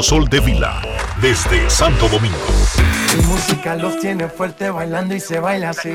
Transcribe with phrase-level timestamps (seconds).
[0.00, 0.80] Sol de Vila,
[1.20, 2.38] desde Santo Domingo.
[3.16, 5.90] Mi música los tiene fuerte bailando y se baila así.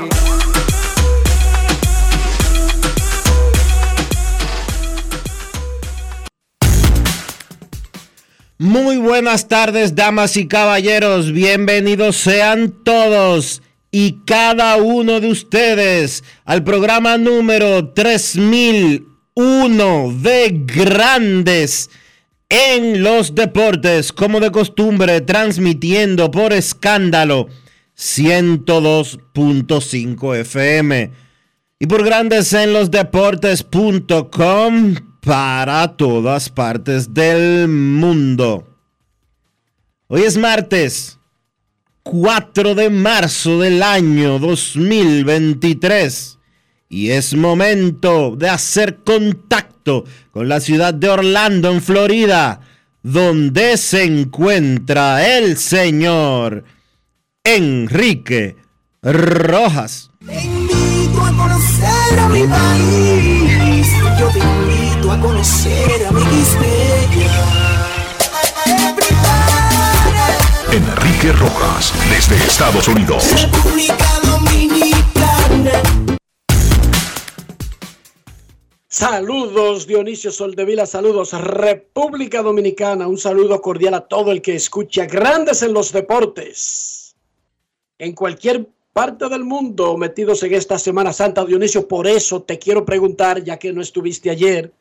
[8.58, 11.32] Muy buenas tardes, damas y caballeros.
[11.32, 21.90] Bienvenidos sean todos y cada uno de ustedes al programa número 3001 de Grandes
[22.48, 27.48] en los deportes, como de costumbre, transmitiendo por escándalo
[27.96, 31.10] 102.5 FM
[31.78, 38.66] y por grandes en los deportes.com para todas partes del mundo.
[40.06, 41.18] Hoy es martes
[42.02, 46.37] 4 de marzo del año 2023
[46.88, 52.60] y es momento de hacer contacto con la ciudad de Orlando, en Florida,
[53.02, 56.64] donde se encuentra el señor
[57.44, 58.56] Enrique
[59.02, 60.10] Rojas.
[60.24, 63.88] Te invito a conocer a mi país.
[64.18, 66.22] Yo te invito a conocer a mi
[70.70, 73.24] Enrique Rojas, desde Estados Unidos.
[73.32, 75.97] República Dominicana.
[78.90, 85.62] Saludos Dionisio Soldevila, saludos República Dominicana, un saludo cordial a todo el que escucha Grandes
[85.62, 87.14] en los Deportes.
[87.98, 92.86] En cualquier parte del mundo metidos en esta Semana Santa, Dionisio, por eso te quiero
[92.86, 94.72] preguntar, ya que no estuviste ayer,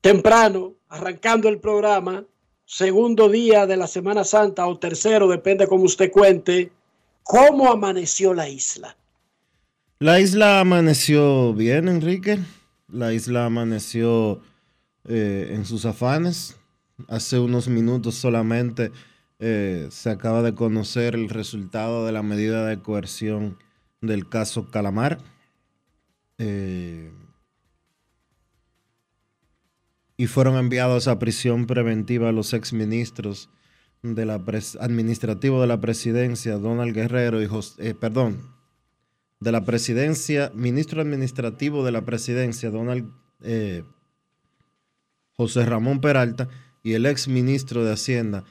[0.00, 2.24] temprano, arrancando el programa,
[2.64, 6.72] segundo día de la Semana Santa o tercero, depende como usted cuente,
[7.22, 8.96] ¿cómo amaneció la isla?
[10.02, 12.40] La isla amaneció bien, Enrique.
[12.88, 14.40] La isla amaneció
[15.04, 16.56] eh, en sus afanes.
[17.06, 18.90] Hace unos minutos solamente
[19.38, 23.58] eh, se acaba de conocer el resultado de la medida de coerción
[24.00, 25.18] del caso Calamar.
[26.38, 27.12] Eh,
[30.16, 33.50] y fueron enviados a prisión preventiva los exministros
[34.02, 34.28] de
[34.80, 38.61] administrativo de la presidencia, Donald Guerrero y José, perdón,
[39.42, 43.10] de la presidencia, ministro administrativo de la presidencia, Donald
[43.42, 43.82] eh,
[45.32, 46.48] José Ramón Peralta,
[46.84, 48.44] y el ex ministro de Hacienda,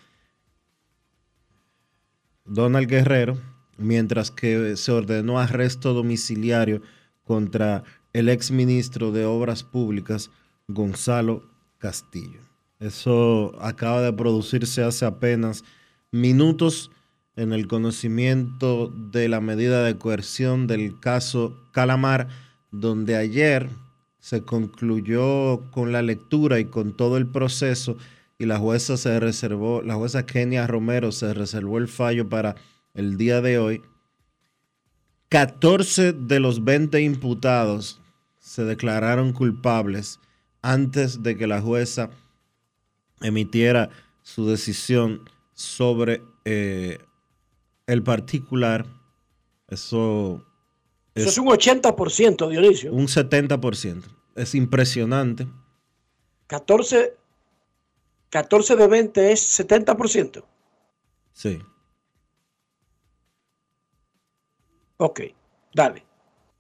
[2.44, 3.38] Donald Guerrero,
[3.78, 6.82] mientras que se ordenó arresto domiciliario
[7.24, 10.30] contra el ex ministro de Obras Públicas,
[10.68, 12.42] Gonzalo Castillo.
[12.80, 15.64] Eso acaba de producirse hace apenas
[16.12, 16.92] minutos
[17.42, 22.28] en el conocimiento de la medida de coerción del caso Calamar,
[22.70, 23.68] donde ayer
[24.20, 27.98] se concluyó con la lectura y con todo el proceso
[28.38, 32.56] y la jueza se reservó, la jueza Kenia Romero se reservó el fallo para
[32.94, 33.82] el día de hoy.
[35.30, 38.02] 14 de los 20 imputados
[38.40, 40.20] se declararon culpables
[40.62, 42.12] antes de que la jueza
[43.20, 43.90] emitiera
[44.22, 47.00] su decisión sobre eh,
[47.92, 48.86] el particular,
[49.68, 50.46] eso...
[51.14, 52.94] Es, eso es un 80%, Dionisio.
[52.94, 54.04] Un 70%.
[54.36, 55.46] Es impresionante.
[56.48, 57.18] 14,
[58.30, 60.44] 14 de 20 es 70%.
[61.34, 61.60] Sí.
[64.96, 65.22] Ok,
[65.74, 66.06] dale.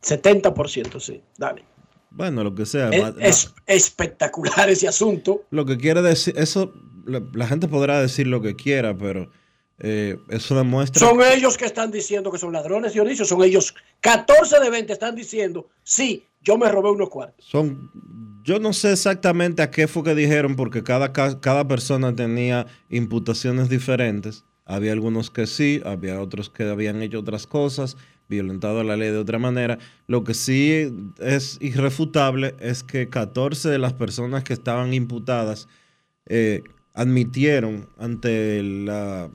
[0.03, 1.63] 70%, sí, dale.
[2.09, 2.89] Bueno, lo que sea.
[3.19, 5.45] Es, espectacular ese asunto.
[5.49, 6.73] Lo que quiere decir, eso,
[7.05, 9.31] la gente podrá decir lo que quiera, pero
[9.83, 10.99] Eh, eso demuestra.
[11.07, 13.25] Son ellos que están diciendo que son ladrones, Dionisio.
[13.25, 13.73] Son ellos.
[14.01, 17.43] 14 de 20 están diciendo, sí, yo me robé unos cuartos.
[17.43, 17.89] Son,
[18.43, 23.69] yo no sé exactamente a qué fue que dijeron, porque cada, cada persona tenía imputaciones
[23.69, 24.43] diferentes.
[24.65, 27.97] Había algunos que sí, había otros que habían hecho otras cosas,
[28.29, 29.79] violentado la ley de otra manera.
[30.05, 35.67] Lo que sí es irrefutable es que 14 de las personas que estaban imputadas
[36.27, 36.61] eh,
[36.93, 39.31] admitieron ante la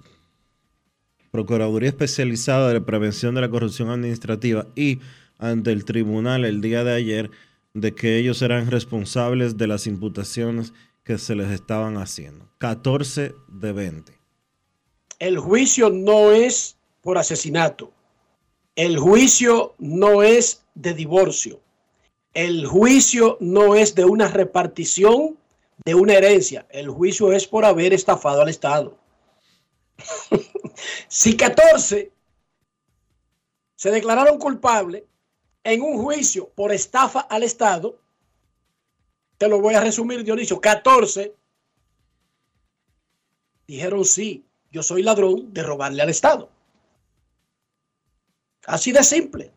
[1.37, 5.01] Procuraduría Especializada de Prevención de la Corrupción Administrativa y
[5.37, 7.31] ante el tribunal el día de ayer
[7.75, 10.73] de que ellos eran responsables de las imputaciones
[11.05, 12.49] que se les estaban haciendo.
[12.57, 14.19] 14 de 20.
[15.19, 17.93] El juicio no es por asesinato.
[18.75, 21.61] El juicio no es de divorcio.
[22.33, 25.37] El juicio no es de una repartición
[25.85, 26.67] de una herencia.
[26.71, 28.97] El juicio es por haber estafado al Estado.
[31.09, 32.11] si 14
[33.75, 35.05] se declararon culpables
[35.65, 37.99] en un juicio por estafa al Estado,
[39.39, 41.35] te lo voy a resumir, Dionisio, 14
[43.67, 46.51] dijeron sí, yo soy ladrón de robarle al Estado.
[48.67, 49.53] Así de simple.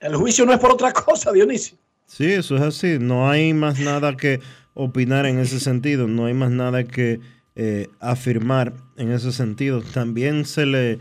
[0.00, 1.76] El juicio no es por otra cosa, Dionisio.
[2.06, 2.98] Sí, eso es así.
[3.00, 4.40] No hay más nada que
[4.74, 6.06] opinar en ese sentido.
[6.06, 7.20] No hay más nada que
[7.56, 9.80] eh, afirmar en ese sentido.
[9.80, 10.98] También se le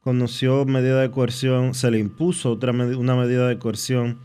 [0.00, 4.18] conoció medida de coerción, se le impuso otra una medida de coerción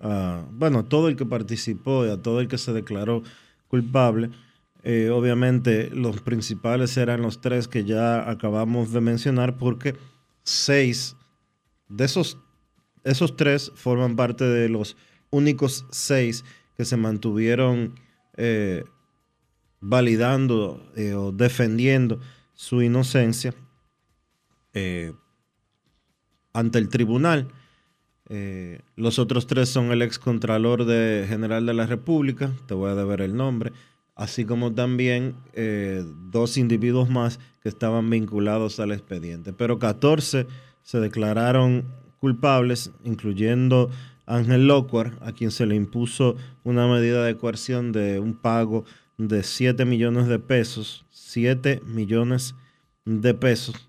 [0.00, 3.22] a, bueno, todo el que participó y a todo el que se declaró
[3.68, 4.30] culpable.
[4.82, 9.96] Eh, obviamente los principales eran los tres que ya acabamos de mencionar porque
[10.42, 11.16] seis
[11.88, 12.38] de esos,
[13.02, 14.96] esos tres forman parte de los
[15.30, 16.44] únicos seis
[16.76, 17.98] que se mantuvieron
[18.36, 18.84] eh,
[19.84, 22.18] validando eh, o defendiendo
[22.54, 23.54] su inocencia
[24.72, 25.12] eh,
[26.54, 27.48] ante el tribunal.
[28.30, 32.90] Eh, los otros tres son el ex contralor de general de la República, te voy
[32.90, 33.72] a deber el nombre,
[34.14, 35.34] así como también
[36.30, 39.52] dos individuos más que estaban vinculados al expediente.
[39.52, 40.46] Pero 14
[40.82, 41.84] se declararon
[42.20, 43.90] culpables, incluyendo
[44.24, 48.84] Ángel Locuar, a quien se le impuso una medida de coerción de un pago
[49.18, 52.54] de 7 millones de pesos, 7 millones
[53.04, 53.88] de pesos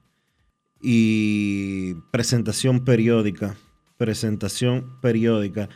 [0.81, 3.55] y presentación periódica,
[3.97, 5.69] presentación periódica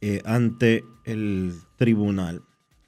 [0.00, 2.42] eh, ante el tribunal.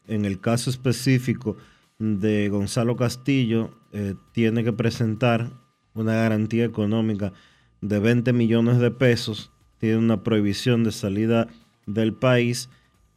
[0.07, 1.57] En el caso específico
[1.99, 5.53] de Gonzalo Castillo, eh, tiene que presentar
[5.95, 7.33] una garantía económica
[7.81, 11.49] de 20 millones de pesos, tiene una prohibición de salida
[11.87, 12.69] del país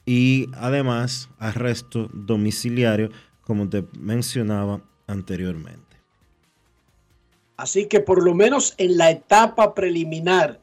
[0.05, 3.09] y además arresto domiciliario,
[3.41, 5.97] como te mencionaba anteriormente.
[7.57, 10.59] Así que por lo menos en la etapa preliminar,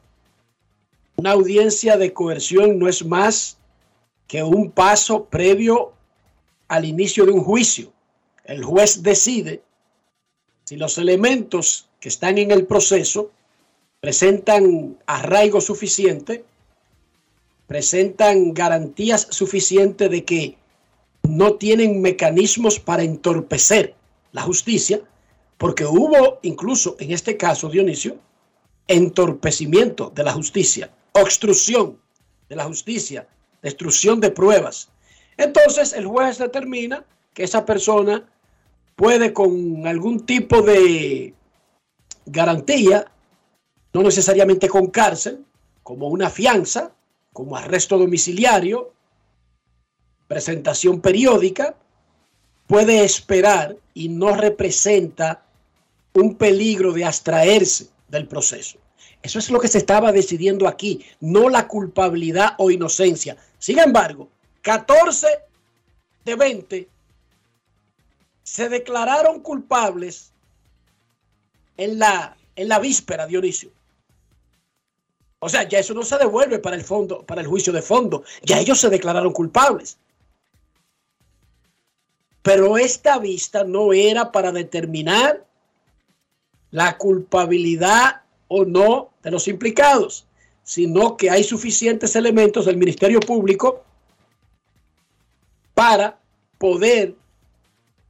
[1.15, 3.57] una audiencia de coerción no es más
[4.27, 5.93] que un paso previo
[6.67, 7.91] al inicio de un juicio.
[8.43, 9.61] El juez decide
[10.63, 13.31] si los elementos que están en el proceso
[13.99, 16.45] presentan arraigo suficiente
[17.71, 20.57] presentan garantías suficientes de que
[21.23, 23.95] no tienen mecanismos para entorpecer
[24.33, 24.99] la justicia,
[25.57, 28.17] porque hubo incluso en este caso, Dionisio,
[28.89, 31.97] entorpecimiento de la justicia, obstrucción
[32.49, 33.25] de la justicia,
[33.61, 34.89] destrucción de pruebas.
[35.37, 38.29] Entonces el juez determina que esa persona
[38.97, 41.33] puede con algún tipo de
[42.25, 43.09] garantía,
[43.93, 45.45] no necesariamente con cárcel,
[45.83, 46.91] como una fianza,
[47.33, 48.93] como arresto domiciliario,
[50.27, 51.75] presentación periódica,
[52.67, 55.43] puede esperar y no representa
[56.13, 58.77] un peligro de abstraerse del proceso.
[59.21, 63.37] Eso es lo que se estaba decidiendo aquí, no la culpabilidad o inocencia.
[63.59, 64.29] Sin embargo,
[64.61, 65.27] 14
[66.25, 66.89] de 20
[68.43, 70.31] se declararon culpables
[71.77, 73.71] en la, en la víspera, Dionisio.
[75.43, 78.23] O sea, ya eso no se devuelve para el fondo, para el juicio de fondo.
[78.43, 79.97] Ya ellos se declararon culpables.
[82.43, 85.43] Pero esta vista no era para determinar
[86.69, 90.27] la culpabilidad o no de los implicados,
[90.63, 93.83] sino que hay suficientes elementos del Ministerio Público
[95.73, 96.19] para
[96.59, 97.15] poder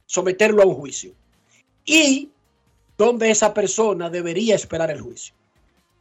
[0.04, 1.14] someterlo a un juicio.
[1.86, 2.30] Y
[2.98, 5.34] donde esa persona debería esperar el juicio.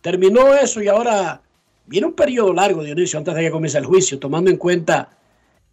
[0.02, 1.42] Terminó eso y ahora
[1.86, 5.10] viene un periodo largo, Dionisio, antes de que comience el juicio, tomando en cuenta,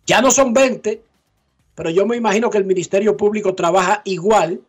[0.06, 1.02] ya no son 20,
[1.74, 4.60] pero yo me imagino que el Ministerio Público trabaja igual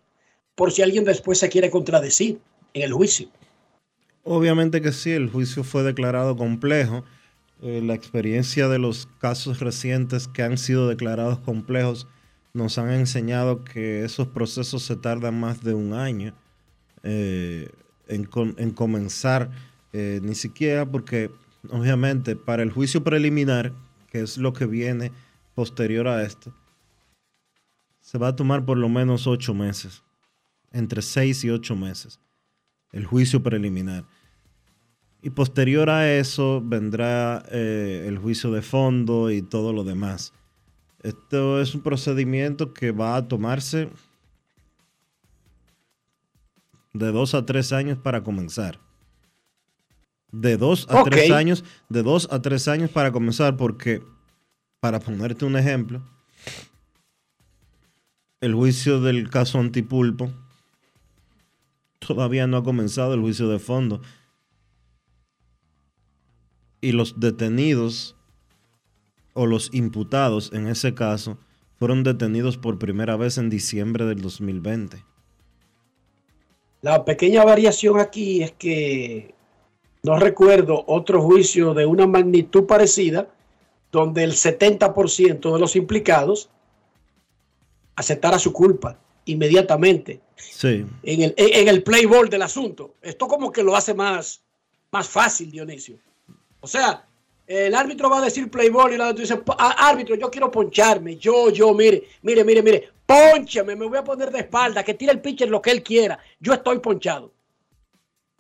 [0.56, 2.40] por si alguien después se quiere contradecir.
[2.74, 3.28] en el juicio.
[4.24, 7.04] Obviamente que sí, el juicio fue declarado complejo.
[7.62, 12.08] Eh, la experiencia de los casos recientes que han sido declarados complejos
[12.54, 16.36] nos han enseñado que esos procesos se tardan más de un año
[17.04, 17.70] eh,
[18.10, 19.50] en, en, comenzar,
[19.94, 21.32] eh, ni siquiera porque
[21.70, 23.72] obviamente para el juicio preliminar,
[24.12, 25.12] que es lo que viene
[25.56, 26.54] posterior a esto,
[28.00, 30.04] se va a tomar por lo menos ocho meses,
[30.72, 32.20] entre seis y ocho meses,
[32.92, 34.06] el juicio preliminar.
[35.22, 40.34] Y posterior a eso vendrá eh, el juicio de fondo y todo lo demás.
[41.04, 43.90] Esto es un procedimiento que va a tomarse
[47.00, 48.80] de dos a tres años para comenzar.
[50.32, 54.04] De dos a tres años, de dos a tres años para comenzar, porque,
[54.80, 56.04] para ponerte un ejemplo,
[58.42, 60.32] el juicio del caso Antipulpo
[62.00, 64.02] todavía no ha comenzado el juicio de fondo.
[66.82, 68.16] Y los detenidos
[69.34, 71.38] o los imputados en ese caso
[71.78, 75.09] fueron detenidos por primera vez en diciembre del 2020.
[76.82, 79.34] La pequeña variación aquí es que
[80.04, 83.28] no recuerdo otro juicio de una magnitud parecida
[83.92, 86.50] donde el 70% de los implicados
[87.96, 90.22] aceptara su culpa inmediatamente.
[90.38, 90.86] Sí.
[91.04, 92.96] En el, en el play ball del asunto.
[93.02, 94.42] Esto como que lo hace más,
[94.92, 95.98] más fácil, Dionisio.
[96.62, 97.06] O sea,
[97.46, 101.18] el árbitro va a decir play ball y el árbitro dice, árbitro, yo quiero poncharme.
[101.18, 105.12] Yo, yo, mire, mire, mire, mire, ponchame, me voy a poner de espalda, que tire
[105.12, 106.20] el pitcher lo que él quiera.
[106.40, 107.32] Yo estoy ponchado.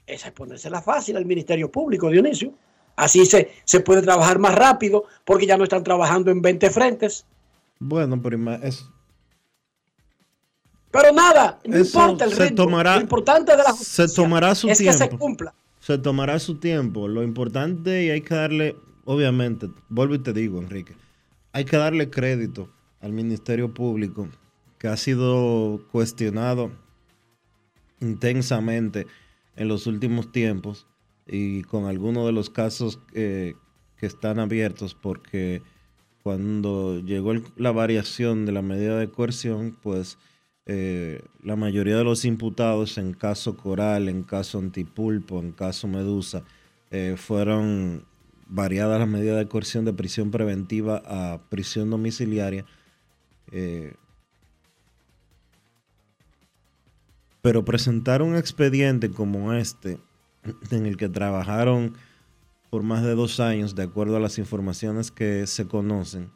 [0.06, 2.54] Esa es ponérsela fácil al Ministerio Público, Dionisio.
[2.96, 7.26] Así se, se puede trabajar más rápido porque ya no están trabajando en 20 frentes.
[7.80, 8.86] Bueno, pero es,
[10.92, 12.56] pero nada, no importa el ritmo.
[12.56, 14.92] Tomará, lo importante de la justicia se tomará su es tiempo.
[14.92, 15.54] que se cumpla.
[15.80, 17.08] Se tomará su tiempo.
[17.08, 20.96] Lo importante y hay que darle, obviamente, vuelvo y te digo, Enrique,
[21.54, 22.70] hay que darle crédito
[23.02, 24.28] al Ministerio Público
[24.80, 26.72] que ha sido cuestionado
[28.00, 29.06] intensamente
[29.56, 30.88] en los últimos tiempos
[31.28, 33.56] y con algunos de los casos que
[34.00, 35.62] están abiertos porque
[36.24, 40.18] cuando llegó la variación de la medida de coerción, pues
[40.66, 46.44] eh, la mayoría de los imputados en caso Coral, en caso Antipulpo, en caso Medusa,
[46.92, 48.06] eh, fueron
[48.48, 52.66] variadas las medidas de coerción de prisión preventiva a prisión domiciliaria.
[53.52, 53.96] Eh,
[57.41, 60.00] pero presentar un expediente como este,
[60.72, 61.96] en el que trabajaron
[62.69, 66.31] por más de dos años, de acuerdo a las informaciones que se conocen,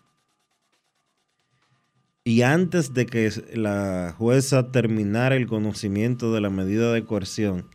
[2.26, 7.68] y antes de que la jueza terminara el conocimiento de la medida de coerción,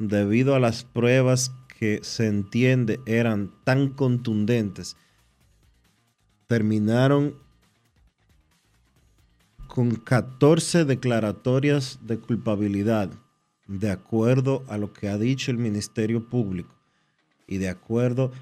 [0.00, 4.96] debido a las pruebas que se entiende eran tan contundentes,
[6.48, 7.36] terminaron
[9.72, 13.08] con 14 declaratorias de culpabilidad,
[13.66, 16.74] de acuerdo a lo que ha dicho el Ministerio Público
[17.46, 18.32] y de acuerdo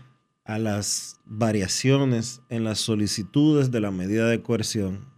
[0.45, 5.09] a las variaciones en las solicitudes de la medida de coerción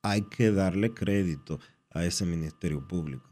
[0.00, 3.28] hay que darle crédito a ese Ministerio Público.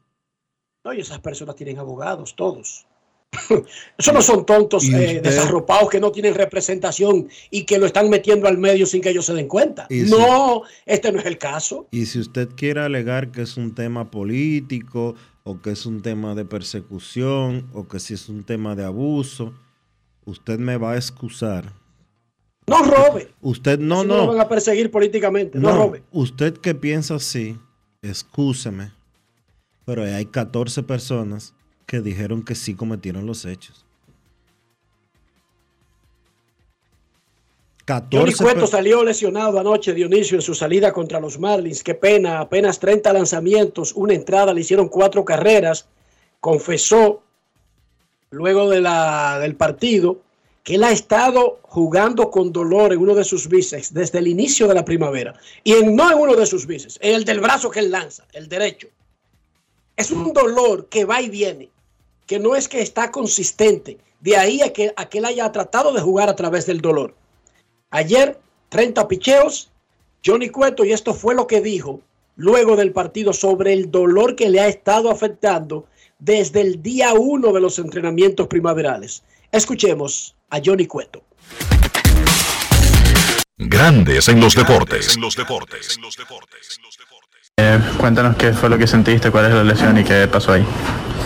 [0.84, 2.86] No, y esas personas tienen abogados, todos.
[3.98, 8.48] Eso no son tontos eh, desarropados que no tienen representación y que lo están metiendo
[8.48, 9.86] al medio sin que ellos se den cuenta.
[9.90, 11.86] No, este no es el caso.
[11.90, 15.14] Y si usted quiere alegar que es un tema político
[15.44, 19.52] o que es un tema de persecución o que si es un tema de abuso,
[20.24, 21.72] usted me va a excusar
[22.66, 23.28] no robe.
[23.40, 24.16] Usted no, no.
[24.16, 25.58] No van a perseguir políticamente.
[25.58, 26.02] No, robe.
[26.10, 27.56] Usted que piensa así,
[28.02, 28.92] excúseme,
[29.84, 31.54] pero hay 14 personas
[31.86, 33.86] que dijeron que sí cometieron los hechos.
[37.86, 41.84] 14 Cueto salió lesionado anoche, Dionisio, en su salida contra los Marlins.
[41.84, 45.86] Qué pena, apenas 30 lanzamientos, una entrada, le hicieron cuatro carreras.
[46.40, 47.22] Confesó
[48.30, 50.20] luego de la, del partido
[50.64, 54.66] que él ha estado jugando con dolor en uno de sus bíceps desde el inicio
[54.66, 55.38] de la primavera.
[55.62, 58.26] Y en, no en uno de sus bíceps, en el del brazo que él lanza,
[58.32, 58.88] el derecho.
[59.96, 61.70] Es un dolor que va y viene,
[62.26, 63.98] que no es que está consistente.
[64.20, 67.14] De ahí a que, a que él haya tratado de jugar a través del dolor.
[67.90, 69.70] Ayer, 30 picheos,
[70.24, 72.00] Johnny Cueto, y esto fue lo que dijo
[72.36, 75.86] luego del partido sobre el dolor que le ha estado afectando
[76.18, 79.22] desde el día uno de los entrenamientos primaverales.
[79.52, 81.22] Escuchemos a Johnny Cueto.
[83.56, 85.14] Grandes en los deportes.
[85.14, 85.98] En los deportes.
[87.58, 90.62] Eh, cuéntanos qué fue lo que sentiste, cuál es la lesión y qué pasó ahí.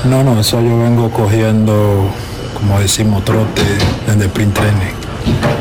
[0.05, 2.09] No, no, eso yo vengo cogiendo,
[2.55, 3.63] como decimos, trote
[4.07, 4.95] desde print training,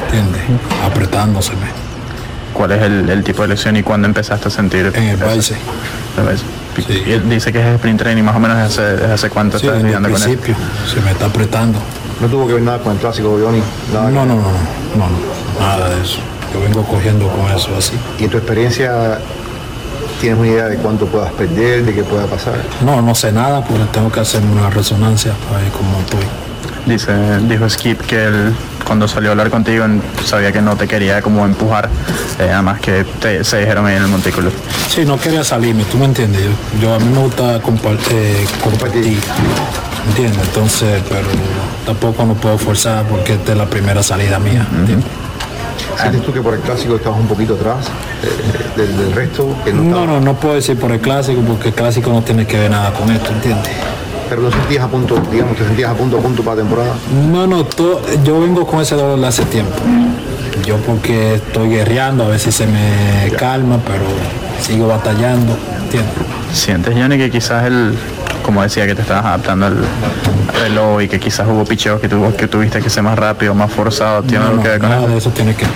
[0.05, 0.41] ¿entiendes?
[0.85, 1.65] Apretándoseme.
[2.53, 4.91] ¿Cuál es el, el tipo de lesión y cuándo empezaste a sentir?
[4.93, 5.59] En el bíceps.
[6.85, 7.15] Sí.
[7.27, 10.07] Dice que es sprint training, más o menos desde hace, hace cuánto Sí, estás lidiando
[10.11, 10.37] con él.
[10.37, 10.55] principio
[10.87, 11.79] se me está apretando.
[12.21, 13.63] No tuvo que ver nada con el clásico, Johnny.
[13.91, 14.49] Nada No, no, no, no,
[14.97, 16.19] no, no, nada de eso.
[16.53, 17.93] Yo vengo cogiendo con eso así.
[18.19, 19.17] ¿Y en tu experiencia
[20.19, 22.55] tienes una idea de cuánto puedas perder, de qué pueda pasar?
[22.85, 26.25] No, no sé nada porque tengo que hacerme una resonancia para ver cómo estoy.
[26.85, 27.11] Dice,
[27.47, 28.53] dijo Skip que él
[28.85, 29.85] cuando salió a hablar contigo
[30.25, 31.87] sabía que no te quería como empujar,
[32.39, 34.49] eh, además que te- se dijeron ahí en el montículo.
[34.89, 36.41] Sí, no quería salirme, tú me entiendes.
[36.41, 37.61] Yo, yo a mí me gusta eh,
[38.63, 39.19] compartir,
[40.07, 40.39] ¿entiendes?
[40.43, 41.27] Entonces, pero
[41.85, 45.05] tampoco no puedo forzar porque esta es la primera salida mía, ¿entiendes?
[45.99, 47.87] ¿Sientes tú que por el clásico estabas un poquito atrás
[48.23, 49.55] eh, del, del resto?
[49.63, 52.21] Que no, No, estaba- no, no puedo decir por el clásico porque el clásico no
[52.21, 53.71] tiene que ver nada con esto, ¿entiendes?
[54.29, 56.93] Pero no sentías a punto, digamos, te sentías a punto a punto para la temporada.
[57.31, 59.73] No, no, to- yo vengo con ese dolor de hace tiempo.
[60.65, 64.03] Yo porque estoy guerreando, a veces se me calma, pero
[64.61, 66.13] sigo batallando, ¿entiendes?
[66.53, 67.95] ¿Sientes, Johnny, que quizás el,
[68.49, 69.77] como decía, que te estabas adaptando al
[70.59, 73.71] reloj y que quizás hubo picheos que, tuvo, que tuviste que ser más rápido, más
[73.71, 74.23] forzado?
[74.23, 75.11] ¿Tiene No, algo no, que ver con nada eso?
[75.11, 75.73] de eso tiene que ver.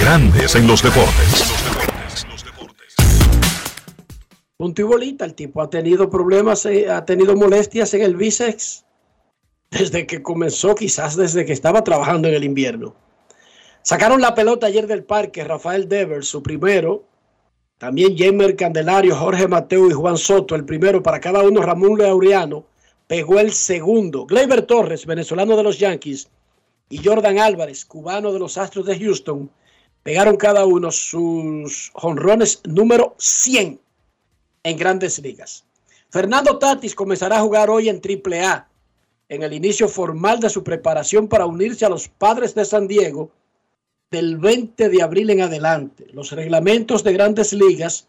[0.00, 1.44] Grandes en los deportes.
[4.56, 8.84] Punto y bolita, el tipo ha tenido problemas, eh, ha tenido molestias en el bíceps
[9.70, 12.96] desde que comenzó, quizás desde que estaba trabajando en el invierno.
[13.82, 17.04] Sacaron la pelota ayer del parque, Rafael Devers, su primero.
[17.78, 21.60] También Jamer Candelario, Jorge Mateo y Juan Soto, el primero para cada uno.
[21.60, 22.64] Ramón Laureano
[23.06, 24.24] pegó el segundo.
[24.24, 26.28] Gleyber Torres, venezolano de los Yankees,
[26.88, 29.50] y Jordan Álvarez, cubano de los Astros de Houston,
[30.02, 33.80] pegaron cada uno sus jonrones número 100
[34.62, 35.64] en grandes ligas.
[36.10, 38.68] Fernando Tatis comenzará a jugar hoy en AAA
[39.28, 43.30] en el inicio formal de su preparación para unirse a los padres de San Diego
[44.10, 46.06] del 20 de abril en adelante.
[46.12, 48.08] Los reglamentos de grandes ligas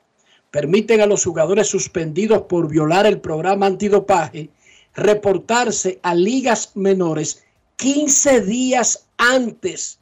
[0.51, 4.49] permiten a los jugadores suspendidos por violar el programa antidopaje
[4.93, 7.45] reportarse a ligas menores
[7.77, 9.99] 15 días antes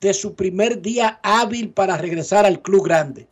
[0.00, 3.26] de su primer día hábil para regresar al club grande.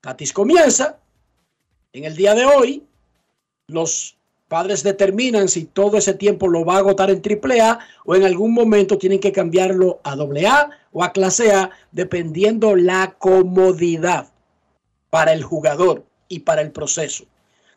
[0.00, 1.00] Tatis comienza
[1.92, 2.86] en el día de hoy.
[3.66, 4.18] Los
[4.54, 8.54] padres determinan si todo ese tiempo lo va a agotar en AAA o en algún
[8.54, 14.28] momento tienen que cambiarlo a AA o a clase A, dependiendo la comodidad
[15.10, 17.24] para el jugador y para el proceso.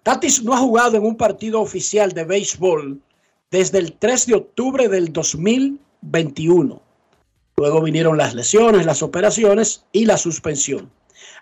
[0.03, 3.01] Tatis no ha jugado en un partido oficial de béisbol
[3.49, 6.79] desde el 3 de octubre del 2021.
[7.55, 10.91] Luego vinieron las lesiones, las operaciones y la suspensión.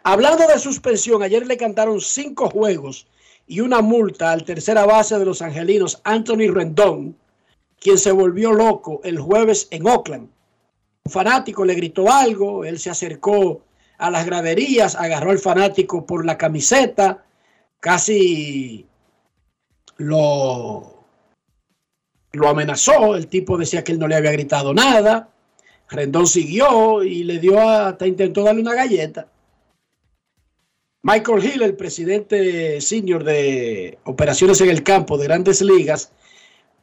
[0.04, 3.06] Hablando de suspensión, ayer le cantaron cinco juegos
[3.48, 7.16] y una multa al tercera base de los angelinos, Anthony Rendón,
[7.80, 10.30] quien se volvió loco el jueves en Oakland.
[11.06, 13.62] Un fanático le gritó algo, él se acercó
[13.98, 17.24] a las graderías, agarró al fanático por la camiseta,
[17.80, 18.88] casi
[19.98, 21.06] lo,
[22.32, 25.30] lo amenazó, el tipo decía que él no le había gritado nada,
[25.90, 29.28] Rendón siguió y le dio hasta intentó darle una galleta.
[31.08, 36.12] Michael Hill, el presidente senior de operaciones en el campo de grandes ligas,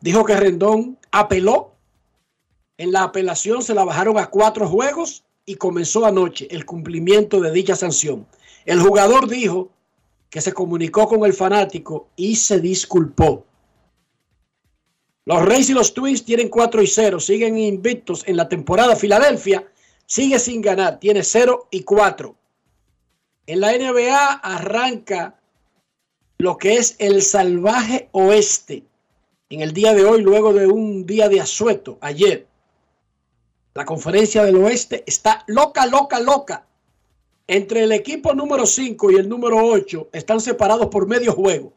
[0.01, 1.75] dijo que Rendón apeló.
[2.79, 7.51] En la apelación se la bajaron a cuatro juegos y comenzó anoche el cumplimiento de
[7.51, 8.25] dicha sanción.
[8.65, 9.73] El jugador dijo
[10.31, 13.45] que se comunicó con el fanático y se disculpó.
[15.25, 18.95] Los Rays y los Twins tienen 4 y 0, siguen invictos en la temporada.
[18.95, 19.67] Filadelfia
[20.07, 22.37] sigue sin ganar, tiene 0 y 4.
[23.47, 25.41] En la NBA arranca
[26.39, 28.85] lo que es el salvaje oeste
[29.51, 32.47] en el día de hoy, luego de un día de asueto ayer.
[33.75, 36.67] La conferencia del oeste está loca, loca, loca.
[37.49, 41.73] Entre el equipo número 5 y el número 8 están separados por medio juego.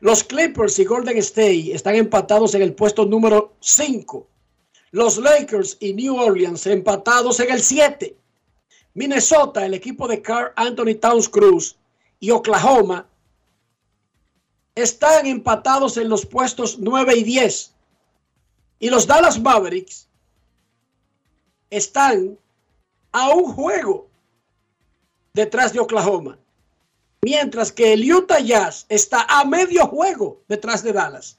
[0.00, 4.26] Los Clippers y Golden State están empatados en el puesto número 5.
[4.92, 8.16] Los Lakers y New Orleans empatados en el 7.
[8.94, 11.76] Minnesota, el equipo de Carl Anthony Towns Cruz
[12.20, 13.06] y Oklahoma
[14.74, 17.74] están empatados en los puestos 9 y 10.
[18.78, 20.08] Y los Dallas Mavericks
[21.70, 22.38] están
[23.12, 24.08] a un juego
[25.32, 26.38] detrás de Oklahoma.
[27.22, 31.38] Mientras que el Utah Jazz está a medio juego detrás de Dallas.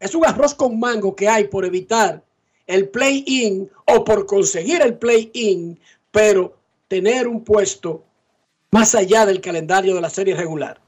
[0.00, 2.24] Es un arroz con mango que hay por evitar
[2.66, 5.78] el play-in o por conseguir el play-in,
[6.10, 6.56] pero
[6.88, 8.04] tener un puesto
[8.70, 10.80] más allá del calendario de la serie regular.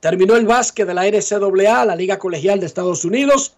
[0.00, 3.56] Terminó el básquet de la NCAA, la Liga Colegial de Estados Unidos.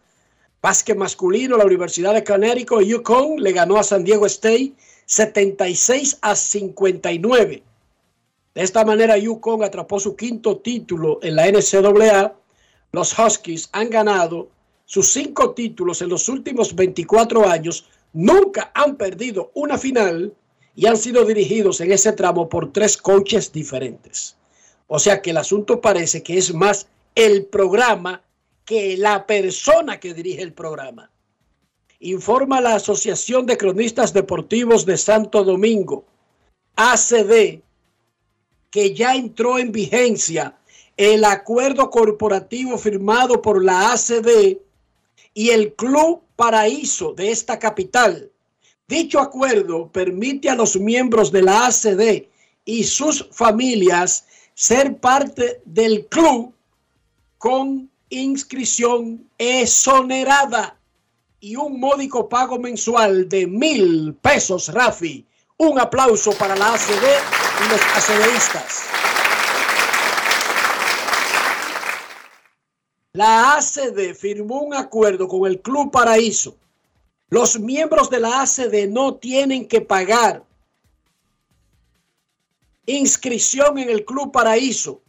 [0.60, 4.74] Básquet masculino, la Universidad de Connecticut, Yukon, le ganó a San Diego State
[5.06, 7.62] 76 a 59.
[8.54, 12.34] De esta manera, Yukon atrapó su quinto título en la NCAA.
[12.92, 14.48] Los Huskies han ganado
[14.84, 17.86] sus cinco títulos en los últimos 24 años.
[18.12, 20.34] Nunca han perdido una final
[20.74, 24.36] y han sido dirigidos en ese tramo por tres coaches diferentes.
[24.86, 28.22] O sea que el asunto parece que es más el programa
[28.64, 31.10] que la persona que dirige el programa.
[32.00, 36.04] Informa la Asociación de Cronistas Deportivos de Santo Domingo,
[36.76, 37.60] ACD,
[38.70, 40.56] que ya entró en vigencia
[40.96, 44.58] el acuerdo corporativo firmado por la ACD
[45.34, 48.28] y el Club Paraíso de esta capital.
[48.88, 52.26] Dicho acuerdo permite a los miembros de la ACD
[52.64, 56.52] y sus familias ser parte del club
[57.38, 60.76] con inscripción exonerada
[61.38, 65.24] y un módico pago mensual de mil pesos, Rafi.
[65.58, 67.06] Un aplauso para la ACD
[67.64, 69.11] y los ACDistas.
[73.14, 76.56] La ACD firmó un acuerdo con el Club Paraíso.
[77.28, 80.42] Los miembros de la ACD no tienen que pagar
[82.86, 85.02] inscripción en el Club Paraíso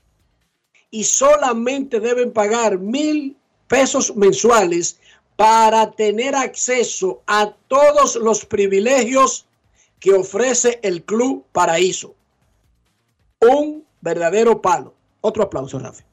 [0.92, 3.38] y solamente deben pagar mil
[3.70, 5.00] pesos mensuales
[5.38, 9.46] para tener acceso a todos los privilegios
[10.02, 12.14] que ofrece el Club Paraíso.
[13.40, 14.94] Un verdadero palo.
[15.22, 16.04] Otro aplauso, Rafi.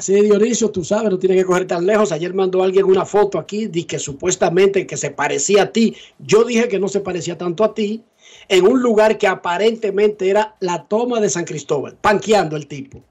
[0.00, 2.10] Así de Dionisio, tú sabes, no tiene que coger tan lejos.
[2.10, 5.94] Ayer mandó alguien una foto aquí de que supuestamente que se parecía a ti.
[6.18, 8.02] Yo dije que no se parecía tanto a ti
[8.48, 13.04] en un lugar que aparentemente era la toma de San Cristóbal, panqueando el tipo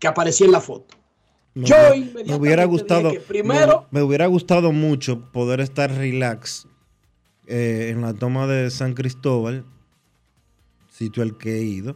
[0.00, 0.96] que aparecía en la foto.
[1.54, 1.76] Me, Yo
[2.26, 6.66] me hubiera gustado, primero, me, hubiera gustado mucho poder estar relax
[7.46, 9.64] eh, en la toma de San Cristóbal,
[10.90, 11.94] sitio al que he ido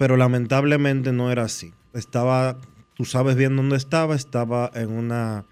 [0.00, 1.74] pero lamentablemente no era así.
[1.94, 2.58] Estaba,
[2.94, 5.46] tú sabes bien dónde estaba, estaba en una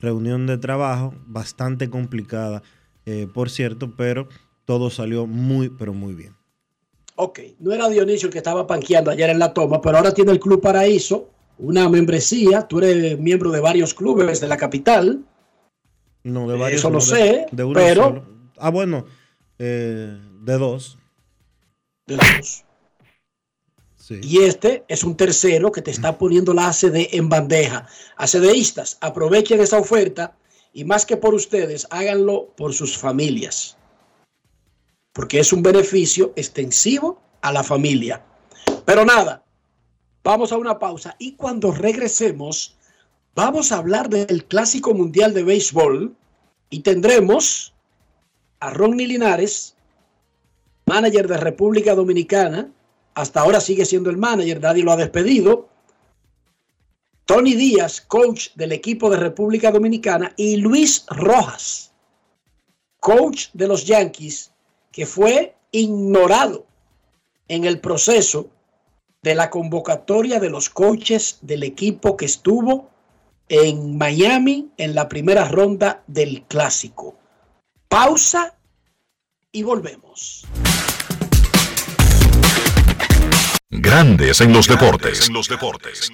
[0.00, 2.62] reunión de trabajo bastante complicada,
[3.06, 4.28] eh, por cierto, pero
[4.64, 6.34] todo salió muy, pero muy bien.
[7.16, 10.32] Ok, no era Dionisio el que estaba panqueando ayer en la toma, pero ahora tiene
[10.32, 15.24] el Club Paraíso, una membresía, tú eres miembro de varios clubes de la capital.
[16.24, 16.80] No, de varios.
[16.80, 18.26] Eso lo sé, pero...
[18.58, 19.04] Ah, bueno,
[19.58, 20.98] eh, de dos.
[22.06, 22.64] De dos.
[24.10, 27.86] Y este es un tercero que te está poniendo la ACD en bandeja.
[28.16, 30.36] ACDistas, aprovechen esa oferta
[30.72, 33.76] y más que por ustedes, háganlo por sus familias.
[35.12, 38.24] Porque es un beneficio extensivo a la familia.
[38.84, 39.44] Pero nada,
[40.22, 42.76] vamos a una pausa y cuando regresemos,
[43.34, 46.14] vamos a hablar del Clásico Mundial de Béisbol
[46.68, 47.72] y tendremos
[48.60, 49.76] a Ronnie Linares,
[50.86, 52.70] manager de República Dominicana,
[53.14, 55.68] hasta ahora sigue siendo el manager, nadie lo ha despedido.
[57.24, 61.92] Tony Díaz, coach del equipo de República Dominicana, y Luis Rojas,
[63.00, 64.52] coach de los Yankees,
[64.92, 66.66] que fue ignorado
[67.48, 68.50] en el proceso
[69.22, 72.90] de la convocatoria de los coaches del equipo que estuvo
[73.48, 77.16] en Miami en la primera ronda del clásico.
[77.88, 78.54] Pausa
[79.50, 80.46] y volvemos.
[83.76, 85.26] Grandes en los deportes.
[85.26, 86.12] En los deportes.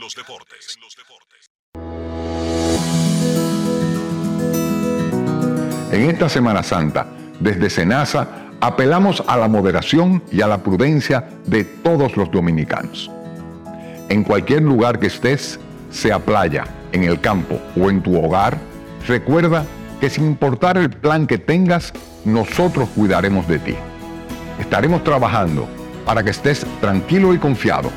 [5.93, 7.07] En esta Semana Santa,
[7.39, 13.11] desde Senasa, apelamos a la moderación y a la prudencia de todos los dominicanos.
[14.09, 18.57] En cualquier lugar que estés, sea playa, en el campo o en tu hogar,
[19.07, 19.67] recuerda
[20.01, 21.93] que sin importar el plan que tengas,
[22.25, 23.75] nosotros cuidaremos de ti.
[24.59, 25.69] Estaremos trabajando
[26.11, 27.89] para que estés tranquilo y confiado.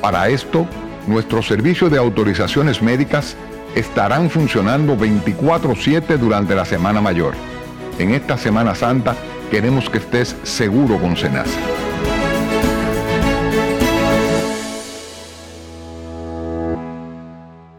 [0.00, 0.66] Para esto,
[1.06, 3.36] nuestros servicios de autorizaciones médicas
[3.76, 7.34] estarán funcionando 24/7 durante la Semana Mayor.
[8.00, 9.14] En esta Semana Santa
[9.52, 11.60] queremos que estés seguro con Senasa.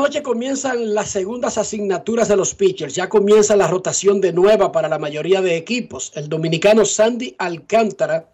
[0.00, 2.94] noche comienzan las segundas asignaturas de los pitchers.
[2.94, 6.12] Ya comienza la rotación de nueva para la mayoría de equipos.
[6.14, 8.32] El dominicano Sandy Alcántara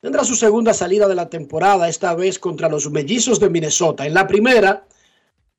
[0.00, 4.04] tendrá su segunda salida de la temporada, esta vez contra los mellizos de Minnesota.
[4.04, 4.84] En la primera,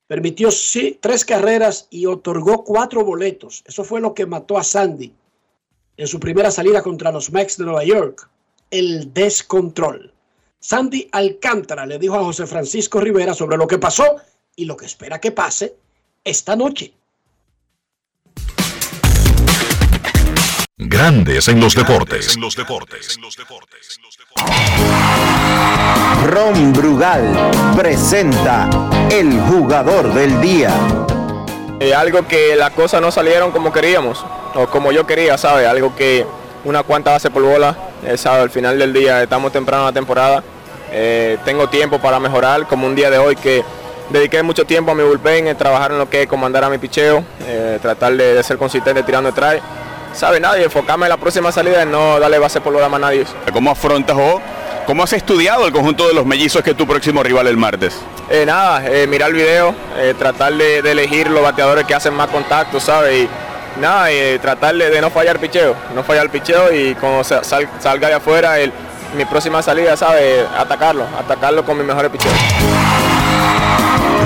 [0.07, 3.63] permitió sí, tres carreras y otorgó cuatro boletos.
[3.65, 5.13] Eso fue lo que mató a Sandy
[5.95, 8.29] en su primera salida contra los Mets de Nueva York.
[8.69, 10.13] El descontrol.
[10.59, 14.17] Sandy Alcántara le dijo a José Francisco Rivera sobre lo que pasó
[14.57, 15.75] y lo que espera que pase
[16.23, 16.91] esta noche.
[20.75, 22.37] Grandes en los deportes.
[26.25, 28.69] Ron Brugal presenta
[29.11, 30.73] el jugador del día.
[31.79, 35.67] Eh, algo que las cosas no salieron como queríamos o como yo quería, ¿sabe?
[35.67, 36.25] Algo que
[36.65, 38.41] una cuanta base por bola, eh, ¿sabe?
[38.41, 40.43] Al final del día estamos temprano en la temporada.
[40.91, 43.63] Eh, tengo tiempo para mejorar, como un día de hoy que
[44.09, 46.77] dediqué mucho tiempo a mi bullpen, en trabajar en lo que es comandar a mi
[46.77, 49.57] picheo, eh, tratar de, de ser consistente tirando detrás.
[50.13, 50.39] ¿Sabe?
[50.39, 53.25] Nadie, enfocarme en la próxima salida y no darle base por más a nadie.
[53.53, 54.41] ¿Cómo afrontas o
[54.87, 57.99] cómo has estudiado el conjunto de los mellizos que es tu próximo rival el martes?
[58.29, 59.75] Eh, nada, eh, mirar el video,
[60.17, 63.25] tratar de, de elegir los bateadores que hacen más contacto, ¿sabes?
[63.25, 67.69] Y nada, eh, tratar de, no fallar picheo, no fallar picheo y cuando sa- sal-
[67.79, 68.73] salga de afuera, el-
[69.15, 70.45] mi próxima salida, ¿sabes?
[70.57, 72.31] Atacarlo, atacarlo con mi mejor picheo.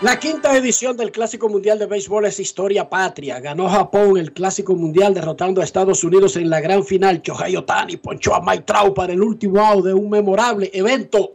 [0.00, 3.40] La quinta edición del Clásico Mundial de Béisbol es historia patria.
[3.40, 7.20] Ganó Japón el Clásico Mundial derrotando a Estados Unidos en la gran final.
[7.20, 8.62] Shohei Otani ponchó a Mike
[8.94, 11.34] para el último out de un memorable evento.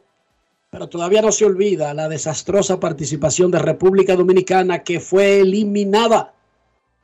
[0.70, 6.34] Pero todavía no se olvida la desastrosa participación de República Dominicana que fue eliminada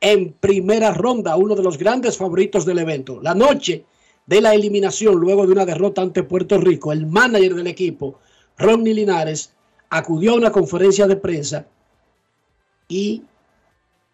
[0.00, 3.20] en primera ronda, uno de los grandes favoritos del evento.
[3.20, 3.84] La noche
[4.24, 8.18] de la eliminación, luego de una derrota ante Puerto Rico, el manager del equipo,
[8.56, 9.52] Ronnie Linares,
[9.90, 11.66] acudió a una conferencia de prensa
[12.88, 13.24] y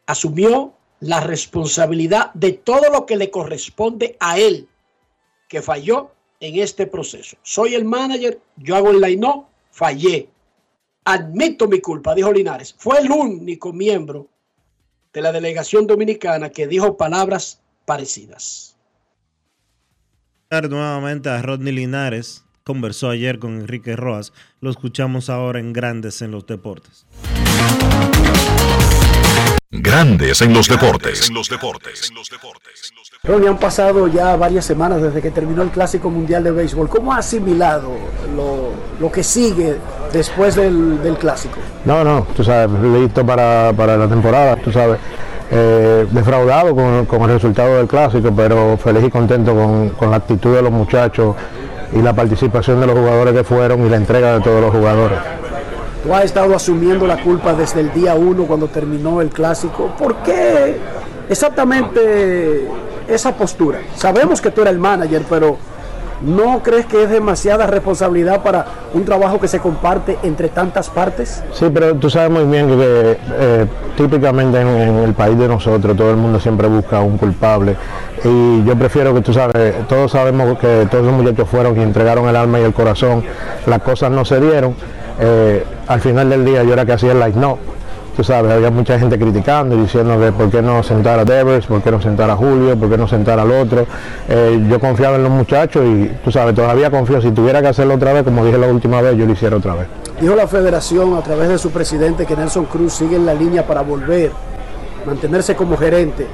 [0.07, 4.69] asumió la responsabilidad de todo lo que le corresponde a él,
[5.49, 6.11] que falló
[6.41, 7.37] en este proceso.
[7.43, 10.29] Soy el manager, yo hago el line fallé.
[11.05, 12.75] Admito mi culpa, dijo Linares.
[12.77, 14.29] Fue el único miembro
[15.12, 18.77] de la delegación dominicana que dijo palabras parecidas.
[20.51, 26.33] Nuevamente a Rodney Linares, conversó ayer con Enrique Roas, lo escuchamos ahora en Grandes en
[26.33, 27.07] los Deportes.
[29.70, 31.31] Grandes en los deportes.
[33.22, 36.88] Ronnie, han pasado ya varias semanas desde que terminó el Clásico Mundial de Béisbol.
[36.88, 37.92] ¿Cómo ha asimilado
[38.35, 39.76] lo, lo que sigue
[40.12, 41.59] después del, del Clásico?
[41.85, 44.98] No, no, tú sabes, listo para, para la temporada, tú sabes.
[45.52, 50.16] Eh, defraudado con, con el resultado del clásico, pero feliz y contento con, con la
[50.16, 51.37] actitud de los muchachos
[51.92, 55.18] y la participación de los jugadores que fueron y la entrega de todos los jugadores.
[56.03, 59.92] Tú has estado asumiendo la culpa desde el día uno cuando terminó el Clásico.
[59.99, 60.77] ¿Por qué
[61.29, 62.68] exactamente
[63.09, 63.81] esa postura?
[63.96, 65.59] Sabemos que tú eres el manager, pero
[66.22, 71.42] ¿no crees que es demasiada responsabilidad para un trabajo que se comparte entre tantas partes?
[71.52, 76.11] Sí, pero tú sabes muy bien que eh, típicamente en, el país de nosotros todo
[76.11, 77.76] el mundo siempre busca un culpable.
[78.24, 82.29] Y yo prefiero que tú sabes, todos sabemos que todos los muchachos fueron y entregaron
[82.29, 83.22] el alma y el corazón,
[83.66, 84.74] las cosas no se dieron,
[85.20, 87.59] eh, al final del día yo era que hacía el like no,
[88.16, 91.83] tú sabes, había mucha gente criticando y diciendo por qué no sentar a Devers, por
[91.83, 93.87] qué no sentar a Julio, por qué no sentar al otro.
[94.29, 97.94] Eh, yo confiaba en los muchachos y tú sabes, todavía confío, si tuviera que hacerlo
[97.94, 99.87] otra vez, como dije la última vez, yo lo hiciera otra vez.
[100.18, 103.66] Dijo la federación a través de su presidente que Nelson Cruz sigue en la línea
[103.66, 104.31] para volver,
[105.07, 106.26] mantenerse como gerente.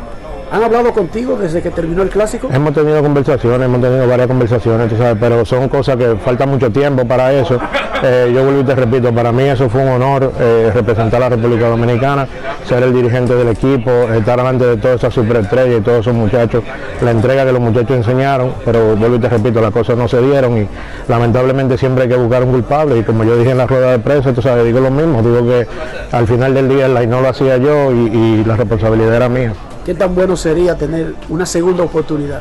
[0.53, 2.51] ¿Han hablado contigo desde que terminó el clásico?
[2.53, 7.33] Hemos tenido conversaciones, hemos tenido varias conversaciones, pero son cosas que falta mucho tiempo para
[7.33, 7.59] eso.
[8.03, 11.31] Eh, yo vuelvo y te repito, para mí eso fue un honor eh, representar a
[11.31, 12.29] la República Dominicana,
[12.67, 16.63] ser el dirigente del equipo, estar delante de todas esas superestrellas y todos esos muchachos,
[17.01, 20.21] la entrega que los muchachos enseñaron, pero vuelvo y te repito, las cosas no se
[20.21, 20.69] dieron y
[21.09, 24.01] lamentablemente siempre hay que buscar un culpable y como yo dije en la rueda de
[24.01, 25.67] prensa, tú sabes, digo lo mismo, digo que
[26.15, 29.55] al final del día line no lo hacía yo y la responsabilidad era mía.
[29.85, 32.41] ¿Qué tan bueno sería tener una segunda oportunidad?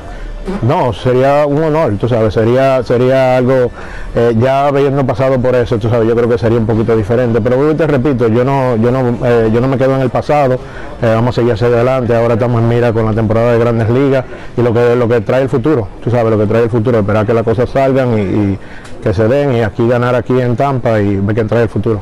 [0.64, 3.72] No, sería un honor, tú sabes, sería, sería algo,
[4.16, 7.40] eh, ya habiendo pasado por eso, tú sabes, yo creo que sería un poquito diferente,
[7.42, 10.02] pero vuelvo y te repito, yo no, yo no, eh, yo no me quedo en
[10.02, 13.52] el pasado, eh, vamos a seguir hacia adelante, ahora estamos en mira con la temporada
[13.54, 14.26] de Grandes Ligas
[14.58, 17.00] y lo que, lo que trae el futuro, tú sabes, lo que trae el futuro,
[17.00, 18.60] esperar que las cosas salgan y, y
[19.04, 22.02] que se den y aquí ganar aquí en Tampa y ver qué trae el futuro.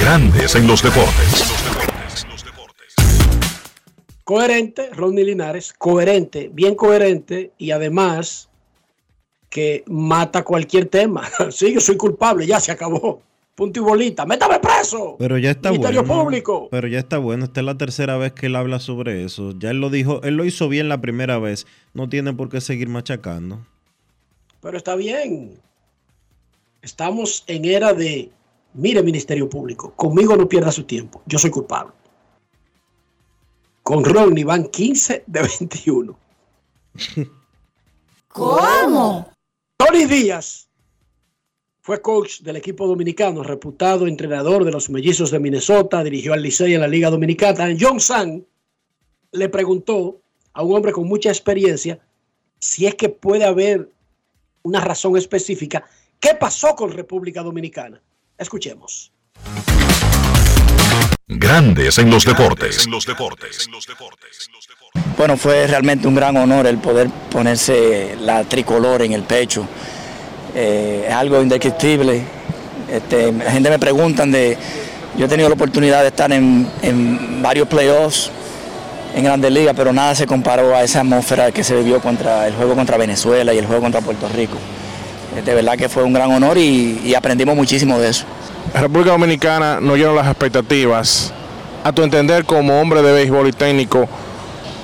[0.00, 1.43] Grandes en los deportes.
[4.24, 8.48] Coherente, Rodney Linares, coherente, bien coherente y además
[9.50, 11.28] que mata cualquier tema.
[11.50, 13.22] sí, yo soy culpable, ya se acabó.
[13.54, 15.14] Punto y bolita, métame preso.
[15.18, 16.24] Pero ya está Ministerio bueno.
[16.24, 16.68] Público.
[16.72, 17.44] Pero ya está bueno.
[17.44, 19.52] Esta es la tercera vez que él habla sobre eso.
[19.56, 21.66] Ya él lo dijo, él lo hizo bien la primera vez.
[21.92, 23.64] No tiene por qué seguir machacando.
[24.60, 25.60] Pero está bien.
[26.82, 28.30] Estamos en era de,
[28.74, 31.92] mire Ministerio Público, conmigo no pierda su tiempo, yo soy culpable.
[33.84, 36.18] Con Rodney van 15 de 21.
[38.28, 39.30] ¿Cómo?
[39.76, 40.68] Tony Díaz
[41.82, 46.72] fue coach del equipo dominicano, reputado entrenador de los mellizos de Minnesota, dirigió al Licey
[46.72, 47.76] en la Liga Dominicana.
[47.78, 48.46] John San
[49.32, 50.18] le preguntó
[50.54, 51.98] a un hombre con mucha experiencia
[52.58, 53.90] si es que puede haber
[54.62, 55.84] una razón específica.
[56.18, 58.00] ¿Qué pasó con República Dominicana?
[58.38, 59.12] Escuchemos.
[61.26, 62.86] Grandes en los deportes.
[65.16, 69.66] Bueno, fue realmente un gran honor el poder ponerse la tricolor en el pecho.
[70.54, 72.22] Eh, es algo indescriptible.
[72.90, 74.56] Este, la gente me preguntan de,
[75.16, 78.30] yo he tenido la oportunidad de estar en, en varios playoffs
[79.14, 82.54] en Grandes Ligas, pero nada se comparó a esa atmósfera que se vivió contra el
[82.54, 84.58] juego contra Venezuela y el juego contra Puerto Rico.
[85.36, 88.24] Eh, De verdad que fue un gran honor y, y aprendimos muchísimo de eso.
[88.80, 91.32] República Dominicana no llenó las expectativas.
[91.84, 94.08] A tu entender, como hombre de béisbol y técnico,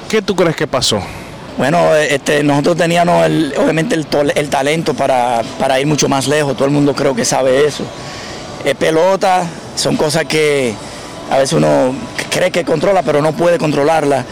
[0.09, 1.00] ¿qué tú crees que pasó?
[1.57, 5.42] Bueno, este, nosotros teníamos el- obviamente el, talento para,
[5.81, 7.85] ir mucho más lejos, todo el mundo creo que sabe eso.
[8.64, 9.44] Eh, pelota
[9.76, 10.74] son cosas que
[11.31, 11.94] a veces uno
[12.31, 14.24] cree que controla, pero no puede controlarla.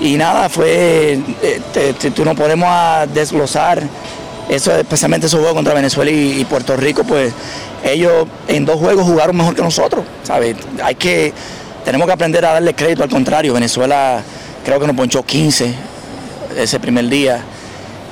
[0.00, 2.68] Y nada, fue, eh, tú no podemos
[3.14, 3.82] desglosar
[4.48, 7.32] eso, especialmente esos juegos contra Venezuela y, Puerto Rico, pues
[7.84, 10.56] ellos en dos juegos jugaron mejor que nosotros, ¿sabes?
[10.82, 11.32] Hay que,
[11.84, 13.54] tenemos que aprender a darle crédito al contrario.
[13.54, 14.22] Venezuela
[14.64, 15.74] creo que nos ponchó 15
[16.56, 17.42] ese primer día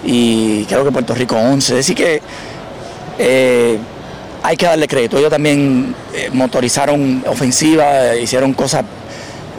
[0.04, 1.72] y creo que Puerto Rico 11.
[1.72, 2.20] Es decir que
[3.18, 3.78] eh,
[4.42, 5.18] hay que darle crédito.
[5.18, 8.84] Ellos también eh, motorizaron ofensiva, hicieron cosas,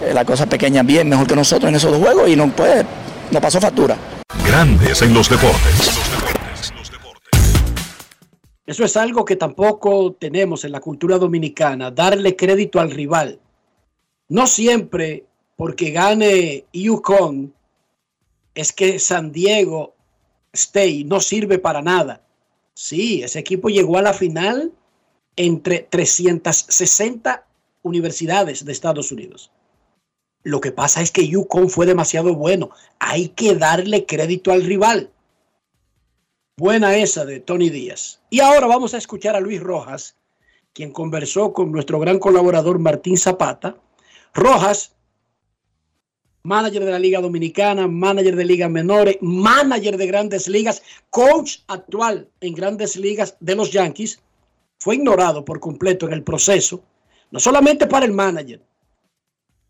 [0.05, 2.85] eh, las cosas pequeñas bien, mejor que nosotros en esos dos juegos y no puede,
[3.31, 3.97] no pasó factura.
[4.45, 6.04] Grandes en los deportes.
[8.65, 13.39] Eso es algo que tampoco tenemos en la cultura dominicana, darle crédito al rival.
[14.27, 17.53] No siempre porque gane Yukon
[18.55, 19.93] es que San Diego
[20.51, 22.21] State no sirve para nada.
[22.73, 24.71] Sí, ese equipo llegó a la final
[25.35, 27.45] entre 360
[27.83, 29.51] universidades de Estados Unidos.
[30.43, 32.69] Lo que pasa es que Yukon fue demasiado bueno.
[32.99, 35.09] Hay que darle crédito al rival.
[36.57, 38.21] Buena esa de Tony Díaz.
[38.29, 40.15] Y ahora vamos a escuchar a Luis Rojas,
[40.71, 43.75] quien conversó con nuestro gran colaborador Martín Zapata.
[44.33, 44.95] Rojas,
[46.43, 52.29] manager de la Liga Dominicana, manager de ligas menores, manager de grandes ligas, coach actual
[52.39, 54.21] en grandes ligas de los Yankees,
[54.79, 56.81] fue ignorado por completo en el proceso,
[57.31, 58.61] no solamente para el manager,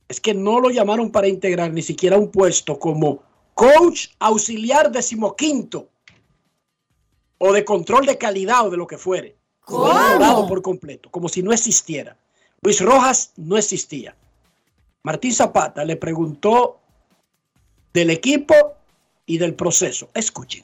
[0.07, 3.23] es que no lo llamaron para integrar ni siquiera un puesto como
[3.55, 5.89] coach auxiliar decimoquinto
[7.37, 9.35] o de control de calidad o de lo que fuere.
[9.61, 12.15] Fue ignorado por completo, como si no existiera.
[12.61, 14.15] Luis Rojas no existía.
[15.03, 16.79] Martín Zapata le preguntó
[17.93, 18.55] del equipo
[19.25, 20.09] y del proceso.
[20.13, 20.63] Escuchen.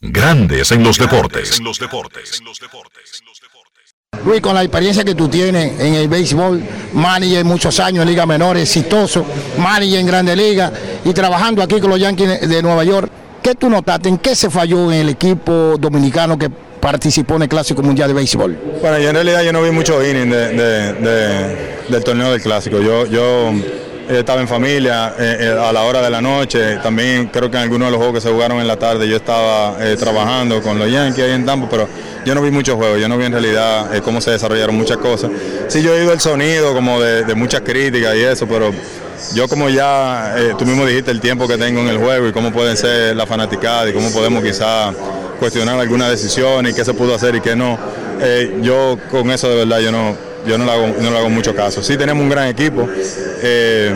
[0.00, 1.60] Grandes en los deportes.
[4.24, 6.62] Luis, con la experiencia que tú tienes en el béisbol,
[6.92, 9.24] manager muchos años en Liga Menor, exitoso,
[9.58, 10.72] manager en Grande Liga
[11.04, 13.10] y trabajando aquí con los Yankees de Nueva York,
[13.48, 14.10] ¿qué tú notaste?
[14.10, 18.14] ¿En qué se falló en el equipo dominicano que participó en el Clásico Mundial de
[18.14, 18.58] Béisbol?
[18.82, 21.56] Bueno, yo en realidad yo no vi mucho inning de, de- de-
[21.88, 22.78] del torneo del Clásico.
[22.78, 26.76] Yo, yo eh, estaba en familia eh, eh, a la hora de la noche.
[26.82, 29.16] También creo que en algunos de los juegos que se jugaron en la tarde yo
[29.16, 31.88] estaba trabajando con los Yankees ahí en Tampa, pero
[32.26, 33.00] yo no vi muchos juegos.
[33.00, 35.30] Yo no vi en realidad cómo se desarrollaron muchas cosas.
[35.68, 38.72] Sí, yo he oído el sonido como de muchas críticas y eso, pero
[39.34, 42.32] yo como ya eh, tú mismo dijiste el tiempo que tengo en el juego y
[42.32, 44.92] cómo pueden ser la fanaticada y cómo podemos quizá
[45.38, 47.78] cuestionar alguna decisión y qué se pudo hacer y qué no.
[48.20, 50.16] eh, yo con eso de verdad yo no,
[50.46, 51.82] yo no le hago, no hago mucho caso.
[51.82, 52.88] Sí tenemos un gran equipo.
[53.42, 53.94] eh,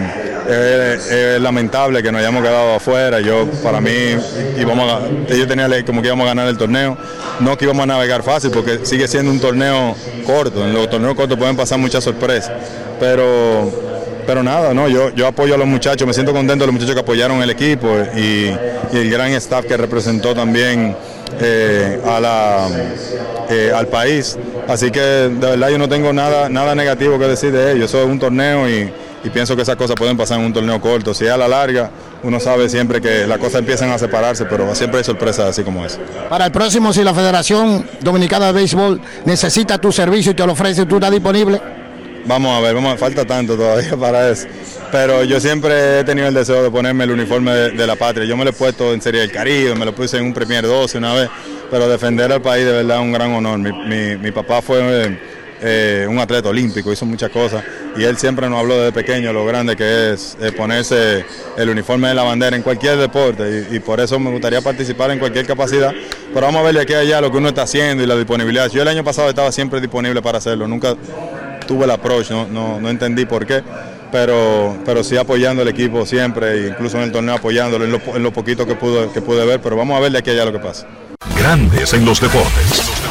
[0.48, 3.20] es, lamentable que nos hayamos quedado afuera.
[3.20, 4.16] Yo para mí
[4.58, 6.96] íbamos a, yo tenía como que íbamos a ganar el torneo.
[7.40, 9.96] No que íbamos a navegar fácil porque sigue siendo un torneo
[10.26, 10.64] corto.
[10.64, 12.52] En los torneos cortos pueden pasar muchas sorpresas.
[13.00, 13.91] Pero
[14.26, 16.94] pero nada, no, yo, yo apoyo a los muchachos, me siento contento de los muchachos
[16.94, 18.52] que apoyaron el equipo y,
[18.92, 20.94] el gran staff que representó también
[21.40, 22.68] eh, a la,
[23.48, 24.36] eh, al país.
[24.68, 27.90] Así que de verdad yo no tengo nada, nada negativo que decir de ellos.
[27.90, 28.92] Eso es un torneo y,
[29.24, 31.14] y pienso que esas cosas pueden pasar en un torneo corto.
[31.14, 31.90] Si es a la larga,
[32.22, 35.84] uno sabe siempre que las cosas empiezan a separarse, pero siempre hay sorpresas así como
[35.84, 35.98] esa.
[36.28, 40.52] Para el próximo, si la Federación Dominicana de Béisbol necesita tu servicio y te lo
[40.52, 41.81] ofrece, ¿tú estás disponible?
[42.24, 44.46] Vamos a ver, vamos, falta tanto todavía para eso.
[44.90, 48.26] Pero yo siempre he tenido el deseo de ponerme el uniforme de, la patria.
[48.26, 50.62] Yo me lo he puesto en Serie del Caribe, me lo puse en un Premier
[50.64, 51.28] 12 una vez,
[51.70, 53.58] pero defender al país de verdad es un gran honor.
[53.58, 55.18] Mi, mi- mi papá fue
[55.62, 57.64] eh, un atleta olímpico, hizo muchas cosas
[57.96, 61.24] y él siempre nos habló desde pequeño lo grande que es eh, ponerse
[61.56, 65.10] el uniforme de la bandera en cualquier deporte y, y por eso me gustaría participar
[65.12, 65.92] en cualquier capacidad.
[66.34, 68.16] Pero vamos a ver de aquí a allá lo que uno está haciendo y la
[68.16, 68.68] disponibilidad.
[68.70, 70.96] Yo el año pasado estaba siempre disponible para hacerlo, nunca
[71.66, 73.62] tuve el approach, no, no, no entendí por qué,
[74.10, 78.00] pero, pero sí apoyando al equipo siempre, e incluso en el torneo apoyándolo en lo,
[78.14, 80.34] en lo poquito que pude, que pude ver, pero vamos a ver de aquí a
[80.34, 80.86] allá lo que pasa.
[81.36, 83.02] Grandes en los deportes.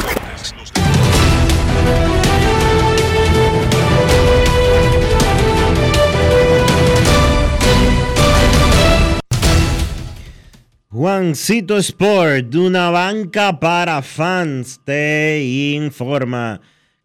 [11.02, 15.42] Juancito Sport, de una banca para fans, te
[15.74, 16.60] informa.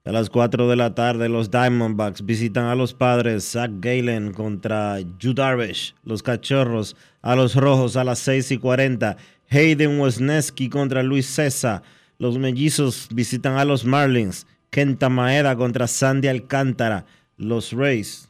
[0.08, 5.00] A las 4 de la tarde, los Diamondbacks visitan a los padres Zach Galen contra
[5.20, 5.94] Yu Darvish.
[6.04, 9.18] Los cachorros a los rojos a las 6 y 40.
[9.50, 11.84] Hayden Wesneski contra Luis César.
[12.18, 14.48] Los mellizos visitan a los Marlins.
[14.70, 17.06] Kenta Maeda contra Sandy Alcántara.
[17.38, 18.28] Los Rays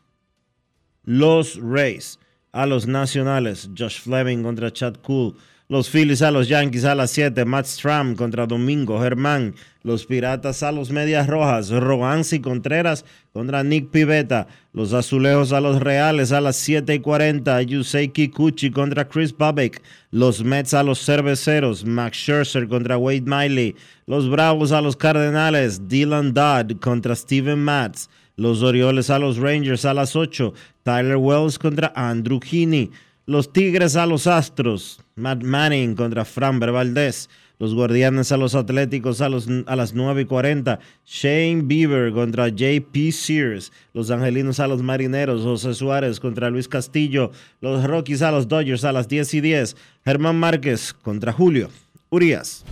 [1.07, 2.19] los Rays
[2.51, 5.35] a los Nacionales, Josh Fleming contra Chad Cool,
[5.69, 9.55] los Phillies a los Yankees a las 7, Matt Stram contra Domingo Germán,
[9.87, 15.81] los Piratas a los Medias Rojas, Rogansi Contreras contra Nick Pivetta, los Azulejos a los
[15.81, 19.81] Reales a las 7 y 40, Yusei Kikuchi contra Chris Babek,
[20.11, 23.75] los Mets a los Cerveceros, Max Scherzer contra Wade Miley,
[24.05, 29.85] los Bravos a los Cardenales, Dylan Dodd contra Steven Matz, los Orioles a los Rangers
[29.85, 30.53] a las 8.
[30.83, 32.91] Tyler Wells contra Andrew Heaney.
[33.25, 34.99] Los Tigres a los Astros.
[35.15, 37.29] Matt Manning contra Framber Valdez.
[37.59, 40.79] Los Guardianes a los Atléticos a, las 9 y 40.
[41.05, 43.71] Shane Bieber contra JP Sears.
[43.93, 45.41] Los Angelinos a los Marineros.
[45.41, 47.31] José Suárez contra Luis Castillo.
[47.59, 49.75] Los Rockies a los Dodgers a las 10 y 10.
[50.05, 51.69] Germán Márquez contra Julio
[52.09, 52.63] Urias.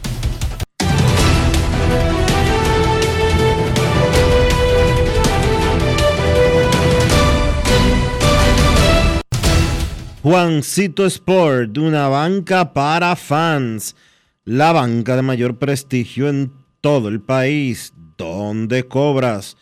[10.25, 13.95] Juancito Sport, una banca para fans,
[14.45, 19.57] la banca de mayor prestigio en todo el país, donde cobras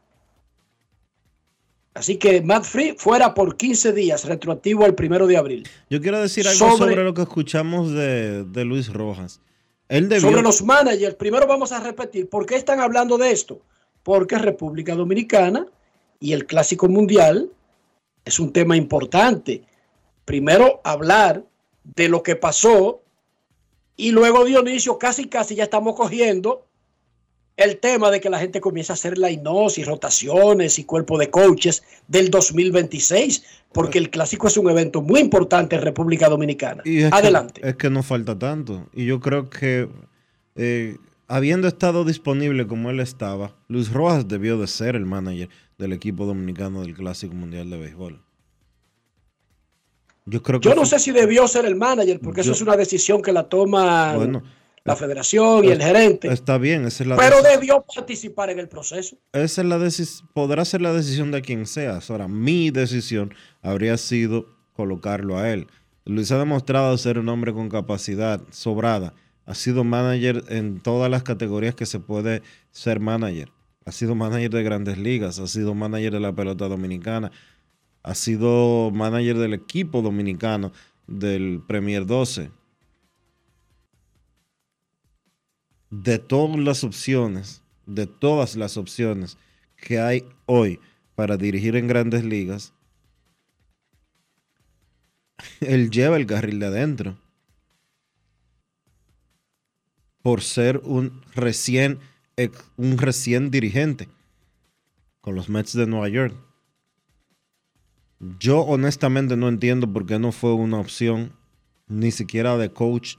[1.96, 5.68] Así que Matt Free fuera por 15 días, retroactivo al primero de abril.
[5.90, 9.40] Yo quiero decir algo sobre, lo que escuchamos de, de Luis Rojas.
[9.88, 13.62] Él debió- Sobre los managers, primero vamos a repetir, ¿por qué están hablando de esto?
[14.04, 15.66] Porque República Dominicana
[16.20, 17.50] y el Clásico Mundial
[18.26, 19.64] es un tema importante.
[20.26, 21.44] Primero hablar
[21.84, 23.02] de lo que pasó
[23.96, 26.65] y luego Dionisio casi casi ya estamos cogiendo
[27.58, 31.30] el tema de que la gente comienza a hacer la hipnosis, rotaciones y cuerpo de
[31.30, 36.82] coaches del 2026, porque el Clásico es un evento muy importante en República Dominicana.
[36.86, 37.62] Y es que- Adelante.
[37.64, 38.90] es que no falta tanto.
[38.94, 39.88] Y yo creo que
[40.58, 40.98] eh,
[41.28, 46.26] habiendo estado disponible como él estaba, Luis Rojas debió de ser el manager del equipo
[46.26, 48.22] dominicano del Clásico Mundial de Béisbol.
[50.26, 52.54] Yo creo que Yo no fue- sé si debió ser el manager, porque Yo- eso
[52.54, 54.44] es una decisión que la toma Bueno,
[54.86, 56.28] la federación y el gerente.
[56.32, 59.18] Está bien, esa es la Pero debió participar en el proceso.
[59.34, 62.00] esa es la decis- podrá ser la decisión de quien sea.
[62.08, 63.34] Ahora, mi decisión
[63.64, 65.68] habría sido colocarlo a él.
[66.06, 69.16] Luis ha demostrado ser un hombre con capacidad sobrada.
[69.48, 73.52] Ha sido manager en todas las categorías que se puede ser manager.
[73.86, 77.32] Ha sido manager de grandes ligas, ha sido manager de la pelota dominicana,
[78.04, 80.72] ha sido manager del equipo dominicano
[81.08, 82.52] del Premier 12.
[85.90, 89.38] De todas las opciones, de todas las opciones
[89.78, 90.80] que hay hoy
[91.16, 92.74] para dirigir en grandes ligas,
[95.62, 97.18] él lleva el carril de adentro.
[100.22, 102.00] Por ser un recién,
[102.78, 104.10] un recién dirigente
[105.22, 106.36] con los Mets de Nueva York.
[108.40, 111.34] Yo honestamente no entiendo por qué no fue una opción
[111.88, 113.18] ni siquiera de coach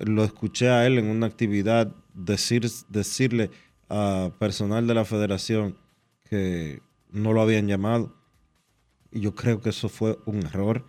[0.00, 3.50] lo escuché a él en una actividad decir, decirle
[3.88, 5.76] a personal de la federación
[6.28, 6.80] que
[7.10, 8.14] no lo habían llamado.
[9.10, 10.84] Y yo creo que eso fue un error.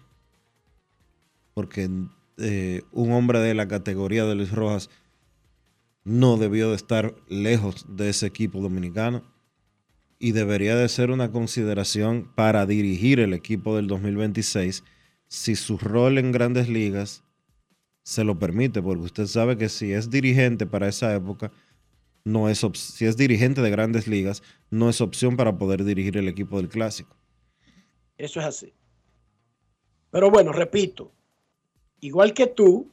[1.53, 1.89] Porque
[2.37, 4.89] eh, un hombre de la categoría de Luis Rojas
[6.03, 9.23] no debió de estar lejos de ese equipo dominicano.
[10.19, 14.83] Y debería de ser una consideración para dirigir el equipo del 2026
[15.27, 17.23] si su rol en grandes ligas
[18.03, 21.51] se lo permite, porque usted sabe que si es dirigente para esa época,
[22.23, 26.27] no es si es dirigente de grandes ligas, no es opción para poder dirigir el
[26.27, 27.15] equipo del clásico.
[28.17, 28.73] Eso es así.
[30.11, 31.11] Pero bueno, repito,
[32.01, 32.87] igual que tú,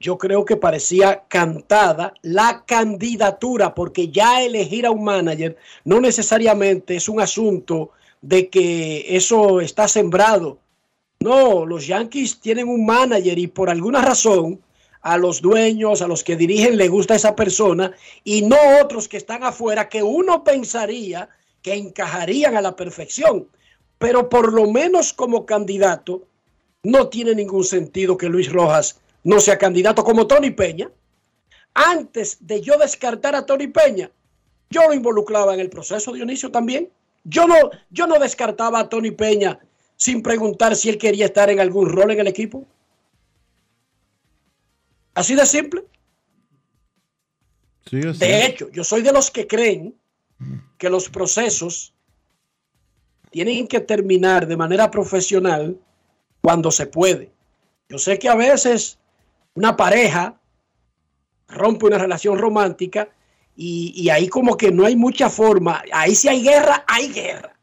[0.00, 6.96] yo creo que parecía cantada la candidatura, porque ya elegir a un manager no necesariamente
[6.96, 7.90] es un asunto
[8.22, 10.58] de que eso está sembrado.
[11.20, 14.62] No, los Yankees tienen un manager y por alguna razón
[15.00, 17.92] a los dueños, a los que dirigen, le gusta esa persona
[18.22, 21.28] y no otros que están afuera que uno pensaría
[21.60, 23.48] que encajarían a la perfección.
[23.98, 26.22] Pero por lo menos como candidato,
[26.84, 30.88] no tiene ningún sentido que Luis Rojas no sea candidato como Tony Peña.
[31.74, 34.08] Antes de yo descartar a Tony Peña,
[34.70, 36.90] yo lo involucraba en el proceso, Dionisio, también.
[37.24, 37.56] Yo no,
[37.90, 39.58] yo no descartaba a Tony Peña
[39.98, 42.64] sin preguntar si él quería estar en algún rol en el equipo.
[45.12, 45.84] Así de simple.
[47.90, 49.96] De hecho, yo soy de los que creen
[50.78, 51.92] que los procesos
[53.30, 55.76] tienen que terminar de manera profesional
[56.40, 57.32] cuando se puede.
[57.88, 58.98] Yo sé que a veces
[59.54, 60.40] una pareja
[61.48, 63.08] rompe una relación romántica
[63.56, 65.82] y, y ahí como que no hay mucha forma.
[65.92, 67.57] Ahí si hay guerra, hay guerra.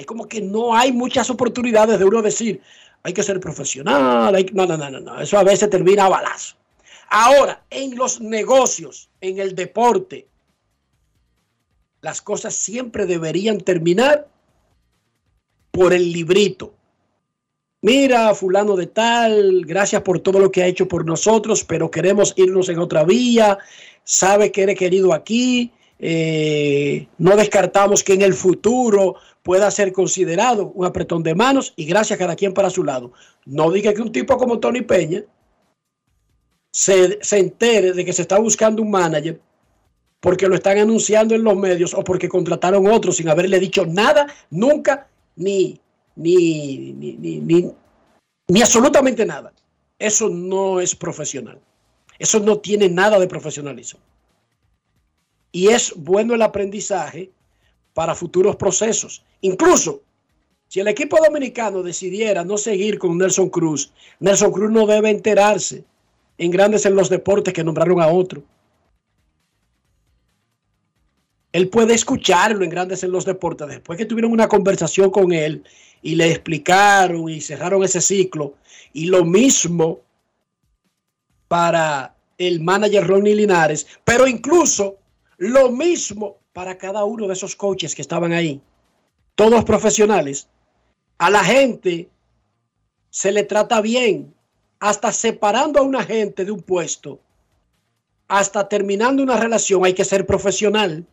[0.00, 2.62] Ahí como que no hay muchas oportunidades de uno decir,
[3.02, 4.34] hay que ser profesional.
[4.34, 4.54] hay que-".
[4.54, 5.20] No, no, no, no, no.
[5.20, 6.56] Eso a veces termina a balazo.
[7.10, 10.26] Ahora, en los negocios, en el deporte,
[12.00, 14.26] las cosas siempre deberían terminar
[15.70, 16.72] por el librito.
[17.82, 22.32] Mira, fulano de tal, gracias por todo lo que ha hecho por nosotros, pero queremos
[22.36, 23.58] irnos en otra vía.
[24.02, 25.72] Sabe que eres querido aquí.
[26.02, 31.84] eh, no descartamos que en el futuro pueda ser considerado un apretón de manos y
[31.84, 33.12] gracias cada quien para su lado.
[33.46, 35.24] No diga que un tipo como Tony Peña
[36.72, 39.40] se, se entere de que se está buscando un manager
[40.20, 44.26] porque lo están anunciando en los medios o porque contrataron otro sin haberle dicho nada,
[44.50, 45.80] nunca, ni,
[46.14, 47.72] ni, ni, ni,
[48.48, 49.52] ni absolutamente nada.
[49.98, 51.58] Eso no es profesional.
[52.18, 54.00] Eso no tiene nada de profesionalismo.
[55.52, 57.30] Y es bueno el aprendizaje
[57.94, 59.24] para futuros procesos.
[59.40, 60.02] Incluso
[60.68, 65.84] si el equipo dominicano decidiera no seguir con Nelson Cruz, Nelson Cruz no debe enterarse
[66.38, 68.42] en grandes en los deportes que nombraron a otro.
[71.52, 73.66] Él puede escucharlo en grandes en los deportes.
[73.66, 75.64] Después que tuvieron una conversación con él
[76.02, 78.54] y le explicaron y cerraron ese ciclo.
[78.92, 80.00] Y lo mismo
[81.48, 84.98] para el manager Ronnie Linares, pero incluso
[85.36, 88.60] lo mismo para cada uno de esos coaches que estaban ahí.
[89.34, 90.46] Todos profesionales.
[91.16, 92.10] A la gente
[93.08, 94.34] se le trata bien,
[94.78, 97.18] hasta separando a una gente de un puesto,
[98.28, 101.06] hasta terminando una relación, hay que ser profesional.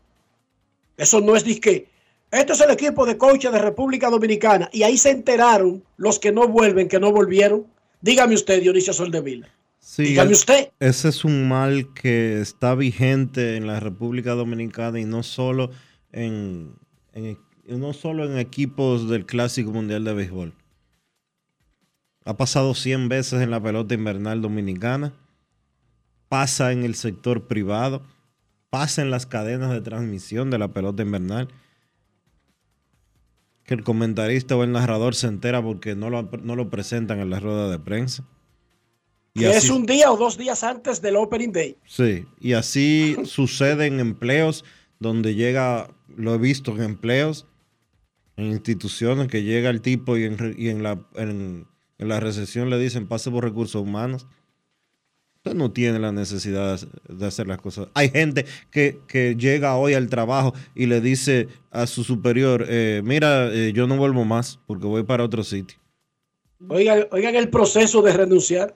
[0.98, 1.88] Eso no es disque.
[2.30, 4.68] Este es el equipo de coaches de República Dominicana.
[4.74, 7.66] Y ahí se enteraron los que no vuelven, que no volvieron.
[8.02, 9.48] Dígame usted, Dionisio Soldevila.
[9.90, 10.70] Sí, Dígame usted.
[10.82, 15.72] Ese es un mal que está vigente en la República Dominicana y no solo
[16.12, 16.74] en,
[17.14, 20.54] en- no solo en equipos del Clásico Mundial de Béisbol.
[22.26, 25.14] Ha pasado 100 veces en la pelota invernal dominicana.
[26.28, 28.04] Pasa en el sector privado.
[28.70, 31.48] Pasa en las cadenas de transmisión de la pelota invernal.
[33.64, 37.30] Que el comentarista o el narrador se entera porque no lo, no lo presentan en
[37.30, 38.26] la rueda de prensa.
[39.38, 41.78] Y Que es un día o dos días antes del Opening Day.
[41.86, 44.66] Sí, y así sucede en empleos
[45.00, 47.46] donde llega, lo he visto en empleos,
[48.36, 51.68] en instituciones que llega el tipo y en, y en la, en,
[52.00, 54.26] en la recesión le dicen pase por recursos humanos.
[55.38, 57.90] Usted no tiene la necesidad de hacer las cosas.
[57.94, 63.02] Hay gente que, que llega hoy al trabajo y le dice a su superior, eh,
[63.04, 65.78] mira, eh, yo no vuelvo más porque voy para otro sitio.
[66.68, 68.76] Oigan, oigan el proceso de renunciar.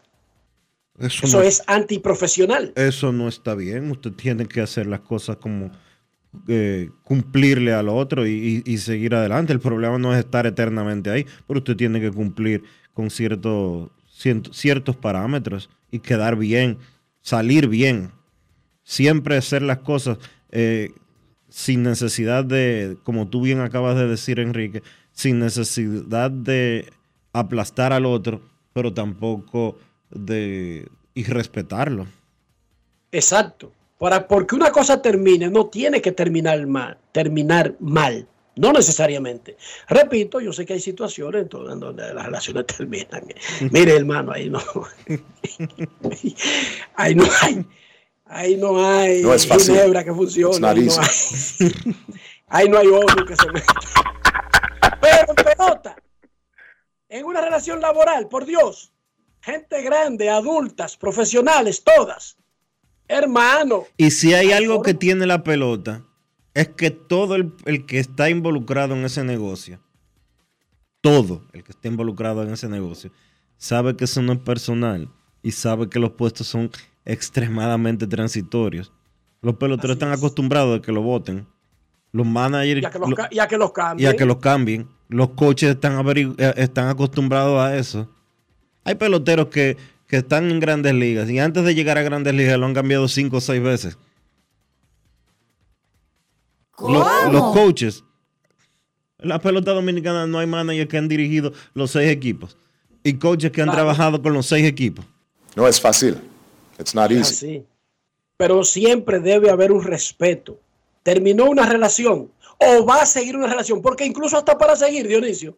[0.99, 2.73] Eso, Eso no- es antiprofesional.
[2.75, 3.89] Eso no está bien.
[3.91, 5.71] Usted tiene que hacer las cosas como
[6.47, 9.51] eh, cumplirle al otro y, y- y seguir adelante.
[9.51, 12.63] El problema no es estar eternamente ahí, pero usted tiene que cumplir
[12.93, 16.77] con ciertos ciento- ciertos parámetros y quedar bien,
[17.21, 18.11] salir bien.
[18.83, 20.19] Siempre hacer las cosas
[20.51, 20.91] eh,
[21.49, 26.91] sin necesidad de, como tú bien acabas de decir, Enrique, sin necesidad de
[27.33, 28.41] aplastar al otro,
[28.73, 29.77] pero tampoco
[30.11, 32.07] de irrespetarlo.
[33.11, 33.71] Exacto.
[33.97, 38.27] Para, porque una cosa termine, no tiene que terminar mal, terminar mal.
[38.55, 39.55] No necesariamente.
[39.87, 43.25] Repito, yo sé que hay situaciones en donde las relaciones terminan.
[43.71, 44.59] Mire, hermano, ahí no.
[46.95, 47.65] ahí no hay.
[48.25, 49.75] Ahí no hay No es fácil.
[49.75, 50.65] ginebra que funcione.
[50.67, 51.73] Ahí no hay,
[52.47, 53.73] ahí no hay odio que se meta.
[55.01, 55.95] Pero en pelota,
[57.09, 58.91] en una relación laboral, por Dios,
[59.41, 62.37] gente grande, adultas, profesionales, todas.
[63.07, 66.03] Hermano, Y si hay algo que tiene la pelota,
[66.53, 69.79] es que todo el, el que está involucrado en ese negocio,
[71.01, 73.11] todo el que está involucrado en ese negocio,
[73.57, 75.09] sabe que eso no es personal
[75.43, 76.69] y sabe que los puestos son
[77.05, 78.91] extremadamente transitorios.
[79.41, 81.47] Los peloteros están acostumbrados a que lo voten.
[82.11, 84.09] Los managers ya que los, lo- ca- ya que los y cambien.
[84.09, 84.87] a que los cambien.
[85.09, 88.07] Los coaches están, eh, están acostumbrados a eso.
[88.83, 89.77] Hay peloteros que,
[90.07, 93.07] que están en grandes ligas y antes de llegar a grandes ligas lo han cambiado
[93.07, 93.97] cinco o seis veces.
[96.79, 98.03] Los, los coaches.
[99.19, 102.57] En la pelota dominicana no hay managers que han dirigido los seis equipos
[103.03, 103.77] y coaches que han Claro.
[103.83, 105.05] trabajado con los seis equipos.
[105.55, 106.17] No es fácil.
[106.79, 107.21] It's not easy.
[107.21, 107.65] así.
[108.37, 110.59] Pero siempre debe haber un respeto.
[111.03, 115.57] Terminó una relación o va a seguir una relación, porque incluso hasta para seguir, Dionisio,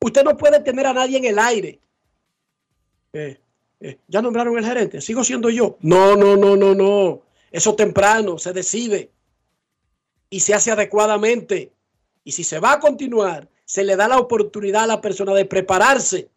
[0.00, 1.78] usted no puede tener a nadie en el aire.
[3.12, 3.40] Eh,
[3.80, 5.76] eh, ya nombraron el gerente, sigo siendo yo.
[5.80, 7.22] No, no, no, no, no.
[7.50, 9.10] Eso temprano se decide
[10.28, 11.72] y se hace adecuadamente.
[12.22, 15.44] Y si se va a continuar, se le da la oportunidad a la persona de
[15.44, 16.28] prepararse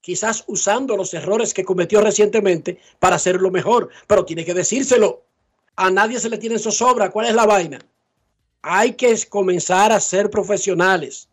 [0.00, 5.24] quizás usando los errores que cometió recientemente para hacerlo mejor, pero tiene que decírselo.
[5.76, 7.10] A nadie se le tiene zozobra.
[7.10, 7.78] ¿Cuál es la vaina?
[8.60, 11.28] Hay que comenzar a ser profesionales.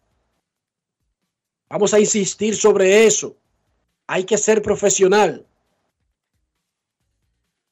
[1.67, 3.35] Vamos a insistir sobre eso.
[4.11, 5.45] Hay que ser profesional.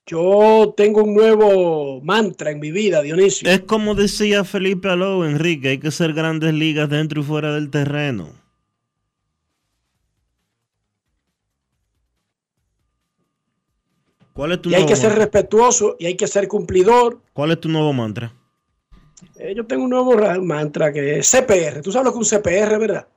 [0.06, 3.50] Yo tengo un nuevo mantra en mi vida, Dionisio.
[3.50, 7.72] Es como decía Felipe Alou, Enrique, hay que ser grandes ligas dentro y fuera del
[7.72, 8.30] terreno.
[14.34, 17.20] ¿Cuál es tu Y hay que ser respetuoso y hay que ser cumplidor.
[17.34, 18.32] ¿Cuál es tu nuevo mantra?
[19.38, 21.82] Eh, yo tengo un nuevo ra- mantra que es CPR.
[21.82, 23.08] Tú sabes lo que es un CPR, ¿verdad?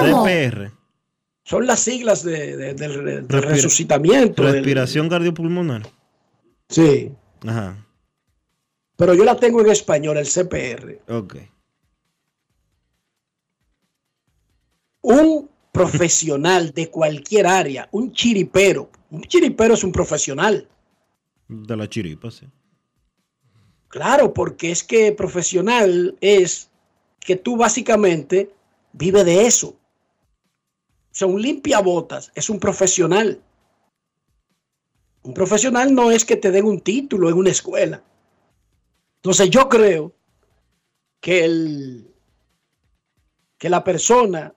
[0.00, 0.79] CPR.
[1.44, 4.42] Son las siglas de- Respira- resucitamiento.
[4.42, 5.82] del- Respiración cardiopulmonar.
[6.68, 7.12] sí,
[7.46, 7.86] Ajá.
[8.96, 11.00] pero yo la tengo en español, el CPR.
[11.08, 11.36] Ok.
[15.02, 18.90] Un profesional de cualquier área, un chiripero.
[19.10, 20.68] Un chiripero es un profesional.
[21.48, 22.46] De la chiripa, sí.
[23.88, 26.70] Claro, porque es que profesional es
[27.18, 28.50] que tú básicamente
[28.92, 29.76] vives de eso.
[31.10, 33.42] O sea, un limpiabotas es un profesional.
[35.22, 38.02] Un profesional no es que te den un título en una escuela.
[39.16, 40.14] Entonces yo creo
[41.20, 42.06] que el
[43.58, 44.54] que la persona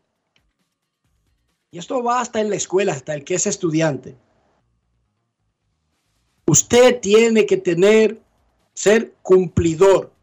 [1.74, 4.16] y esto va hasta en la escuela, hasta el que es estudiante.
[6.45, 8.22] Usted tiene que tener
[8.76, 10.14] ser cumplidor.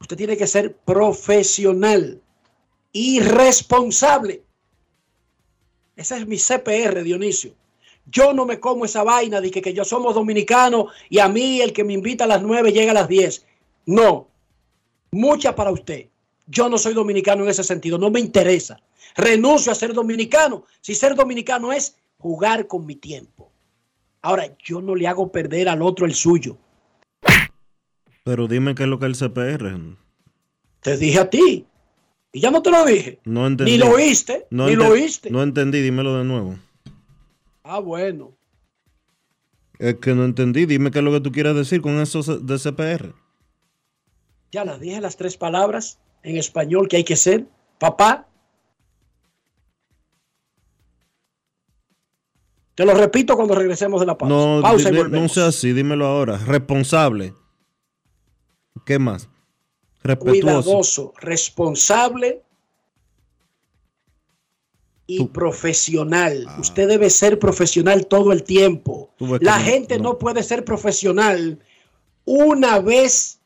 [0.00, 2.22] Usted tiene que ser profesional
[2.90, 4.44] y responsable.
[5.98, 7.54] Ese es mi CPR, Dionisio.
[8.06, 11.60] Yo no me como esa vaina de que, que yo somos dominicanos y a mí
[11.60, 13.44] el que me invita a las 9 llega a las 10.
[13.86, 14.28] No.
[15.10, 16.06] Mucha para usted.
[16.46, 17.98] Yo no soy dominicano en ese sentido.
[17.98, 18.80] No me interesa.
[19.16, 20.64] Renuncio a ser dominicano.
[20.80, 23.50] Si ser dominicano es jugar con mi tiempo.
[24.22, 26.56] Ahora, yo no le hago perder al otro el suyo.
[28.22, 29.96] Pero dime qué es lo que es el CPR.
[30.80, 31.66] Te dije a ti.
[32.38, 33.18] Y ya no te lo dije.
[33.24, 33.72] No entendí.
[33.72, 35.28] Ni lo oíste, No ni lo oíste.
[35.28, 36.56] No entendí, dímelo de nuevo.
[37.64, 38.30] Ah, bueno.
[39.80, 42.58] Es que no entendí, dime qué es lo que tú quieres decir con eso de
[42.60, 43.12] CPR.
[44.52, 47.44] Ya las dije las tres palabras en español que hay que ser.
[47.80, 48.28] Papá.
[52.76, 54.32] Te lo repito cuando regresemos de la pausa.
[54.32, 56.36] No, pausa dile- no sea así, dímelo ahora.
[56.38, 57.34] Responsable.
[58.86, 59.28] ¿Qué más?
[60.02, 60.40] Respetuoso.
[60.40, 62.42] Cuidadoso, responsable
[65.06, 66.46] y profesional.
[66.60, 69.10] Usted debe ser profesional todo el tiempo.
[69.40, 71.58] La no- gente no puede ser profesional
[72.24, 73.38] una vez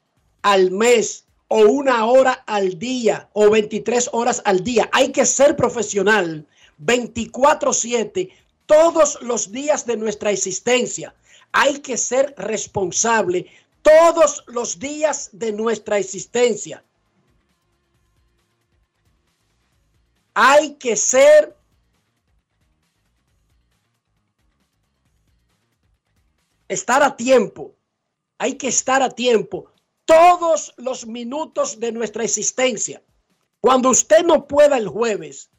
[0.42, 4.88] al mes o una hora al día o 23 horas al día.
[4.92, 6.46] Hay que ser profesional
[6.78, 8.30] 24/7
[8.66, 11.14] todos los días de nuestra existencia.
[11.52, 13.46] Hay que ser responsable
[13.82, 16.82] todos los días de nuestra existencia.
[20.34, 21.54] Hay que ser
[26.68, 27.74] estar a tiempo.
[28.38, 29.72] Hay que estar a tiempo
[30.04, 33.02] todos los minutos de nuestra existencia.
[33.60, 35.50] Cuando usted no pueda el jueves,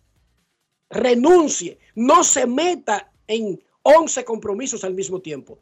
[0.90, 5.60] renuncie, no se meta en 11 compromisos al mismo tiempo.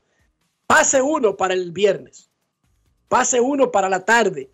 [0.66, 2.31] Pase uno para el viernes,
[3.12, 4.50] pase uno para la tarde,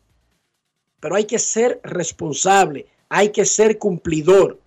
[1.00, 4.60] pero hay que ser responsable, hay que ser cumplidor,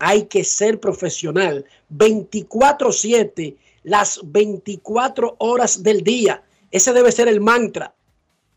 [0.00, 6.42] hay que ser profesional 24/7, las 24 horas del día.
[6.72, 7.94] Ese debe ser el mantra.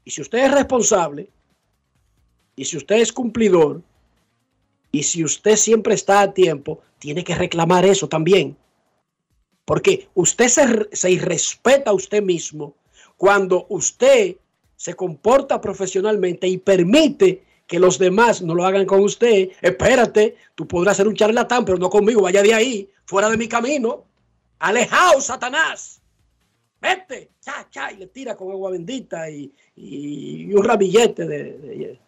[0.03, 1.30] Y si usted es responsable,
[2.55, 3.84] y si usted es cumplidor,
[4.91, 8.57] y si usted siempre está a tiempo, tiene que reclamar eso también.
[9.63, 12.74] Porque usted se, se irrespeta a usted mismo
[13.16, 14.38] cuando usted
[14.76, 19.49] se comporta profesionalmente y permite que los demás no lo hagan con usted.
[19.61, 22.21] Espérate, tú podrás ser un charlatán, pero no conmigo.
[22.21, 24.03] Vaya de ahí, fuera de mi camino.
[24.59, 26.01] Alejao, Satanás.
[26.82, 31.43] Vete, cha, cha, y le tira con agua bendita y, y- y un ramillete de,
[31.57, 31.99] de-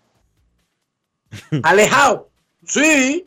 [1.64, 2.30] Alejao.
[2.66, 3.26] Sí,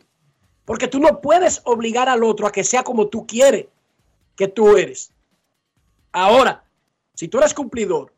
[0.64, 3.66] porque tú no puedes obligar al otro a que sea como tú quieres
[4.36, 5.12] que tú eres.
[6.12, 6.62] Ahora,
[7.14, 8.12] si tú eres cumplidor,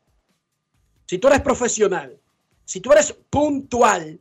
[1.12, 2.18] si tú eres profesional,
[2.64, 4.18] si tú eres puntual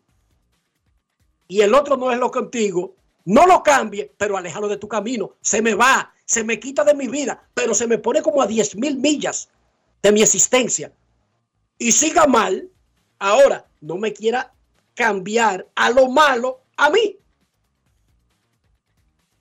[1.48, 5.38] y el otro no es lo contigo, no lo cambie, pero aléjalo de tu camino.
[5.40, 8.46] Se me va, se me quita de mi vida, pero se me pone como a
[8.46, 9.48] 10 mil millas
[10.04, 10.92] de mi existencia.
[11.78, 12.70] Y siga mal,
[13.20, 14.54] ahora no me quiera
[14.94, 17.18] cambiar a lo malo a mí.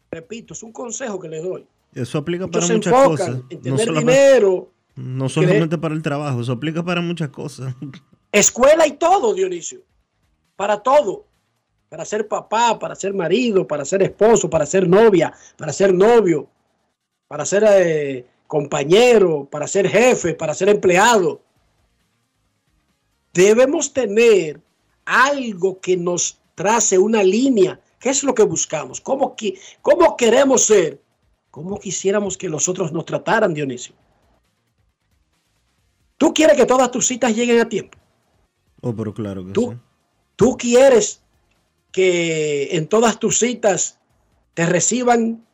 [0.09, 1.67] Repito, es un consejo que le doy.
[1.97, 3.43] Eso aplica para muchas enfocan cosas.
[3.51, 7.75] en tener dinero, no solamente para el trabajo, eso aplica para muchas cosas.
[8.33, 9.83] escuela y todo, Dionisio.
[10.57, 11.27] Para todo.
[11.89, 16.49] para ser papá, para ser marido, para ser esposo, para ser novia, para ser novio,
[17.27, 21.41] para ser eh, compañero, para ser jefe, para ser empleado.
[23.33, 24.61] Debemos tener
[25.05, 27.81] algo que nos trace una línea.
[27.99, 29.01] ¿Qué es lo que buscamos?
[29.01, 29.35] ¿Cómo,
[29.83, 31.01] cómo queremos ser?
[31.51, 33.95] ¿Cómo quisiéramos que los otros nos trataran, Dionisio?
[36.21, 37.97] ¿Tú quieres que todas tus citas lleguen a tiempo?
[38.83, 39.79] Oh, pero claro que Tú, sí.
[40.37, 41.23] tú quieres
[41.93, 43.99] que en todas tus citas
[44.53, 45.47] te reciban,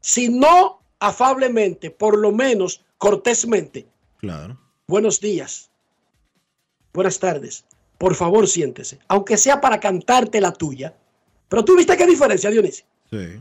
[0.00, 3.86] si no afablemente, por lo menos cortésmente.
[4.18, 4.58] Claro.
[4.88, 5.70] Buenos días.
[6.92, 7.64] Buenas tardes.
[7.96, 8.98] Por favor, siéntese.
[9.06, 10.96] Aunque sea para cantarte la tuya.
[11.48, 12.84] Pero tú viste qué diferencia, Dionisio.
[13.08, 13.38] Sí.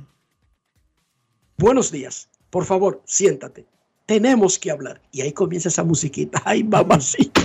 [1.58, 2.30] Buenos días.
[2.52, 3.66] Por favor, siéntate.
[4.12, 5.02] Tenemos que hablar.
[5.14, 6.42] Y ahí comienza esa musiquita.
[6.44, 7.40] Ay, mamacita.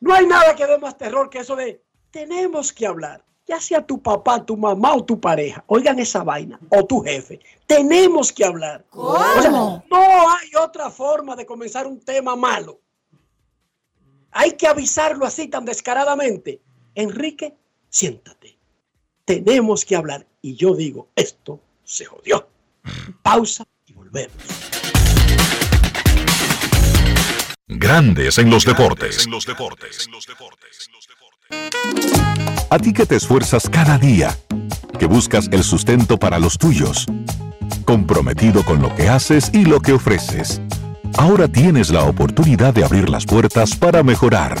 [0.00, 3.22] No hay nada que dé más terror que eso de tenemos que hablar.
[3.46, 5.62] Ya sea tu papá, tu mamá o tu pareja.
[5.66, 6.58] Oigan esa vaina.
[6.70, 7.40] O tu jefe.
[7.66, 8.86] Tenemos que hablar.
[8.92, 12.80] O sea, no hay otra forma de comenzar un tema malo.
[14.30, 16.62] Hay que avisarlo así tan descaradamente.
[16.94, 17.54] Enrique,
[17.90, 18.56] siéntate.
[19.26, 20.26] Tenemos que hablar.
[20.40, 22.49] Y yo digo, esto se jodió.
[23.22, 24.36] Pausa y volvemos.
[27.66, 29.28] Grandes en los deportes.
[32.70, 34.36] A ti que te esfuerzas cada día,
[34.98, 37.06] que buscas el sustento para los tuyos,
[37.84, 40.60] comprometido con lo que haces y lo que ofreces.
[41.16, 44.60] Ahora tienes la oportunidad de abrir las puertas para mejorar,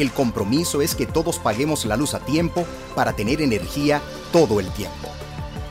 [0.00, 4.00] El compromiso es que todos paguemos la luz a tiempo para tener energía
[4.32, 5.10] todo el tiempo.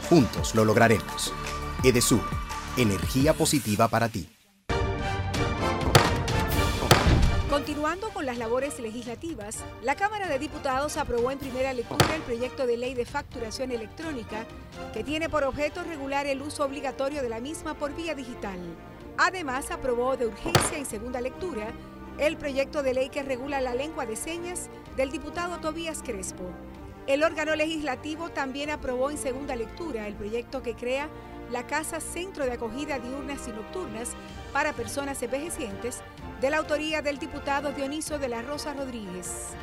[0.07, 1.33] Juntos lo lograremos.
[1.83, 2.21] Edesur,
[2.77, 4.29] energía positiva para ti.
[7.49, 12.67] Continuando con las labores legislativas, la Cámara de Diputados aprobó en primera lectura el proyecto
[12.67, 14.45] de ley de facturación electrónica
[14.93, 18.59] que tiene por objeto regular el uso obligatorio de la misma por vía digital.
[19.17, 21.73] Además, aprobó de urgencia en segunda lectura
[22.19, 26.43] el proyecto de ley que regula la lengua de señas del diputado Tobías Crespo.
[27.07, 31.07] El órgano legislativo también aprobó en segunda lectura el proyecto que crea
[31.49, 34.11] la Casa Centro de Acogida Diurnas y Nocturnas
[34.53, 36.01] para Personas Envejecientes,
[36.41, 39.55] de la autoría del diputado Dioniso de la Rosa Rodríguez.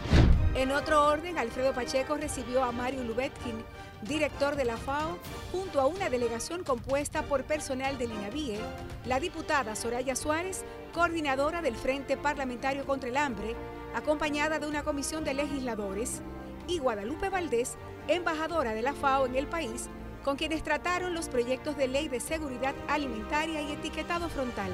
[0.54, 3.62] En otro orden, Alfredo Pacheco recibió a Mario Lubetkin,
[4.06, 5.18] director de la FAO,
[5.52, 8.58] junto a una delegación compuesta por personal del INAVIE,
[9.04, 13.54] la diputada Soraya Suárez, coordinadora del Frente Parlamentario contra el Hambre,
[13.94, 16.22] acompañada de una comisión de legisladores,
[16.68, 17.76] y Guadalupe Valdés,
[18.08, 19.88] embajadora de la FAO en el país,
[20.24, 24.72] con quienes trataron los proyectos de ley de seguridad alimentaria y etiquetado frontal.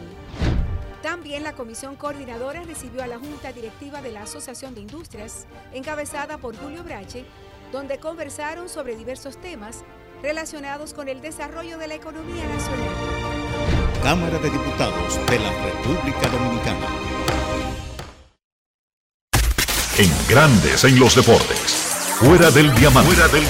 [1.03, 6.39] También la comisión coordinadora recibió a la Junta Directiva de la Asociación de Industrias, encabezada
[6.39, 7.25] por Julio Brache,
[7.73, 9.83] donde conversaron sobre diversos temas
[10.23, 12.89] relacionados con el desarrollo de la economía nacional.
[14.03, 16.87] Cámara de Diputados de la República Dominicana.
[19.99, 21.82] En Grandes en los Deportes.
[22.25, 23.11] Fuera del diamante.
[23.11, 23.43] Fuera del.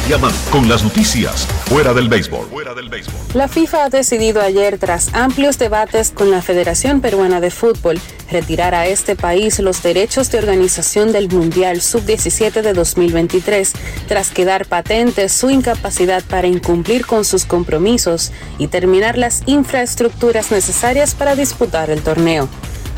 [0.51, 1.47] Con las noticias.
[1.67, 2.47] Fuera del béisbol.
[2.49, 3.15] Fuera del béisbol.
[3.35, 8.01] La FIFA ha decidido ayer, tras amplios debates con la Federación Peruana de Fútbol,
[8.31, 13.73] retirar a este país los derechos de organización del Mundial Sub-17 de 2023,
[14.09, 21.15] tras quedar patente su incapacidad para incumplir con sus compromisos y terminar las infraestructuras necesarias
[21.15, 22.49] para disputar el torneo.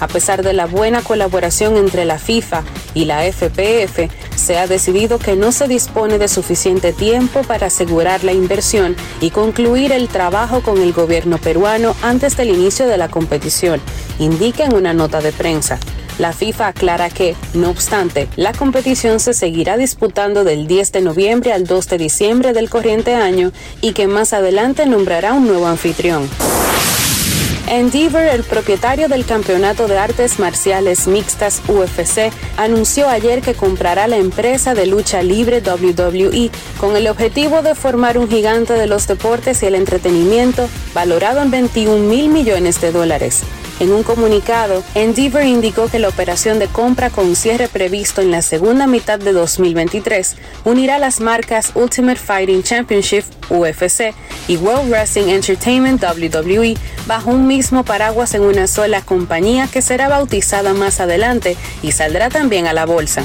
[0.00, 2.62] A pesar de la buena colaboración entre la FIFA
[2.94, 8.24] y la FPF, se ha decidido que no se dispone de suficiente tiempo para asegurar
[8.24, 13.08] la inversión y concluir el trabajo con el gobierno peruano antes del inicio de la
[13.08, 13.80] competición,
[14.18, 15.78] indica en una nota de prensa.
[16.18, 21.52] La FIFA aclara que, no obstante, la competición se seguirá disputando del 10 de noviembre
[21.52, 26.28] al 2 de diciembre del corriente año y que más adelante nombrará un nuevo anfitrión.
[27.66, 34.18] Endeavor, el propietario del Campeonato de Artes Marciales Mixtas UFC, anunció ayer que comprará la
[34.18, 39.62] empresa de lucha libre WWE con el objetivo de formar un gigante de los deportes
[39.62, 43.42] y el entretenimiento valorado en 21 mil millones de dólares.
[43.80, 48.40] En un comunicado, Endeavor indicó que la operación de compra con cierre previsto en la
[48.40, 54.14] segunda mitad de 2023 unirá las marcas Ultimate Fighting Championship UFC
[54.46, 60.08] y World Wrestling Entertainment WWE bajo un mismo paraguas en una sola compañía que será
[60.08, 63.24] bautizada más adelante y saldrá también a la bolsa.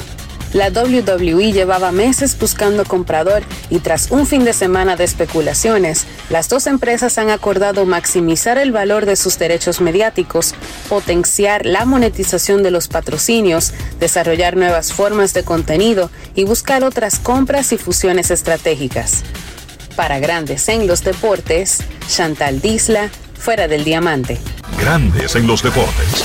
[0.52, 6.48] La WWE llevaba meses buscando comprador y tras un fin de semana de especulaciones, las
[6.48, 10.54] dos empresas han acordado maximizar el valor de sus derechos mediáticos,
[10.88, 17.72] potenciar la monetización de los patrocinios, desarrollar nuevas formas de contenido y buscar otras compras
[17.72, 19.22] y fusiones estratégicas.
[19.94, 21.78] Para grandes en los deportes,
[22.08, 24.38] Chantal Disla, fuera del diamante.
[24.80, 26.24] Grandes en los deportes.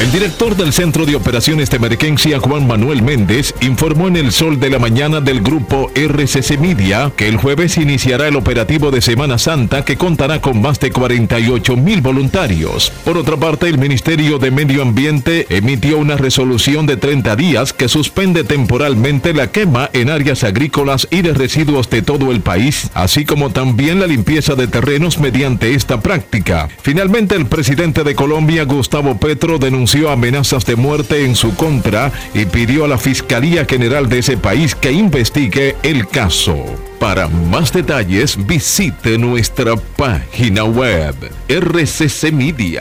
[0.00, 4.60] El director del Centro de Operaciones de Emergencia, Juan Manuel Méndez, informó en el sol
[4.60, 9.38] de la mañana del grupo RCC Media que el jueves iniciará el operativo de Semana
[9.38, 12.92] Santa que contará con más de 48 mil voluntarios.
[13.04, 17.88] Por otra parte, el Ministerio de Medio Ambiente emitió una resolución de 30 días que
[17.88, 23.24] suspende temporalmente la quema en áreas agrícolas y de residuos de todo el país, así
[23.24, 26.68] como también la limpieza de terrenos mediante esta práctica.
[26.82, 32.46] Finalmente, el presidente de Colombia, Gustavo Petro, denunció amenazas de muerte en su contra y
[32.46, 36.56] pidió a la Fiscalía General de ese país que investigue el caso.
[36.98, 41.14] Para más detalles visite nuestra página web
[41.48, 42.78] rccmedia.com.do.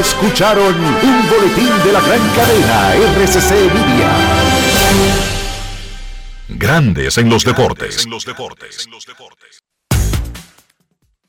[0.00, 4.10] Escucharon un boletín de la gran cadena RCC Libia.
[6.48, 8.06] Grandes en los deportes.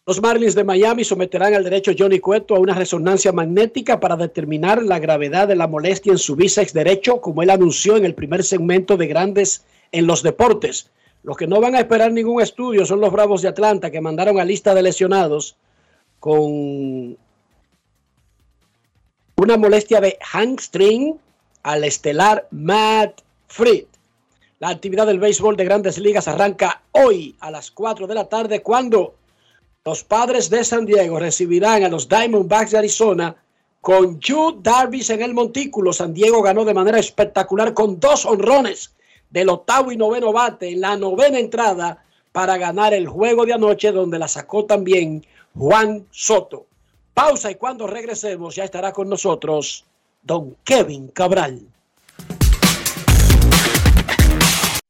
[0.08, 4.84] Los Marlins de Miami someterán al derecho Johnny Cueto a una resonancia magnética para determinar
[4.84, 8.44] la gravedad de la molestia en su bíceps derecho, como él anunció en el primer
[8.44, 10.92] segmento de Grandes en los Deportes.
[11.24, 14.40] Los que no van a esperar ningún estudio son los Bravos de Atlanta, que mandaron
[14.40, 15.58] a lista de lesionados
[16.20, 17.18] con
[19.38, 21.20] una molestia de hamstring
[21.64, 23.88] al estelar Matt Fried.
[24.60, 28.62] La actividad del béisbol de grandes ligas arranca hoy a las 4 de la tarde
[28.62, 29.16] cuando
[29.86, 33.36] los padres de San Diego recibirán a los Diamondbacks de Arizona
[33.82, 35.94] con Jude Darvish en el montículo.
[35.94, 38.96] San Diego ganó de manera espectacular con dos honrones
[39.30, 43.92] del octavo y noveno bate en la novena entrada para ganar el juego de anoche
[43.92, 45.24] donde la sacó también
[45.54, 46.66] Juan Soto.
[47.14, 49.86] Pausa y cuando regresemos ya estará con nosotros
[50.24, 51.62] don Kevin Cabral.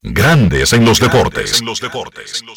[0.02, 1.60] Grandes en los deportes.
[1.60, 2.42] En los deportes.
[2.42, 2.48] En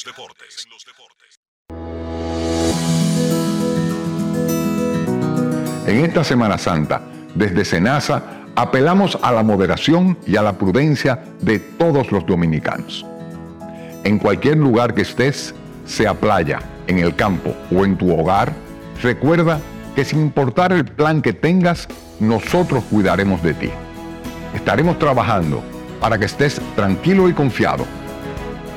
[5.97, 7.01] esta Semana Santa,
[7.35, 8.23] desde Senasa,
[8.55, 13.07] apelamos a la moderación y a la prudencia de todos los dominicanos.
[14.05, 15.55] En cualquier lugar que estés,
[15.87, 18.53] sea playa, en el campo o en tu hogar,
[19.03, 19.61] recuerda
[19.95, 21.89] que sin importar el plan que tengas,
[22.21, 23.71] nosotros cuidaremos de ti.
[24.55, 25.63] Estaremos trabajando
[26.01, 27.85] para que estés tranquilo y confiado.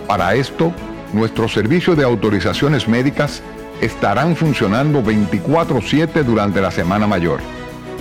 [0.08, 0.72] Para esto,
[1.14, 3.42] nuestro servicio de autorizaciones médicas
[3.82, 7.40] estarán funcionando 24/7 durante la Semana Mayor.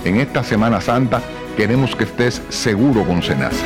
[0.05, 1.21] En esta Semana Santa
[1.57, 3.65] queremos que estés seguro con Senasa.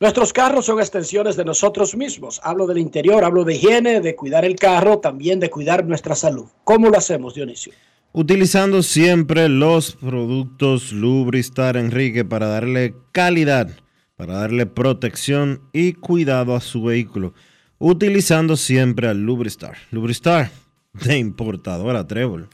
[0.00, 2.40] Nuestros carros son extensiones de nosotros mismos.
[2.44, 6.46] Hablo del interior, hablo de higiene, de cuidar el carro, también de cuidar nuestra salud.
[6.62, 7.72] ¿Cómo lo hacemos, Dionisio?
[8.12, 13.70] Utilizando siempre los productos Lubristar, Enrique, para darle calidad,
[14.16, 17.34] para darle protección y cuidado a su vehículo.
[17.78, 19.78] Utilizando siempre al Lubristar.
[19.90, 20.52] Lubristar
[20.92, 22.48] de importadora Trébol.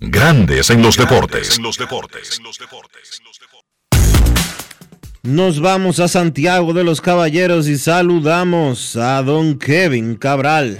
[0.00, 1.60] Grandes en los deportes.
[5.26, 10.76] Nos vamos a Santiago de los Caballeros y saludamos a don Kevin Cabral.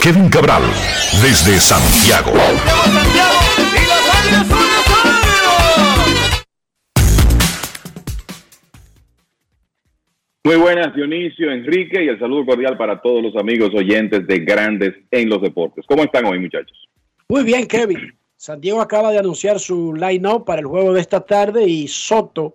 [0.00, 0.62] Kevin Cabral,
[1.20, 2.30] desde Santiago.
[10.44, 14.94] Muy buenas, Dionisio, Enrique, y el saludo cordial para todos los amigos oyentes de Grandes
[15.10, 15.84] en los Deportes.
[15.88, 16.88] ¿Cómo están hoy, muchachos?
[17.28, 18.15] Muy bien, Kevin.
[18.38, 22.54] San Diego acaba de anunciar su line-up para el juego de esta tarde y Soto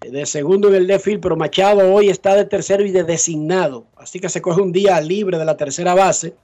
[0.00, 3.86] de segundo en el left pero Machado hoy está de tercero y de designado.
[3.96, 6.34] Así que se coge un día libre de la tercera base.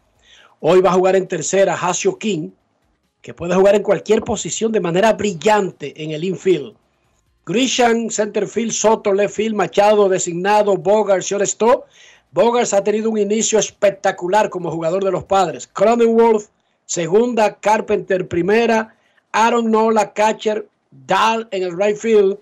[0.61, 2.51] Hoy va a jugar en tercera Hasio King,
[3.21, 6.75] que puede jugar en cualquier posición de manera brillante en el infield.
[7.45, 11.87] Grisham, centerfield, Soto, left field, Machado designado, Bogart, shortstop.
[12.31, 15.67] Bogart ha tenido un inicio espectacular como jugador de los padres.
[15.67, 16.49] Cronenworth,
[16.93, 18.95] segunda, Carpenter, primera,
[19.33, 22.37] Aaron Nola, catcher, Dahl en el right field,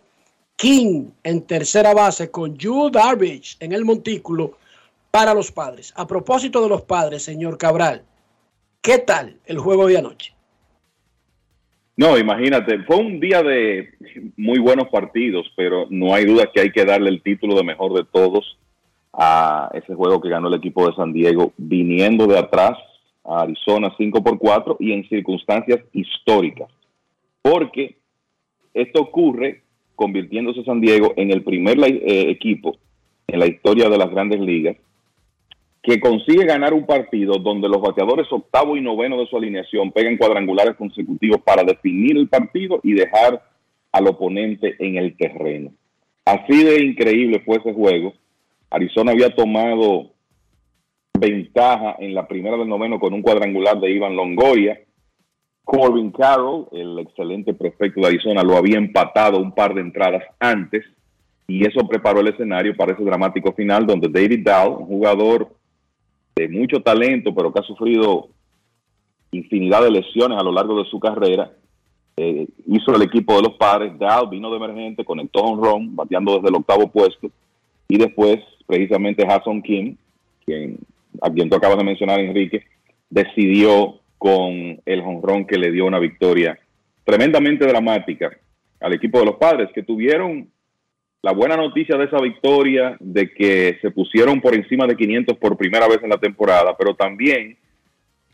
[0.57, 4.57] King en tercera base con Jude Darvish en el montículo
[5.13, 5.93] para los padres.
[5.97, 8.03] A propósito de los padres, señor Cabral,
[8.83, 10.35] ¿qué tal el juego de anoche?
[11.97, 13.91] No, imagínate, fue un día de
[14.37, 17.95] muy buenos partidos, pero no hay duda que hay que darle el título de mejor
[17.95, 18.59] de todos
[19.13, 22.77] a ese juego que ganó el equipo de San Diego, viniendo de atrás
[23.25, 26.71] a Arizona 5 por 4 y en circunstancias históricas.
[27.43, 27.97] Porque
[28.75, 29.62] esto ocurre
[29.95, 32.77] convirtiéndose San Diego en el primer eh, equipo
[33.27, 34.77] en la historia de las grandes ligas
[35.83, 40.18] que consigue ganar un partido donde los bateadores octavo y noveno de su alineación pegan
[40.18, 43.43] cuadrangulares consecutivos para definir el partido y dejar
[43.93, 45.73] al oponente en el terreno.
[46.25, 48.12] Así de increíble fue ese juego.
[48.68, 50.11] Arizona había tomado
[51.21, 54.81] ventaja en la primera del noveno con un cuadrangular de Ivan Longoria.
[55.62, 60.85] Corbin Carroll, el excelente prefecto de Arizona, lo había empatado un par de entradas antes
[61.47, 65.55] y eso preparó el escenario para ese dramático final donde David Dow, un jugador
[66.35, 68.29] de mucho talento, pero que ha sufrido
[69.33, 71.53] infinidad de lesiones a lo largo de su carrera.
[72.16, 76.37] Eh, hizo el equipo de los padres, Dow vino de emergente, conectó un run, bateando
[76.37, 77.31] desde el octavo puesto,
[77.89, 79.97] y después, precisamente, Hasson Kim,
[80.45, 80.79] quien,
[81.21, 82.65] a quien tú acabas de mencionar, Enrique,
[83.09, 86.59] decidió con el jonrón que le dio una victoria
[87.05, 88.31] tremendamente dramática
[88.81, 90.49] al equipo de los padres, que tuvieron
[91.23, 95.57] la buena noticia de esa victoria, de que se pusieron por encima de 500 por
[95.57, 97.59] primera vez en la temporada, pero también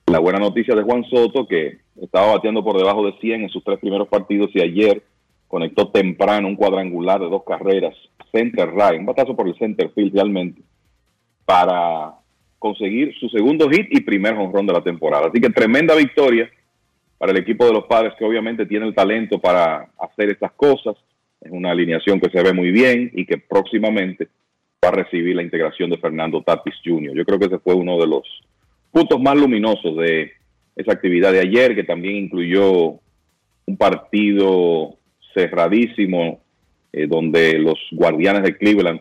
[0.07, 3.65] la buena noticia de Juan Soto, que estaba bateando por debajo de 100 en sus
[3.65, 5.03] tres primeros partidos y ayer
[5.49, 7.95] conectó temprano un cuadrangular de dos carreras,
[8.33, 10.63] center right, un batazo por el center field realmente,
[11.45, 12.15] para
[12.59, 15.29] conseguir su segundo hit y primer jonrón de la temporada.
[15.29, 16.51] Así que tremenda victoria
[17.19, 20.97] para el equipo de los padres que obviamente tiene el talento para hacer estas cosas
[21.41, 24.29] es una alineación que se ve muy bien y que próximamente
[24.85, 27.15] va a recibir la integración de Fernando Tatis Jr.
[27.15, 28.23] Yo creo que ese fue uno de los
[28.91, 30.33] puntos más luminosos de
[30.75, 32.99] esa actividad de ayer, que también incluyó
[33.67, 34.97] un partido
[35.35, 36.41] cerradísimo
[36.93, 39.01] eh, donde los guardianes de Cleveland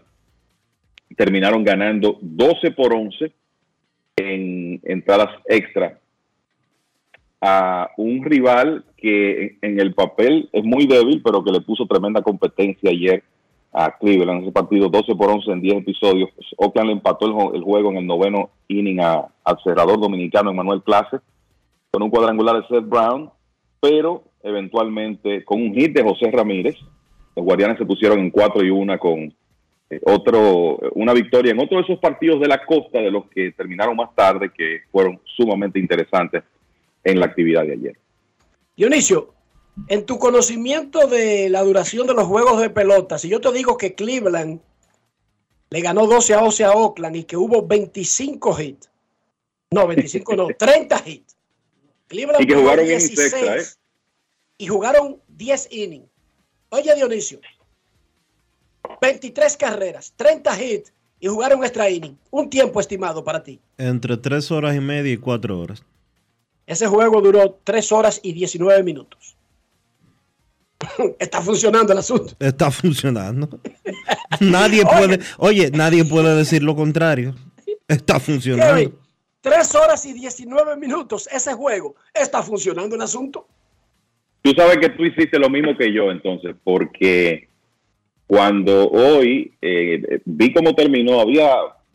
[1.16, 3.32] terminaron ganando 12 por 11
[4.18, 6.00] en entradas extra
[7.42, 12.22] a un rival que en el papel es muy débil, pero que le puso tremenda
[12.22, 13.24] competencia ayer
[13.74, 14.44] a Cleveland.
[14.44, 16.30] Ese partido 12 por 11 en 10 episodios.
[16.36, 20.82] Pues, Oakland le empató el, juego en el noveno inning a, al cerrador dominicano Emanuel
[20.82, 21.18] Clase
[21.92, 23.30] con un cuadrangular de Seth Brown,
[23.82, 26.76] pero eventualmente con un hit de José Ramírez.
[27.36, 29.34] Los Guardianes se pusieron en 4 y 1 con
[30.04, 33.96] otro, una victoria en otro de esos partidos de la costa de los que terminaron
[33.96, 36.44] más tarde, que fueron sumamente interesantes
[37.04, 37.98] en la actividad de ayer.
[38.76, 39.34] Dionisio,
[39.88, 43.78] En tu conocimiento de la duración de los juegos de pelota, si yo te digo
[43.78, 44.62] que Cleveland
[45.70, 48.90] le ganó 12 a 11 a Oakland y que hubo 25 hits,
[49.72, 51.38] no, 25 no, 30 hits.
[52.08, 53.64] Cleveland Y que jugaron innings extra, ¿eh?
[54.58, 56.10] y jugaron 10 innings.
[56.70, 57.40] Oye, Dionisio,
[59.06, 62.18] 23 carreras, 30 hits y jugaron extra inning.
[62.32, 63.60] Un tiempo estimado para ti.
[63.78, 65.84] Entre tres horas y media y cuatro horas.
[66.66, 69.38] Ese juego duró 3 horas y 19 minutos.
[71.20, 72.34] Está funcionando el asunto.
[72.40, 73.60] Está funcionando.
[74.40, 77.36] nadie puede, oye, nadie puede decir lo contrario.
[77.88, 78.76] Está funcionando.
[78.76, 78.96] Kevin,
[79.42, 81.30] 3 horas y 19 minutos.
[81.32, 83.48] Ese juego está funcionando el asunto.
[84.42, 87.48] Tú sabes que tú hiciste lo mismo que yo entonces, porque
[88.28, 91.48] cuando hoy eh, vi cómo terminó, había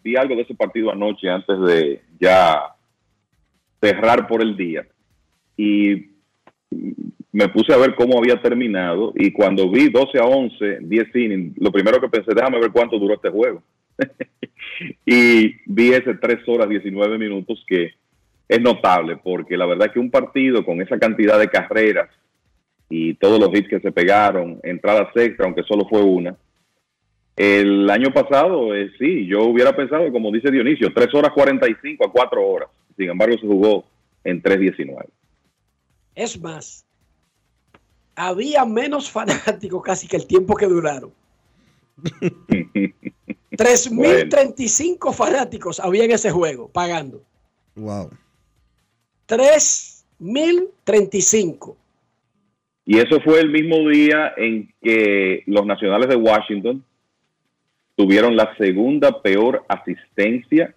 [0.02, 2.74] vi algo de ese partido anoche antes de ya
[3.80, 4.86] cerrar por el día
[5.56, 6.10] y
[7.32, 11.58] me puse a ver cómo había terminado y cuando vi 12 a 11, 10 innings,
[11.58, 13.62] lo primero que pensé, déjame ver cuánto duró este juego.
[15.06, 17.92] y vi ese 3 horas 19 minutos que
[18.48, 22.08] es notable porque la verdad que un partido con esa cantidad de carreras
[22.90, 26.36] y todos los hits que se pegaron, entradas extra, aunque solo fue una.
[27.36, 32.12] El año pasado, eh, sí, yo hubiera pensado, como dice Dionisio, 3 horas 45 a
[32.12, 32.68] 4 horas.
[32.96, 33.84] Sin embargo, se jugó
[34.24, 35.06] en 3.19.
[36.16, 36.84] Es más,
[38.16, 41.12] había menos fanáticos casi que el tiempo que duraron.
[43.52, 47.22] 3.035 fanáticos había en ese juego pagando.
[47.76, 48.10] Wow.
[49.28, 51.76] 3.035.
[52.84, 56.82] Y eso fue el mismo día en que los nacionales de Washington
[57.94, 60.74] tuvieron la segunda peor asistencia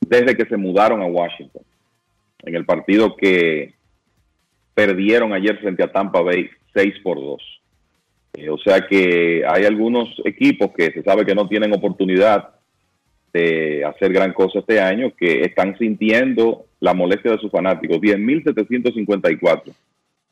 [0.00, 1.62] desde que se mudaron a Washington.
[2.44, 3.74] En el partido que
[4.74, 7.60] perdieron ayer frente a Tampa Bay 6 por 2.
[8.34, 12.48] Eh, o sea que hay algunos equipos que se sabe que no tienen oportunidad
[13.32, 17.98] de hacer gran cosa este año que están sintiendo la molestia de sus fanáticos.
[17.98, 19.74] 10.754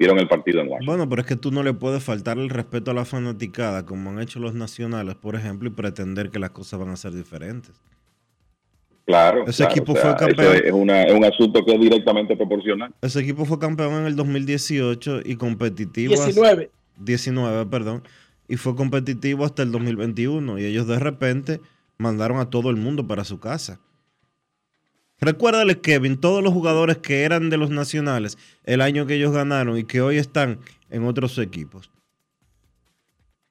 [0.00, 0.86] vieron el partido en Washington.
[0.86, 4.10] Bueno, pero es que tú no le puedes faltar el respeto a la fanaticada, como
[4.10, 7.72] han hecho los nacionales, por ejemplo, y pretender que las cosas van a ser diferentes.
[9.06, 9.44] Claro.
[9.46, 10.56] Ese claro, equipo o sea, fue campeón.
[10.64, 12.94] Es, una- es un asunto que es directamente proporcional.
[13.02, 16.14] Ese equipo fue campeón en el 2018 y competitivo.
[16.14, 16.70] hasta- 19.
[16.96, 18.02] 19, perdón.
[18.48, 20.58] Y fue competitivo hasta el 2021.
[20.58, 21.60] Y ellos de repente
[21.98, 23.80] mandaron a todo el mundo para su casa.
[25.20, 29.76] Recuérdale, Kevin, todos los jugadores que eran de los nacionales el año que ellos ganaron
[29.76, 30.60] y que hoy están
[30.90, 31.90] en otros equipos.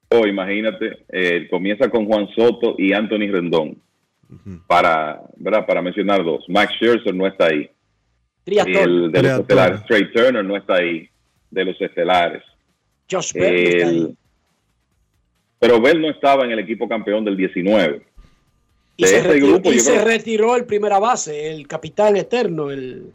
[0.08, 3.78] O imagínate, eh, comienza con Juan Soto y Anthony Rendón.
[4.66, 5.66] Para, ¿verdad?
[5.66, 6.44] para mencionar dos.
[6.48, 7.68] Max Scherzer no está ahí.
[8.44, 8.74] Triatón.
[8.74, 9.40] El de los Triatón.
[9.40, 9.84] estelares.
[9.86, 11.08] Trey Turner no está ahí.
[11.50, 12.42] De los estelares.
[13.10, 14.16] Josh Bell no está ahí.
[15.58, 18.02] Pero Bell no estaba en el equipo campeón del 19.
[19.00, 22.16] Y, se, ese retiró, grupo, y yo se creo- retiró el primera base, el capitán
[22.16, 23.12] eterno, el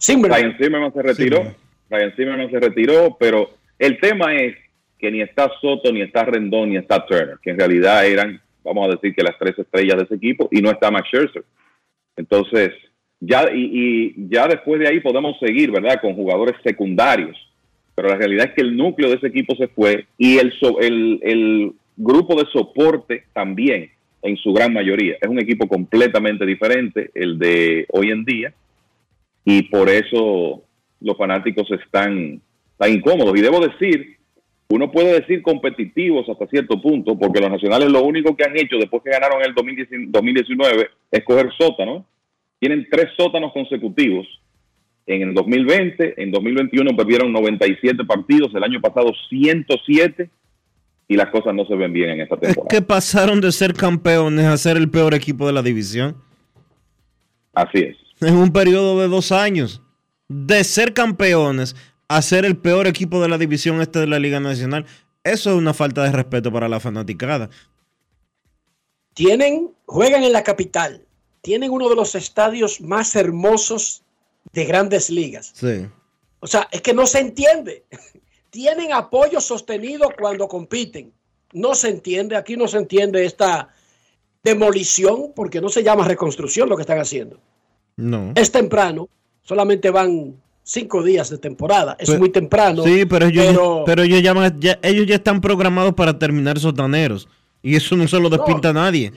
[0.00, 0.40] Zimmerman.
[0.40, 1.54] Ryan Zimmerman se retiró.
[1.90, 4.56] Ryan Zimmerman se retiró, pero el tema es
[4.98, 8.88] que ni está Soto, ni está Rendón, ni está Turner, que en realidad eran, vamos
[8.88, 11.44] a decir que las tres estrellas de ese equipo, y no está Max Scherzer.
[12.16, 12.70] Entonces,
[13.20, 16.00] ya, y, y ya después de ahí podemos seguir, ¿verdad?
[16.00, 17.36] Con jugadores secundarios.
[17.94, 20.80] Pero la realidad es que el núcleo de ese equipo se fue y el, so-
[20.80, 23.90] el, el grupo de soporte también,
[24.22, 25.16] en su gran mayoría.
[25.20, 28.52] Es un equipo completamente diferente, el de hoy en día
[29.48, 30.64] y por eso
[31.00, 32.40] los fanáticos están
[32.76, 33.38] tan incómodos.
[33.38, 34.16] Y debo decir,
[34.68, 38.76] uno puede decir competitivos hasta cierto punto, porque los nacionales lo único que han hecho
[38.76, 42.04] después que ganaron el 2019 2019 es coger sótanos.
[42.58, 44.26] Tienen tres sótanos consecutivos.
[45.06, 50.28] En el 2020, en 2021 perdieron 97 partidos, el año pasado 107
[51.08, 52.68] y las cosas no se ven bien en esta Es temporada.
[52.68, 56.16] que pasaron de ser campeones a ser el peor equipo de la división.
[57.54, 57.96] Así es.
[58.20, 59.82] En un periodo de dos años.
[60.28, 61.76] De ser campeones
[62.08, 64.84] a ser el peor equipo de la división este de la Liga Nacional.
[65.22, 67.50] Eso es una falta de respeto para la fanaticada.
[69.14, 71.02] Tienen, juegan en la capital,
[71.40, 74.02] tienen uno de los estadios más hermosos
[74.52, 75.52] de grandes ligas.
[75.54, 75.86] Sí.
[76.40, 77.84] O sea, es que no se entiende.
[78.50, 81.12] Tienen apoyo sostenido cuando compiten.
[81.52, 83.68] No se entiende, aquí no se entiende esta
[84.42, 87.38] demolición, porque no se llama reconstrucción lo que están haciendo.
[87.96, 88.32] No.
[88.34, 89.08] Es temprano,
[89.42, 91.96] solamente van cinco días de temporada.
[91.98, 92.82] Es muy temprano.
[92.84, 97.28] Sí, pero ellos, pero- pero ellos, llaman- ya, ellos ya están programados para terminar sotaneros.
[97.62, 99.12] Y eso no se lo despinta a nadie.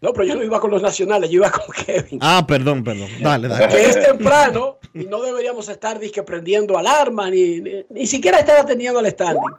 [0.00, 2.18] No, pero yo no iba con los nacionales, yo iba con Kevin.
[2.20, 3.08] Ah, perdón, perdón.
[3.22, 3.82] Dale, Que dale.
[3.84, 8.98] es temprano y no deberíamos estar disque prendiendo alarma, ni, ni, ni siquiera estar atendiendo
[8.98, 9.54] al standing.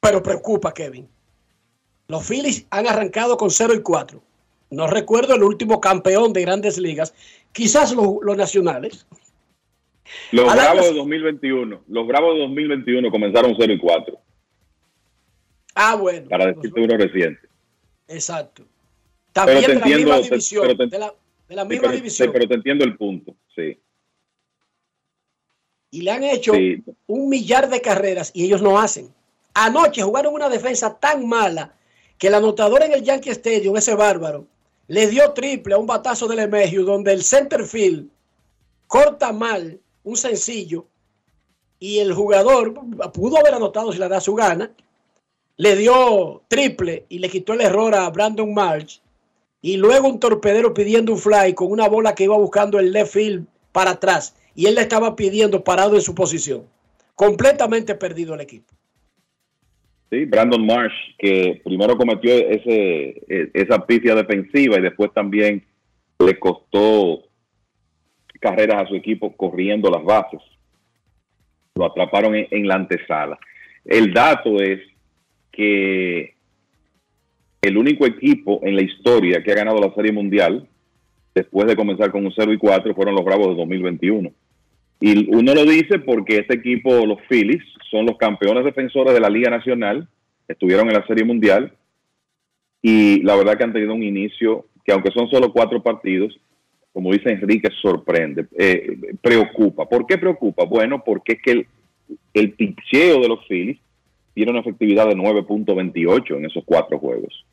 [0.00, 1.08] Pero preocupa, Kevin.
[2.08, 4.22] Los Phillies han arrancado con 0 y 4.
[4.70, 7.14] No recuerdo el último campeón de grandes ligas.
[7.52, 9.06] Quizás los, los nacionales.
[10.32, 14.18] Los Bravos de 2021, los Bravos de 2021 comenzaron 0 y 4,
[15.74, 16.28] Ah, bueno.
[16.28, 17.48] para decirte uno reciente.
[18.08, 18.64] Exacto.
[19.34, 20.62] También Pero te de la entiendo, misma te- división.
[20.62, 21.14] pero te- de la,
[21.48, 22.28] de la Sí, misma pero, división.
[22.28, 23.78] sí, pero te entiendo el punto, sí.
[25.90, 26.82] y le han hecho Sí.
[27.06, 29.14] un millar de carreras y ellos no hacen.
[29.54, 31.76] Anoche jugaron una defensa tan mala
[32.18, 34.46] que el anotador en el Yankee Stadium, ese bárbaro,
[34.88, 38.08] le dio triple a un batazo del Emegio donde el center field
[38.88, 40.86] corta mal un sencillo
[41.78, 42.74] y el jugador
[43.12, 44.72] pudo haber anotado si le da su gana,
[45.56, 49.00] le dio triple y le quitó el error a Brandon March
[49.64, 53.14] y luego un torpedero pidiendo un fly con una bola que iba buscando el left
[53.14, 56.66] field para atrás y él le estaba pidiendo parado en su posición.
[57.14, 58.74] Completamente perdido el equipo.
[60.10, 65.64] Sí, Brandon Marsh, que primero cometió ese, e- esa pifia defensiva y después también
[66.18, 67.22] le costó
[68.40, 70.42] carreras a su equipo corriendo las bases.
[71.74, 73.38] Lo atraparon en la antesala.
[73.82, 74.80] El dato es
[75.50, 76.33] que
[77.64, 80.68] el único equipo en la historia que ha ganado la Serie Mundial
[81.34, 84.30] después de comenzar con un 0 y 4 fueron los Bravos de 2021.
[85.00, 89.30] Y uno lo dice porque este equipo, los Phillies, son los campeones defensores de la
[89.30, 90.06] Liga Nacional,
[90.46, 91.72] estuvieron en la Serie Mundial
[92.82, 96.38] y la verdad que han tenido un inicio que aunque son solo cuatro partidos,
[96.92, 99.88] como dice Enrique, sorprende, eh, preocupa.
[99.88, 100.64] ¿Por qué preocupa?
[100.64, 101.66] Bueno, porque es que el,
[102.34, 103.80] el picheo de los Phillies
[104.34, 107.44] tiene una efectividad de 9.28 en esos cuatro juegos.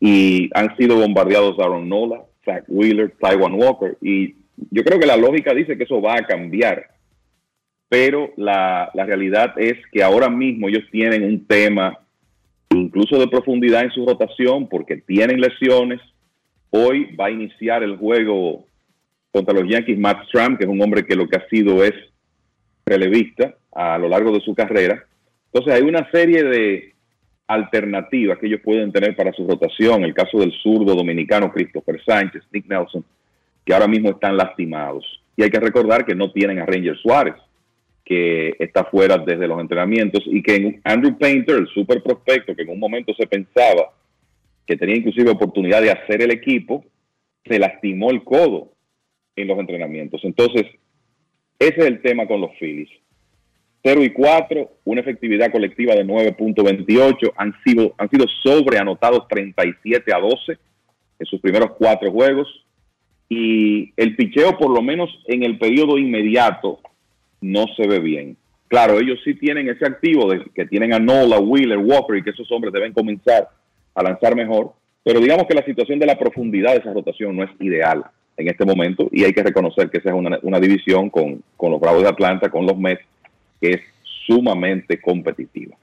[0.00, 3.96] Y han sido bombardeados Aaron Nola, Zach Wheeler, Taiwan Walker.
[4.00, 4.36] Y
[4.70, 6.86] yo creo que la lógica dice que eso va a cambiar.
[7.88, 11.98] Pero la, la realidad es que ahora mismo ellos tienen un tema
[12.70, 16.00] incluso de profundidad en su rotación porque tienen lesiones.
[16.70, 18.66] Hoy va a iniciar el juego
[19.30, 21.94] contra los Yankees Matt Stram, que es un hombre que lo que ha sido es
[22.84, 25.04] relevista a lo largo de su carrera.
[25.52, 26.94] Entonces hay una serie de
[27.48, 30.04] alternativas que ellos pueden tener para su rotación.
[30.04, 33.04] El caso del zurdo dominicano Christopher Sánchez, Nick Nelson,
[33.64, 35.04] que ahora mismo están lastimados.
[35.36, 37.34] Y hay que recordar que no tienen a Ranger Suárez,
[38.04, 42.70] que está fuera desde los entrenamientos, y que Andrew Painter, el super prospecto, que en
[42.70, 43.92] un momento se pensaba
[44.66, 46.84] que tenía inclusive oportunidad de hacer el equipo,
[47.44, 48.72] se lastimó el codo
[49.36, 50.20] en los entrenamientos.
[50.24, 50.66] Entonces,
[51.58, 52.90] ese es el tema con los Phillies.
[53.82, 60.18] 0 y 4, una efectividad colectiva de 9.28, han sido, han sido sobreanotados 37 a
[60.18, 60.58] 12
[61.20, 62.48] en sus primeros cuatro juegos.
[63.28, 66.80] Y el picheo, por lo menos en el periodo inmediato,
[67.40, 68.36] no se ve bien.
[68.68, 72.30] Claro, ellos sí tienen ese activo de que tienen a Nola, Wheeler, Walker y que
[72.30, 73.48] esos hombres deben comenzar
[73.94, 74.72] a lanzar mejor.
[75.04, 78.04] Pero digamos que la situación de la profundidad de esa rotación no es ideal
[78.36, 81.70] en este momento y hay que reconocer que esa es una, una división con, con
[81.72, 83.02] los Bravos de Atlanta, con los Mets,
[83.60, 83.80] que es
[84.26, 85.76] sumamente competitiva.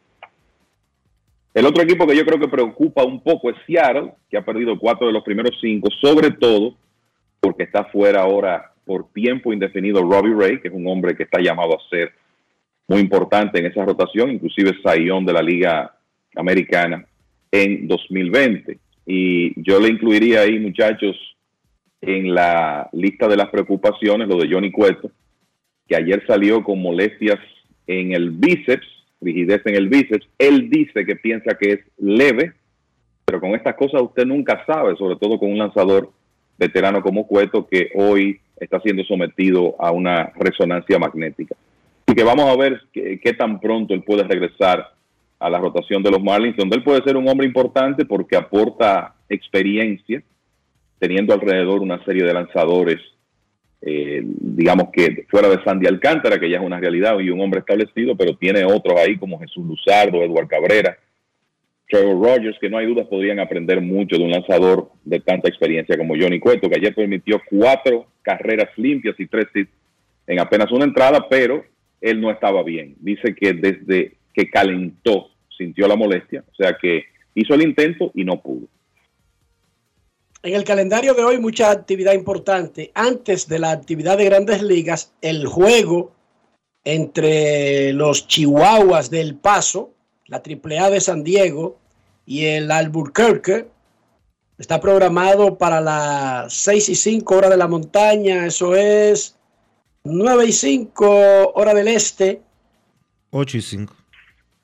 [1.53, 4.77] El otro equipo que yo creo que preocupa un poco es Seattle, que ha perdido
[4.77, 6.75] cuatro de los primeros cinco, sobre todo
[7.39, 11.39] porque está fuera ahora por tiempo indefinido Robbie Ray, que es un hombre que está
[11.39, 12.11] llamado a ser
[12.87, 15.95] muy importante en esa rotación, inclusive Sayón de la Liga
[16.35, 17.05] Americana
[17.51, 18.77] en 2020.
[19.05, 21.15] Y yo le incluiría ahí, muchachos,
[22.01, 25.09] en la lista de las preocupaciones, lo de Johnny Cueto,
[25.87, 27.39] que ayer salió con molestias
[27.87, 28.87] en el bíceps,
[29.21, 30.27] rigidez en el bíceps.
[30.37, 32.53] Él dice que piensa que es leve,
[33.25, 36.11] pero con estas cosas usted nunca sabe, sobre todo con un lanzador
[36.57, 41.55] veterano como Cueto, que hoy está siendo sometido a una resonancia magnética.
[42.07, 44.93] Y que vamos a ver qué, qué tan pronto él puede regresar
[45.39, 49.15] a la rotación de los Marlins, donde él puede ser un hombre importante porque aporta
[49.27, 50.23] experiencia,
[50.99, 53.01] teniendo alrededor una serie de lanzadores,
[53.87, 57.59] eh, digamos que fuera de Sandy Alcántara, que ya es una realidad y un hombre
[57.59, 60.97] establecido, pero tiene otros ahí como Jesús Luzardo, Eduard Cabrera,
[61.87, 65.95] Trevor Rogers, que no hay dudas podrían aprender mucho de un lanzador de tanta experiencia
[65.99, 69.69] como Johnny Cueto, que ayer permitió cuatro carreras limpias y tres hits
[70.25, 71.63] en apenas una entrada, pero
[72.01, 72.95] él no estaba bien.
[72.99, 77.03] Dice que desde que calentó sintió la molestia, o sea que
[77.35, 78.67] hizo el intento y no pudo.
[80.45, 82.91] En el calendario de hoy mucha actividad importante.
[82.93, 86.11] Antes de la actividad de grandes ligas, el juego
[86.83, 89.95] entre los Chihuahuas del Paso,
[90.27, 91.79] la AAA de San Diego
[92.27, 93.69] y el Albuquerque
[94.59, 99.35] Está programado para las 6 y 5 hora de la montaña, eso es
[100.03, 102.41] 9 y 5 hora del este,
[103.31, 103.95] 8 y 5.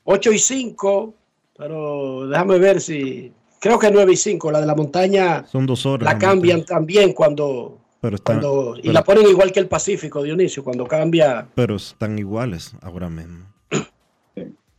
[0.03, 1.13] 8 y 5,
[1.57, 3.33] pero déjame ver si...
[3.61, 6.11] Creo que 9 y 5, la de la montaña Son dos horas.
[6.11, 6.77] la cambian montaña.
[6.79, 7.77] también cuando...
[8.01, 11.47] Pero están, cuando y pero- la ponen igual que el Pacífico, Dionisio, cuando cambia...
[11.53, 13.45] pero están iguales ahora mismo.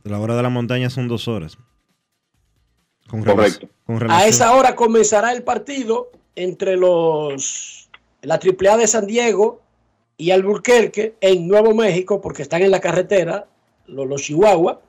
[0.03, 1.57] La hora de la montaña son dos horas.
[3.07, 3.69] Con Correcto.
[3.85, 7.89] con A esa hora comenzará el partido entre los
[8.21, 9.61] la AAA de San Diego
[10.17, 13.47] y Alburquerque en Nuevo México, porque están en la carretera,
[13.87, 14.81] los, los Chihuahua,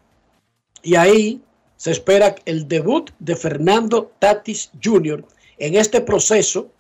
[0.82, 1.40] y ahí
[1.84, 5.22] se espera el debut de Fernando Tatis Jr.
[5.58, 6.70] en este proceso.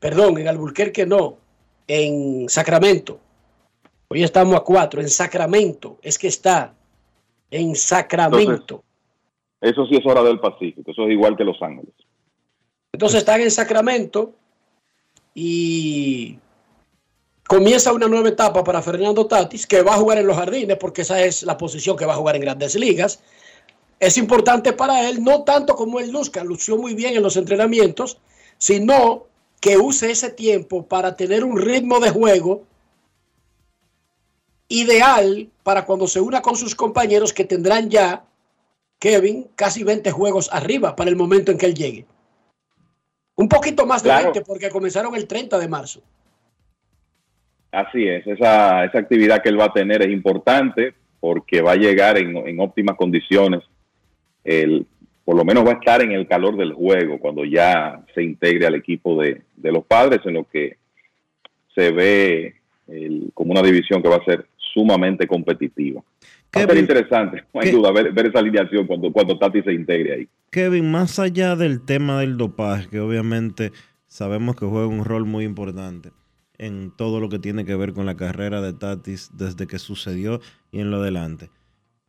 [0.00, 1.36] Perdón, en Alburquerque no,
[1.86, 3.20] en Sacramento.
[4.08, 6.74] Hoy estamos a cuatro, en Sacramento, es que está
[7.52, 8.82] en Sacramento.
[9.60, 11.94] Eso sí es hora del Pacífico, eso es igual que Los Ángeles.
[12.92, 14.34] Entonces están en Sacramento
[15.36, 16.36] y
[17.46, 21.02] comienza una nueva etapa para Fernando Tatis, que va a jugar en los jardines, porque
[21.02, 23.20] esa es la posición que va a jugar en grandes ligas.
[24.00, 28.18] Es importante para él, no tanto como él luzca, lució muy bien en los entrenamientos,
[28.58, 29.26] sino
[29.60, 32.64] que use ese tiempo para tener un ritmo de juego
[34.68, 38.24] ideal para cuando se una con sus compañeros que tendrán ya,
[38.98, 42.06] Kevin, casi 20 juegos arriba para el momento en que él llegue.
[43.36, 44.32] Un poquito más de Claro.
[44.32, 46.00] 20 porque comenzaron el 30 de marzo.
[47.76, 51.76] Así es, esa, esa actividad que él va a tener es importante porque va a
[51.76, 53.62] llegar en, en óptimas condiciones.
[54.44, 54.86] El,
[55.24, 58.66] por lo menos va a estar en el calor del juego cuando ya se integre
[58.66, 60.76] al equipo de, de los padres, en lo que
[61.74, 62.54] se ve
[62.88, 66.02] el- como una división que va a ser sumamente competitiva.
[66.56, 69.60] Va a ser interesante, no hay ¿qué- duda, ver, ver esa alineación cuando, cuando Tati
[69.62, 70.28] se integre ahí.
[70.50, 73.72] Kevin, más allá del tema del dopaje, que obviamente
[74.06, 76.10] sabemos que juega un rol muy importante
[76.58, 80.40] en todo lo que tiene que ver con la carrera de Tatis desde que sucedió
[80.72, 81.50] y en lo adelante.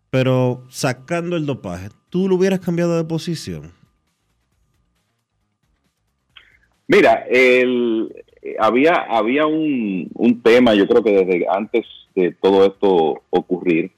[0.10, 3.72] Pero sacando el dopaje, ¿tú lo hubieras cambiado de posición?
[6.88, 8.07] Mira, eh,
[8.60, 13.91] había, había un, un tema, yo creo que desde antes de todo esto ocurrir,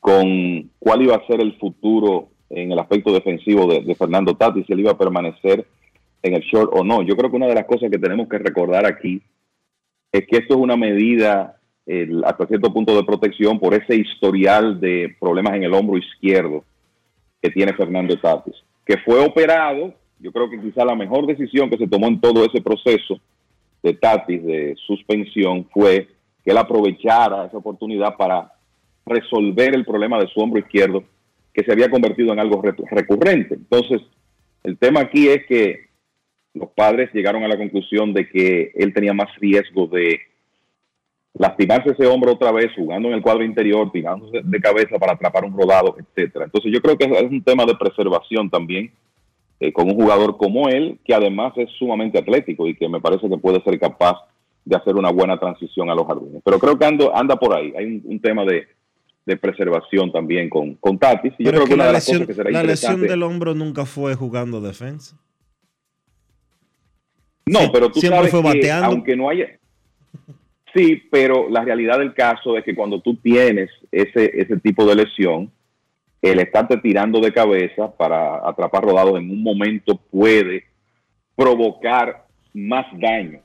[0.00, 4.64] con cuál iba a ser el futuro en el aspecto defensivo de, de Fernando Tatis,
[4.66, 5.66] si él iba a permanecer
[6.22, 7.02] en el short o no.
[7.02, 9.22] Yo creo que una de las cosas que tenemos que recordar aquí
[10.12, 11.54] es que esto es una medida
[12.24, 16.62] hasta cierto punto de protección por ese historial de problemas en el hombro izquierdo
[17.40, 21.78] que tiene Fernando Tatis, que fue operado, yo creo que quizá la mejor decisión que
[21.78, 23.18] se tomó en todo ese proceso
[23.82, 26.08] de Tatis de suspensión fue
[26.44, 28.52] que él aprovechara esa oportunidad para
[29.06, 31.04] resolver el problema de su hombro izquierdo
[31.54, 33.54] que se había convertido en algo re- recurrente.
[33.54, 34.02] Entonces,
[34.62, 35.87] el tema aquí es que
[36.58, 40.20] los padres llegaron a la conclusión de que él tenía más riesgo de
[41.34, 45.44] lastimarse ese hombro otra vez jugando en el cuadro interior, tirándose de cabeza para atrapar
[45.44, 46.46] un rodado, etcétera.
[46.46, 48.90] Entonces yo creo que es un tema de preservación también
[49.60, 53.28] eh, con un jugador como él, que además es sumamente atlético y que me parece
[53.28, 54.16] que puede ser capaz
[54.64, 56.42] de hacer una buena transición a los jardines.
[56.44, 57.72] Pero creo que ando, anda por ahí.
[57.76, 58.66] Hay un, un tema de,
[59.28, 61.34] de preservación también con, con Tatis.
[61.38, 63.22] Y yo creo que una la de las lesión, cosas que será la lesión del
[63.22, 65.20] hombro nunca fue jugando defensa.
[67.48, 68.86] No, pero tú siempre sabes fue que bateando.
[68.86, 69.46] aunque no haya...
[70.74, 74.96] Sí, pero la realidad del caso es que cuando tú tienes ese, ese tipo de
[74.96, 75.50] lesión,
[76.20, 80.64] el estarte tirando de cabeza para atrapar rodados en un momento puede
[81.34, 83.40] provocar más daño.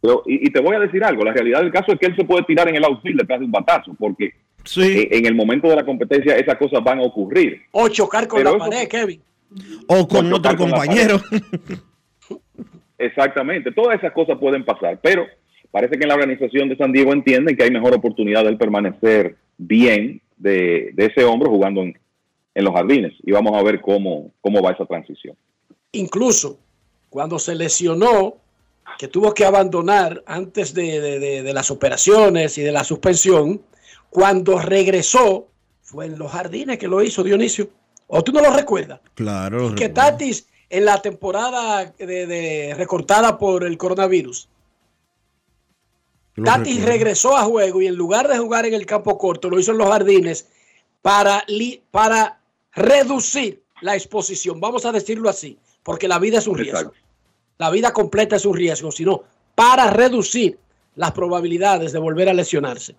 [0.00, 2.16] Pero, y, y te voy a decir algo, la realidad del caso es que él
[2.16, 4.26] se puede tirar en el outfield detrás de un batazo, porque
[4.76, 7.62] eh, en el momento de la competencia esas cosas van a ocurrir.
[7.72, 9.22] O chocar con Pero la eso- pared, Kevin.
[9.88, 11.20] O con otro con compañero.
[12.98, 15.26] Exactamente, todas esas cosas pueden pasar, pero
[15.70, 18.56] parece que en la organización de San Diego entienden que hay mejor oportunidad de él
[18.58, 21.98] permanecer bien de, de ese hombro jugando en,
[22.54, 25.36] en los jardines y vamos a ver cómo, cómo va esa transición.
[25.92, 26.58] Incluso
[27.10, 28.36] cuando se lesionó,
[28.98, 33.60] que tuvo que abandonar antes de, de- de- de las operaciones y de la suspensión,
[34.10, 35.48] cuando regresó,
[35.82, 37.68] fue en los jardines que lo hizo Dionisio.
[38.06, 39.00] ¿O tú no lo recuerdas?
[39.14, 39.74] Claro.
[39.74, 44.48] Que Tatis en la temporada de, de- recortada por el coronavirus,
[46.44, 49.72] Tatis regresó a juego y en lugar de jugar en el campo corto, lo hizo
[49.72, 50.48] en los jardines
[51.00, 52.40] para, li- para
[52.74, 56.92] reducir la exposición, vamos a decirlo así, porque la vida es un riesgo.
[57.58, 59.22] La vida completa es un riesgo, sino
[59.54, 60.58] para reducir
[60.94, 62.94] las probabilidades de volver a lesionarse.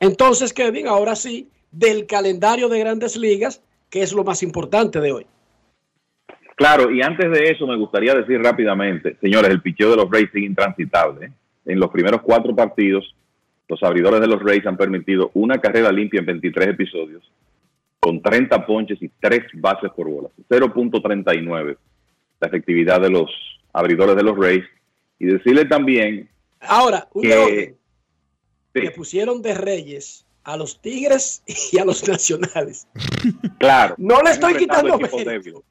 [0.00, 5.12] Entonces, Kevin, ahora sí, del calendario de grandes ligas, que es lo más importante de
[5.12, 5.26] hoy.
[6.54, 10.30] Claro, y antes de eso me gustaría decir rápidamente, señores, el picheo de los Rays
[10.32, 11.26] sigue intransitable.
[11.26, 11.32] ¿eh?
[11.66, 13.14] En los primeros cuatro partidos,
[13.68, 17.22] los abridores de los Rays han permitido una carrera limpia en 23 episodios,
[17.98, 20.28] con 30 ponches y 3 bases por bola.
[20.48, 21.76] 0.39
[22.40, 23.30] la efectividad de los
[23.72, 24.64] abridores de los Rays.
[25.18, 26.28] Y decirle también
[26.60, 27.74] Ahora, un que...
[28.74, 32.86] le pusieron de reyes a los Tigres y a los Nacionales.
[33.58, 33.94] Claro.
[33.98, 35.64] No le estoy quitando mérito.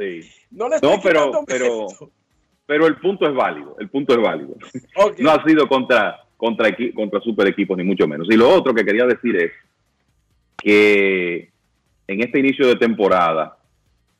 [0.00, 0.30] Sí.
[0.50, 1.86] No le estoy No, pero, pero,
[2.64, 3.76] pero el punto es válido.
[3.78, 4.56] El punto es válido.
[5.18, 8.26] No ha sido contra, contra, contra super equipos, ni mucho menos.
[8.30, 9.52] Y lo otro que quería decir es
[10.56, 11.50] que
[12.06, 13.58] en este inicio de temporada,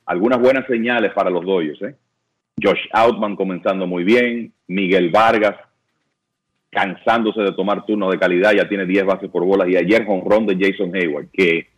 [0.04, 1.82] algunas buenas señales para los Dodgers.
[1.82, 1.96] ¿eh?
[2.62, 5.56] Josh Outman comenzando muy bien, Miguel Vargas
[6.70, 10.46] cansándose de tomar turnos de calidad, ya tiene 10 bases por bolas y ayer jonrón
[10.46, 11.69] de Jason Hayward, que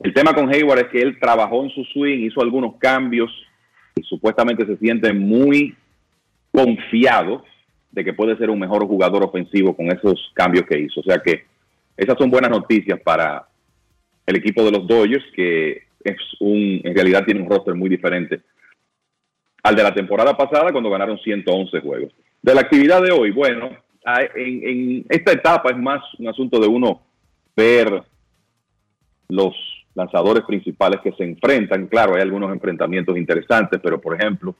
[0.00, 3.30] el tema con Hayward es que él trabajó en su swing, hizo algunos cambios
[3.96, 5.74] y supuestamente se siente muy
[6.52, 7.44] confiado
[7.90, 11.00] de que puede ser un mejor jugador ofensivo con esos cambios que hizo.
[11.00, 11.44] O sea que
[11.96, 13.48] esas son buenas noticias para
[14.24, 18.40] el equipo de los Dodgers, que es un, en realidad tiene un roster muy diferente
[19.64, 22.12] al de la temporada pasada cuando ganaron 111 juegos.
[22.40, 23.70] De la actividad de hoy, bueno,
[24.36, 27.02] en, en esta etapa es más un asunto de uno
[27.56, 28.02] ver
[29.28, 29.54] los
[29.98, 31.88] lanzadores principales que se enfrentan.
[31.88, 34.54] Claro, hay algunos enfrentamientos interesantes, pero por ejemplo,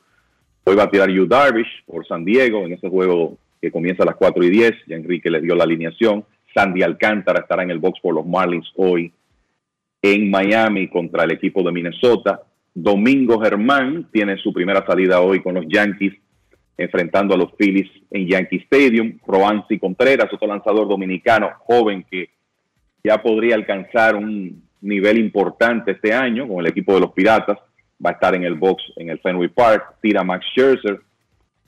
[0.65, 4.07] hoy va a tirar Yu Darvish por San Diego en ese juego que comienza a
[4.07, 4.73] las 4 y 10.
[4.89, 6.25] Ya Enrique les dio la alineación.
[6.55, 9.13] Sandy Alcántara estará en el box por los Marlins hoy
[10.03, 12.43] en Miami contra el equipo de Minnesota.
[12.75, 16.15] Domingo Germán tiene su primera salida hoy con los Yankees
[16.77, 19.19] enfrentando a los Phillies en Yankee Stadium.
[19.27, 22.31] Roansi Contreras, otro lanzador dominicano joven que
[23.05, 27.59] ya podría alcanzar un nivel importante este año con el equipo de los Piratas.
[28.05, 29.97] Va a estar en el box en el Fenway Park.
[30.01, 31.01] Tira Max Scherzer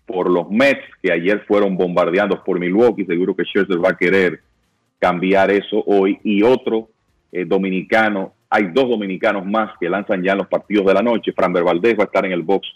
[0.06, 3.04] por los Mets que ayer fueron bombardeados por Milwaukee.
[3.04, 4.40] Seguro que Scherzer va a querer
[4.98, 6.18] cambiar eso hoy.
[6.22, 6.88] Y otro
[7.32, 11.32] eh, dominicano, hay dos dominicanos más que lanzan ya en los partidos de la noche.
[11.32, 12.66] Framber Valdez va a estar en el box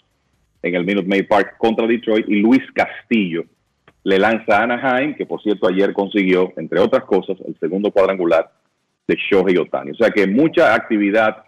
[0.61, 3.43] en el Minute Maid Park contra Detroit y Luis Castillo
[4.03, 8.51] le lanza a Anaheim, que por cierto ayer consiguió, entre otras cosas, el segundo cuadrangular
[9.07, 9.91] de Shohei Otani.
[9.91, 11.43] O sea que mucha actividad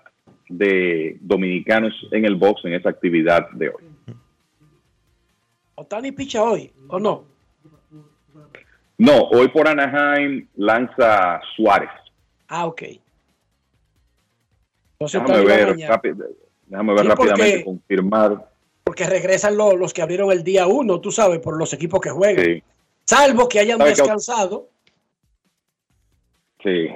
[0.49, 3.83] de dominicanos en el box en esa actividad de hoy.
[5.75, 7.25] Otani picha hoy, ¿o no?
[8.97, 11.89] No, hoy por Anaheim lanza Suárez.
[12.47, 12.81] Ah, ok.
[14.93, 18.49] Entonces, Déjame ver, déjame ver Sí, rápidamente, porque- confirmar.
[18.83, 22.09] Porque regresan los, los que abrieron el día uno, tú sabes, por los equipos que
[22.09, 22.43] juegan.
[22.43, 22.63] Sí,
[23.03, 24.69] Salvo que hayan ¿Sabe que- descansado.
[26.63, 26.87] sí.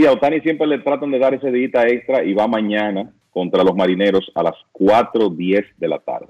[0.00, 3.62] Sí, a Otani siempre le tratan de dar ese día extra y va mañana contra
[3.62, 6.28] los marineros a las 4.10 de la tarde.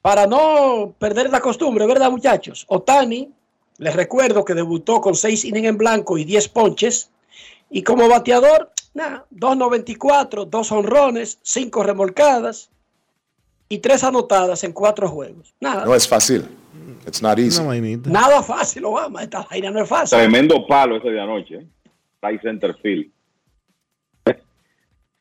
[0.00, 2.64] Para no perder la costumbre, ¿verdad, muchachos?
[2.68, 3.32] Otani,
[3.78, 7.10] les recuerdo que debutó con 6 innings en blanco y 10 ponches.
[7.68, 12.70] Y como bateador, nada, 2.94, 2 honrones, 5 remolcadas
[13.68, 15.52] y 3 anotadas en 4 juegos.
[15.58, 16.46] Nada, No es fácil.
[17.08, 17.60] It's not easy.
[18.04, 19.22] nada fácil, Obama.
[19.22, 20.16] Esta vaina no es fácil.
[20.16, 21.54] Tremendo palo ese de anoche.
[21.56, 21.66] ¿eh?
[22.22, 23.10] Right center field.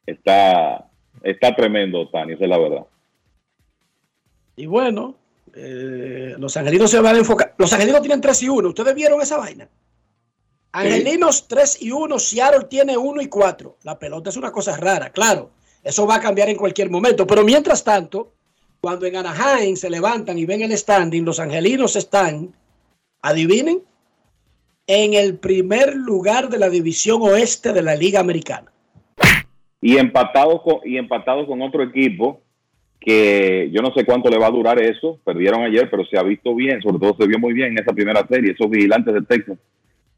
[0.05, 0.89] Está,
[1.21, 2.85] está tremendo, Otani, esa es la verdad.
[4.55, 5.15] Y bueno,
[5.53, 7.53] eh, los angelinos se van a enfocar.
[7.57, 8.69] Los angelinos tienen 3 y 1.
[8.69, 9.67] ¿Ustedes vieron esa vaina?
[10.71, 13.77] Angelinos 3 y 1, Seattle tiene 1 y 4.
[13.83, 15.51] La pelota es una cosa rara, claro.
[15.83, 17.25] Eso va a cambiar en cualquier momento.
[17.25, 18.33] Pero mientras tanto,
[18.79, 22.53] cuando en Anaheim se levantan y ven el standing, los angelinos están,
[23.21, 23.81] adivinen,
[24.87, 28.71] en el primer lugar de la división oeste de la Liga Americana.
[29.81, 32.41] Y empatados con, y empatados con otro equipo
[32.99, 35.19] que yo no sé cuánto le va a durar eso.
[35.23, 37.93] Perdieron ayer, pero se ha visto bien, sobre todo se vio muy bien en esa
[37.93, 38.53] primera serie.
[38.53, 39.57] Esos vigilantes de Texas,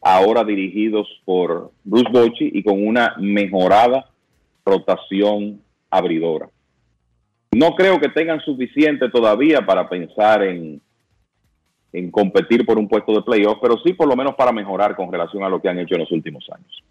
[0.01, 4.09] ahora dirigidos por Bruce Bochy y con una mejorada
[4.63, 6.49] rotación abridora.
[7.51, 10.79] No creo que tengan suficiente todavía para pensar en,
[11.91, 15.11] en competir por un puesto de playoff, pero sí por lo menos para mejorar con
[15.11, 16.83] relación a lo que han hecho en los últimos años.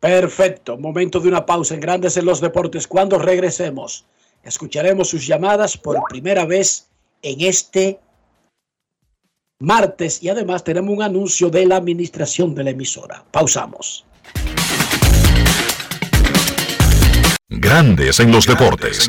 [0.00, 0.78] Perfecto.
[0.78, 2.86] Momento de una pausa en Grandes en los Deportes.
[2.86, 4.06] Cuando regresemos,
[4.42, 6.88] escucharemos sus llamadas por primera vez
[7.22, 7.98] en este
[9.60, 13.24] martes y además tenemos un anuncio de la administración de la emisora.
[13.30, 14.04] Pausamos.
[17.48, 19.08] Grandes en los deportes.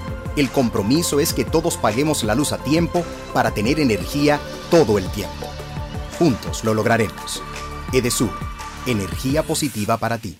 [0.37, 3.03] El compromiso es que todos paguemos la luz a tiempo
[3.33, 4.39] para tener energía
[4.69, 5.47] todo el tiempo.
[6.17, 7.43] Juntos lo lograremos.
[7.91, 8.31] Edesur,
[8.85, 10.37] energía positiva para ti.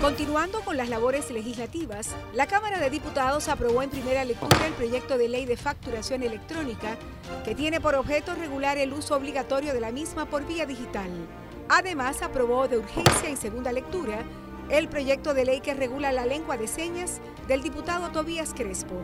[0.00, 5.16] Continuando con las labores legislativas, la Cámara de Diputados aprobó en primera lectura el proyecto
[5.16, 6.98] de ley de facturación electrónica
[7.44, 11.08] que tiene por objeto regular el uso obligatorio de la misma por vía digital.
[11.68, 14.24] Además, aprobó de urgencia en segunda lectura
[14.70, 19.02] el proyecto de ley que regula la lengua de señas del diputado Tobías Crespo.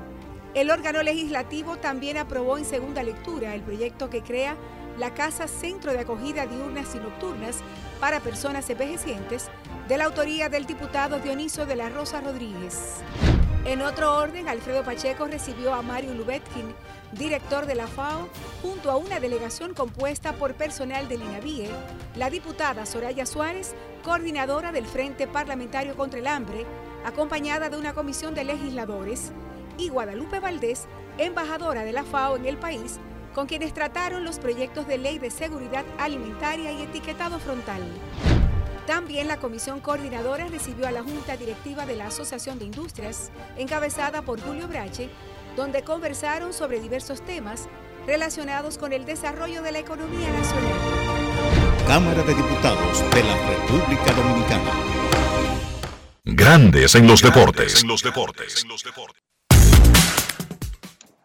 [0.55, 4.57] El órgano legislativo también aprobó en segunda lectura el proyecto que crea
[4.99, 7.59] la Casa Centro de Acogida Diurnas y Nocturnas
[8.01, 9.49] para Personas Envejecientes,
[9.89, 13.03] de la autoría del diputado Dioniso de la Rosa Rodríguez.
[13.67, 16.75] En otro orden, Alfredo Pacheco recibió a Mario Lubetkin,
[17.13, 18.27] director de la FAO,
[18.63, 21.69] junto a una delegación compuesta por personal del INAVIE,
[22.17, 26.65] la diputada Soraya Suárez, coordinadora del Frente Parlamentario contra el Hambre,
[27.05, 29.31] acompañada de una comisión de legisladores,
[29.77, 30.87] y Guadalupe Valdés,
[31.19, 32.99] embajadora de la FAO en el país,
[33.35, 37.83] con quienes trataron los proyectos de ley de seguridad alimentaria y etiquetado frontal.
[38.91, 44.23] También la comisión coordinadora recibió a la Junta Directiva de la Asociación de Industrias, encabezada
[44.23, 45.09] por Julio Brache,
[45.55, 47.69] donde conversaron sobre diversos temas
[48.05, 50.73] relacionados con el desarrollo de la economía nacional.
[51.87, 54.73] Cámara de Diputados de la República Dominicana.
[56.25, 57.85] Grandes en los deportes.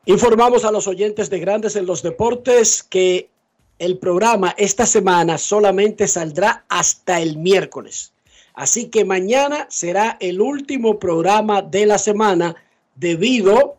[0.06, 3.32] Informamos a los oyentes de Grandes en los Deportes que
[3.80, 8.14] el programa esta semana solamente saldrá hasta el miércoles.
[8.54, 12.56] Así que mañana será el último programa de la semana
[12.96, 13.76] debido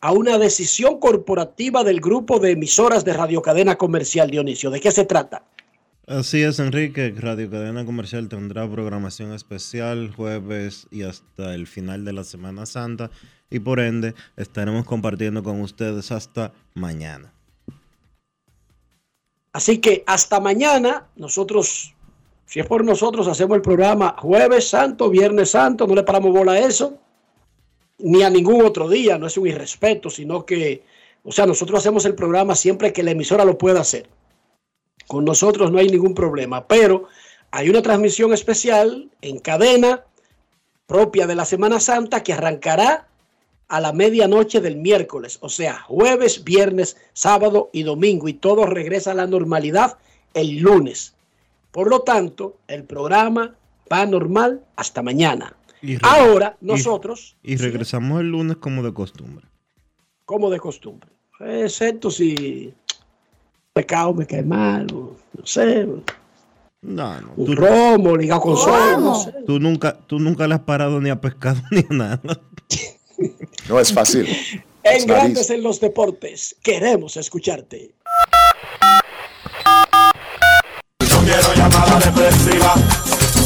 [0.00, 4.70] a una decisión corporativa del grupo de emisoras de Radio Cadena Comercial Dionisio.
[4.70, 5.44] ¿De qué se trata?
[6.06, 7.12] Así es, Enrique.
[7.18, 13.10] Radio Cadena Comercial tendrá programación especial jueves y hasta el final de la Semana Santa
[13.50, 17.32] y por ende estaremos compartiendo con ustedes hasta mañana.
[19.56, 21.94] Así que hasta mañana, nosotros,
[22.44, 26.52] si es por nosotros, hacemos el programa jueves santo, viernes santo, no le paramos bola
[26.52, 26.98] a eso,
[27.96, 30.82] ni a ningún otro día, no es un irrespeto, sino que,
[31.24, 34.10] o sea, nosotros hacemos el programa siempre que la emisora lo pueda hacer.
[35.06, 37.04] Con nosotros no hay ningún problema, pero
[37.50, 40.04] hay una transmisión especial en cadena
[40.86, 43.08] propia de la Semana Santa que arrancará
[43.68, 49.10] a la medianoche del miércoles, o sea, jueves, viernes, sábado y domingo, y todo regresa
[49.10, 49.98] a la normalidad
[50.34, 51.14] el lunes.
[51.72, 53.54] Por lo tanto, el programa
[53.92, 55.56] va normal hasta mañana.
[55.82, 59.46] Y Ahora, nosotros, Y, regresamos el lunes como de costumbre.
[60.24, 61.08] como de costumbre,
[61.40, 62.72] excepto si
[63.72, 65.86] pecado me cae mal, o no sé,
[66.82, 67.32] No, no.
[67.36, 69.34] un romo ligado con sol, no sé.
[69.46, 72.20] Tú nunca, tú nunca le has parado ni a pescado ni a nada.
[73.68, 74.26] No es fácil.
[74.86, 77.90] En Es Grandes en los Deportes, queremos escucharte.
[81.10, 82.74] No quiero llamada depresiva.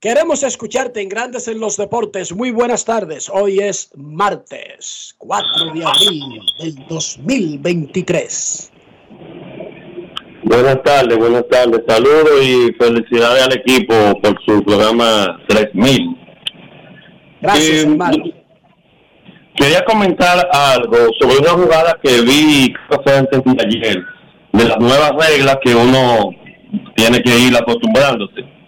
[0.00, 2.34] Queremos escucharte en Grandes en los Deportes.
[2.34, 3.28] Muy buenas tardes.
[3.28, 8.72] Hoy es martes 4 de abril del 2023.
[10.44, 11.82] Buenas tardes, buenas tardes.
[11.86, 16.16] Saludos y felicidades al equipo por su programa 3000.
[17.42, 18.24] Gracias, Eh, hermano.
[19.54, 22.72] Quería comentar algo sobre una jugada que vi
[23.04, 24.02] antes de ayer,
[24.54, 26.30] de las nuevas reglas que uno
[26.96, 28.59] tiene que ir acostumbrándose.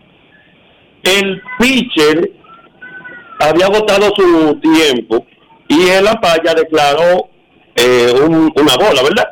[1.04, 2.30] El pitcher
[3.40, 5.26] había agotado su tiempo
[5.68, 7.28] y en la palla declaró
[7.74, 9.28] eh, un- una bola, ¿verdad?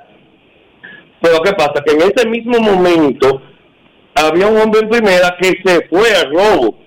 [1.20, 1.74] Pero ¿qué pasa?
[1.84, 3.42] Que en ese mismo momento
[4.14, 6.78] había un hombre en primera que se fue al robo.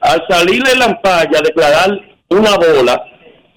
[0.00, 1.90] Al salir de la palla a declarar
[2.28, 3.04] una bola,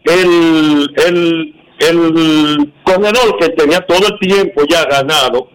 [0.06, 5.50] el, el, el corredor que tenía todo el tiempo ya ganado,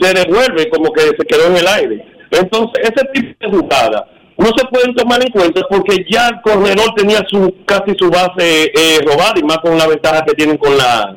[0.00, 2.04] se devuelve como que se quedó en el aire.
[2.30, 4.08] Entonces, ese tipo de jugada
[4.38, 8.64] no se pueden tomar en cuenta porque ya el corredor tenía su casi su base
[8.74, 11.16] eh, robada y más con la ventaja que tienen con la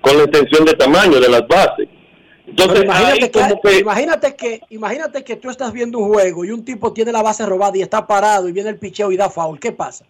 [0.00, 1.88] con la extensión de tamaño de las bases.
[2.46, 6.44] Entonces, imagínate, ahí que, como que- imagínate que imagínate que tú estás viendo un juego
[6.44, 9.16] y un tipo tiene la base robada y está parado y viene el picheo y
[9.16, 9.58] da foul.
[9.58, 10.04] ¿Qué pasa?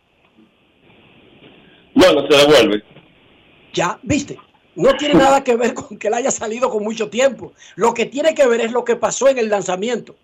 [1.95, 2.83] Bueno, se devuelve.
[3.73, 4.39] Ya, viste.
[4.77, 7.53] No tiene nada que ver con que él haya salido con mucho tiempo.
[7.75, 10.15] Lo que tiene que ver es lo que pasó en el lanzamiento.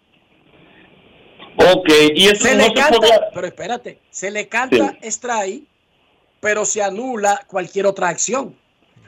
[1.56, 5.64] Ok, y eso Se no le se canta, podía- pero espérate, se le canta strike,
[6.40, 8.56] pero se anula cualquier otra acción.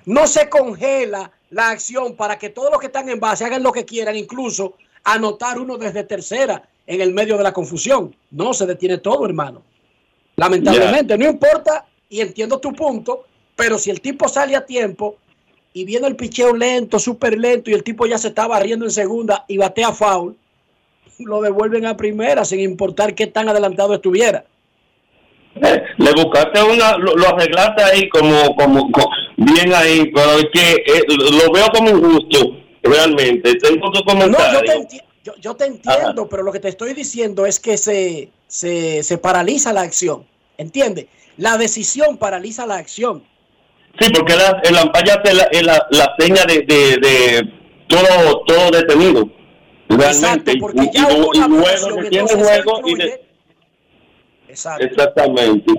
[0.04, 3.72] No se congela la acción para que todos los que están en base hagan lo
[3.72, 8.14] que quieran, incluso anotar uno desde tercera en el medio de la confusión.
[8.30, 9.62] No se detiene todo, hermano.
[10.36, 13.24] Lamentablemente, no importa, y entiendo tu punto,
[13.56, 15.16] pero si el tipo sale a tiempo
[15.76, 18.92] y viene el picheo lento, súper lento, y el tipo ya se está barriendo en
[18.92, 20.36] segunda y batea foul,
[21.18, 24.44] lo devuelven a primera sin importar qué tan adelantado estuviera.
[25.56, 30.46] Eh, le buscaste una, lo, lo arreglaste ahí como, como, co- bien ahí, pero es
[30.52, 33.54] que eh, lo veo como injusto, realmente.
[33.56, 34.60] Tengo tu No, comentario.
[34.60, 37.76] yo te, enti- yo- yo te entiendo, pero lo que te estoy diciendo es que
[37.78, 40.24] se, se, se paraliza la acción.
[40.56, 41.06] ¿Entiendes?
[41.36, 43.24] La decisión paraliza la acción.
[44.00, 47.52] Sí, porque la, la pantalla hace la, la, la seña de, de, de
[47.86, 49.28] todo, todo detenido.
[49.88, 50.52] Realmente.
[50.52, 53.20] Exacto, porque y, ya y- hubo y una luego que tiene juego y de-
[54.48, 54.84] Exacto.
[54.84, 55.72] Exactamente.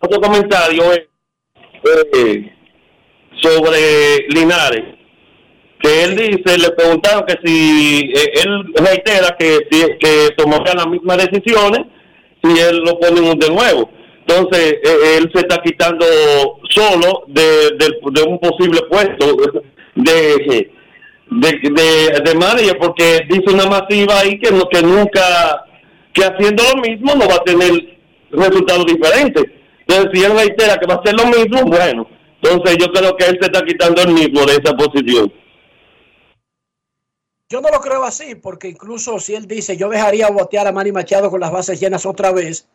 [0.00, 1.02] Otro comentario es
[2.14, 2.52] eh,
[3.42, 4.84] sobre Linares,
[5.80, 9.58] que él dice, le preguntaron que si eh, él reitera que,
[9.98, 11.86] que tomaría las mismas decisiones
[12.42, 13.90] si él lo ponen de nuevo.
[14.28, 16.04] Entonces, eh, él se está quitando
[16.70, 19.36] solo de, de- un posible puesto
[19.94, 20.70] de,
[21.26, 25.64] de, de, porque dice una masiva ahí que, no, que nunca,
[26.12, 27.70] que haciendo lo mismo no va a tener
[28.32, 29.44] resultados diferentes.
[29.86, 32.08] Entonces, si él reitera que va a hacer lo mismo, bueno,
[32.42, 35.32] entonces yo creo que él se está quitando el mismo de esa posición.
[37.48, 40.90] Yo no lo creo así, porque incluso si él dice yo dejaría botear a Manny
[40.90, 42.68] Machado con las bases llenas otra vez,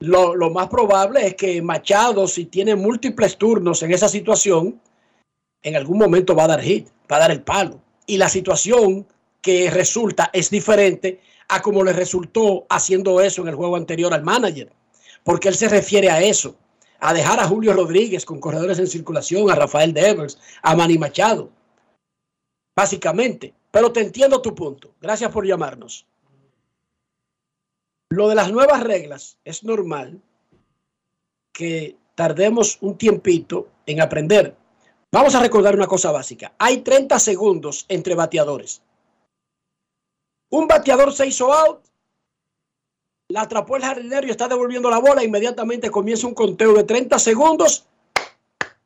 [0.00, 4.80] lo, más probable es que Machado, si tiene múltiples turnos en esa situación,
[5.62, 7.80] en algún momento va a dar hit, va a dar el palo.
[8.06, 9.06] Y la situación
[9.40, 14.22] que resulta es diferente a como le resultó haciendo eso en el juego anterior al
[14.22, 14.72] manager,
[15.22, 16.56] porque él se refiere a eso,
[17.00, 21.50] a dejar a Julio Rodríguez con corredores en circulación, a Rafael Devers, a Manny Machado
[22.74, 23.54] básicamente.
[23.70, 24.94] Pero te entiendo tu punto.
[25.00, 26.06] Gracias por llamarnos.
[28.14, 30.22] Lo de las nuevas reglas es normal
[31.52, 34.54] que tardemos un tiempito en aprender.
[35.10, 36.54] Vamos a recordar una cosa básica.
[36.58, 38.82] Hay 30 segundos entre bateadores.
[40.50, 41.80] Un bateador se hizo out,
[43.30, 45.24] la atrapó el jardinero y está devolviendo la bola.
[45.24, 47.84] Inmediatamente comienza un conteo de 30 segundos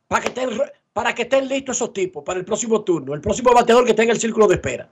[0.06, 0.58] para que estén,
[0.94, 4.14] para que estén listos esos tipos para el próximo turno, el próximo bateador que tenga
[4.14, 4.88] el círculo de espera.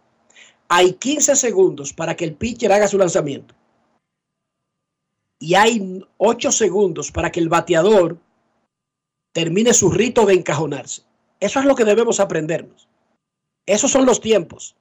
[0.68, 3.54] Hay 15 segundos para que el pitcher haga su lanzamiento.
[5.38, 8.18] Y hay 8 segundos para que el bateador
[9.32, 11.02] termine su rito de encajonarse.
[11.40, 12.88] Eso es lo que debemos aprendernos.
[13.66, 14.76] Esos son los tiempos.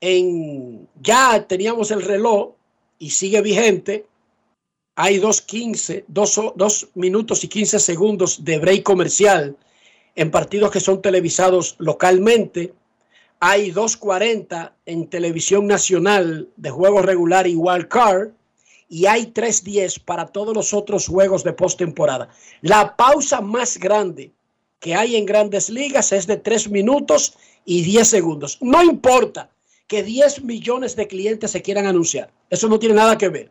[0.00, 2.52] En, ya teníamos el reloj
[2.98, 4.06] y sigue vigente.
[4.96, 9.56] Hay 2.15, 2 minutos y 15 segundos de break comercial
[10.14, 12.74] en partidos que son televisados localmente.
[13.40, 18.30] Hay 2.40 en televisión nacional de juego regular y wild card.
[18.92, 22.28] Y hay 3.10 para todos los otros juegos de postemporada.
[22.60, 24.32] La pausa más grande
[24.80, 28.58] que hay en grandes ligas es de 3 minutos y 10 segundos.
[28.60, 29.48] No importa
[29.86, 32.30] que 10 millones de clientes se quieran anunciar.
[32.50, 33.50] Eso no tiene nada que ver.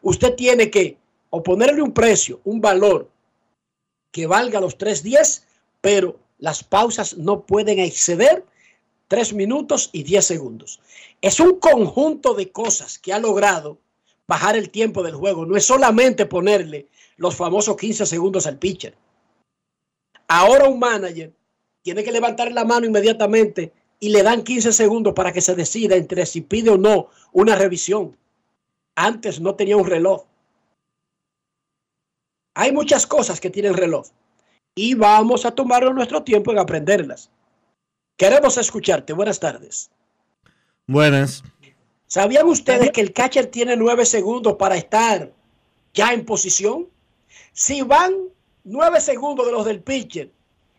[0.00, 0.96] Usted tiene que
[1.28, 3.10] o ponerle un precio, un valor
[4.10, 5.42] que valga los 3.10,
[5.82, 8.42] pero las pausas no pueden exceder
[9.08, 10.80] 3 minutos y 10 segundos.
[11.20, 13.76] Es un conjunto de cosas que ha logrado
[14.28, 15.46] bajar el tiempo del juego.
[15.46, 16.86] No es solamente ponerle
[17.16, 18.94] los famosos 15 segundos al pitcher.
[20.28, 21.32] Ahora un manager
[21.82, 25.96] tiene que levantar la mano inmediatamente y le dan 15 segundos para que se decida
[25.96, 28.16] entre si pide o no una revisión.
[28.94, 30.26] Antes no tenía un reloj.
[32.54, 34.08] Hay muchas cosas que tienen reloj
[34.74, 37.30] y vamos a tomarnos nuestro tiempo en aprenderlas.
[38.16, 39.12] Queremos escucharte.
[39.12, 39.90] Buenas tardes.
[40.86, 41.42] Buenas.
[42.08, 45.30] ¿Sabían ustedes que el catcher tiene nueve segundos para estar
[45.92, 46.86] ya en posición?
[47.52, 48.14] Si van
[48.64, 50.30] nueve segundos de los del pitcher,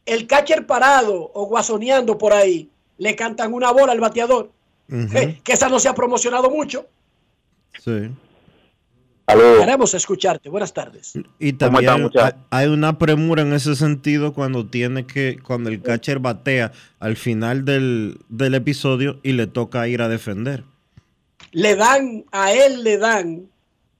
[0.07, 4.51] el catcher parado o guasoneando por ahí, le cantan una bola al bateador.
[4.87, 6.87] Que esa no se ha promocionado mucho.
[7.77, 8.09] Sí.
[9.27, 10.49] Queremos escucharte.
[10.49, 11.13] Buenas tardes.
[11.37, 16.17] Y también hay, hay una premura en ese sentido cuando tiene que, cuando el catcher
[16.17, 20.63] batea al final del, del episodio y le toca ir a defender.
[21.51, 23.49] Le dan, a él le dan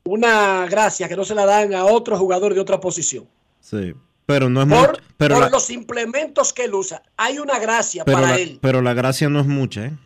[0.04, 3.28] una gracia que no se la dan a otro jugador de otra posición.
[3.60, 3.94] Sí,
[4.26, 5.02] pero no es Por, mucho.
[5.18, 7.02] Pero, por la, los implementos que él usa.
[7.18, 8.60] Hay una gracia para la, él.
[8.62, 9.98] pero la gracia no es mucha, ¿eh?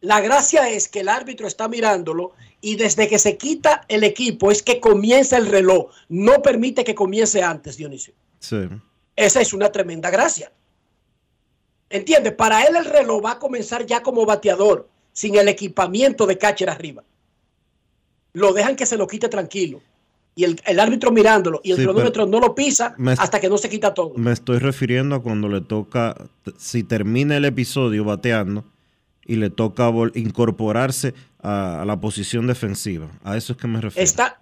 [0.00, 4.50] La gracia es que el árbitro está mirándolo y desde que se quita el equipo
[4.50, 5.92] es que comienza el reloj.
[6.08, 8.12] No permite que comience antes, Dionisio.
[8.40, 8.68] Sí.
[9.14, 10.50] Esa es una tremenda gracia.
[11.88, 12.32] ¿Entiendes?
[12.32, 16.70] Para él el reloj va a comenzar ya como bateador, sin el equipamiento de catcher
[16.70, 17.02] arriba.
[18.34, 19.80] Lo dejan que se lo quite tranquilo.
[20.34, 23.50] Y el, el árbitro mirándolo y el Sí, cronómetro no lo pisa me- hasta que
[23.50, 24.14] no se quita todo.
[24.16, 26.16] Me estoy refiriendo a cuando le toca,
[26.56, 28.64] si termina el episodio bateando
[29.26, 31.12] y le toca incorporarse
[31.42, 33.10] a, a la posición defensiva.
[33.22, 34.02] A eso es que me refiero.
[34.02, 34.40] Está,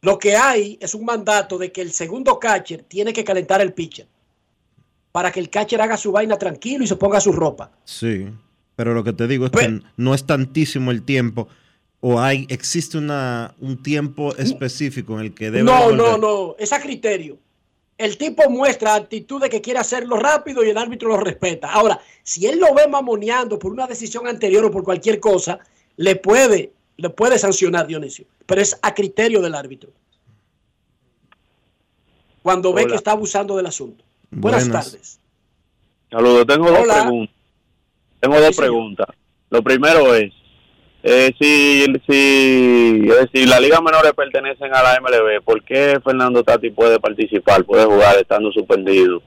[0.00, 3.74] lo que hay es un mandato de que el segundo catcher tiene que calentar el
[3.74, 4.06] pitcher
[5.12, 7.70] para que el catcher haga su vaina tranquilo y se ponga su ropa.
[7.84, 8.26] Sí,
[8.76, 11.48] pero lo que te digo es que no es tantísimo el tiempo
[12.00, 15.96] o hay existe una un tiempo específico en el que debe No, volver.
[15.96, 17.38] no, no, es a criterio.
[17.98, 21.72] El tipo muestra actitud de que quiere hacerlo rápido y el árbitro lo respeta.
[21.72, 25.58] Ahora, si él lo ve mamoneando por una decisión anterior o por cualquier cosa,
[25.96, 28.26] le puede, le puede sancionar Dionisio.
[28.44, 29.90] Pero es a criterio del árbitro.
[32.42, 34.04] Cuando ve que está abusando del asunto.
[34.30, 34.90] Buenas, Buenas.
[34.90, 35.18] tardes.
[36.10, 37.02] Saludos, tengo dos Hola.
[37.02, 37.35] preguntas.
[38.20, 39.08] Tengo dos preguntas.
[39.50, 40.32] Lo primero es,
[41.02, 46.42] eh, si, si, es decir, las ligas menores pertenecen a la MLB, ¿por qué Fernando
[46.42, 49.22] Tati puede participar, puede jugar estando suspendido?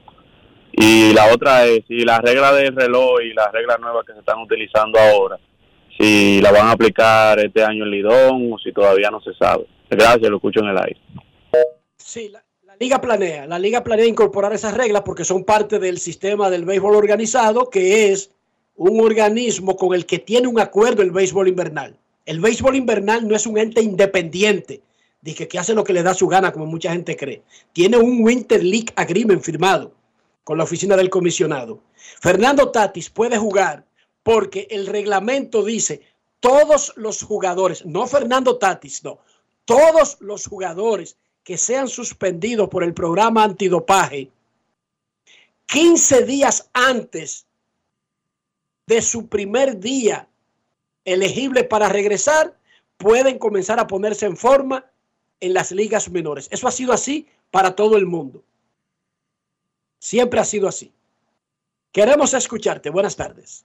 [0.72, 4.18] Y la otra es, si la regla del reloj y las reglas nuevas que se
[4.18, 5.38] están utilizando ahora,
[5.98, 9.66] si la van a aplicar este año en Lidón o si todavía no se sabe.
[9.88, 11.00] Gracias, lo escucho en el aire.
[11.96, 13.46] Sí, la, la liga planea.
[13.46, 18.12] La liga planea incorporar esas reglas porque son parte del sistema del béisbol organizado, que
[18.12, 18.32] es
[18.88, 21.98] un organismo con el que tiene un acuerdo el béisbol invernal.
[22.24, 24.80] El béisbol invernal no es un ente independiente,
[25.20, 27.42] de que, que hace lo que le da su gana, como mucha gente cree.
[27.74, 29.92] Tiene un Winter League Agreement firmado
[30.44, 31.82] con la oficina del comisionado.
[32.22, 33.84] Fernando Tatis puede jugar
[34.22, 36.00] porque el reglamento dice
[36.40, 39.18] todos los jugadores, no Fernando Tatis, no,
[39.66, 44.30] todos los jugadores que sean suspendidos por el programa antidopaje
[45.66, 47.46] 15 días antes
[48.86, 50.28] de su primer día
[51.04, 52.56] elegible para regresar,
[52.96, 54.84] pueden comenzar a ponerse en forma
[55.40, 56.48] en las ligas menores.
[56.50, 58.42] Eso ha sido así para todo el mundo.
[59.98, 60.92] Siempre ha sido así.
[61.92, 62.90] Queremos escucharte.
[62.90, 63.64] Buenas tardes.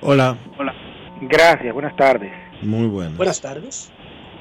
[0.00, 0.74] Hola, Hola.
[1.22, 2.32] Gracias, buenas tardes.
[2.62, 3.16] muy bueno.
[3.16, 3.92] Buenas tardes.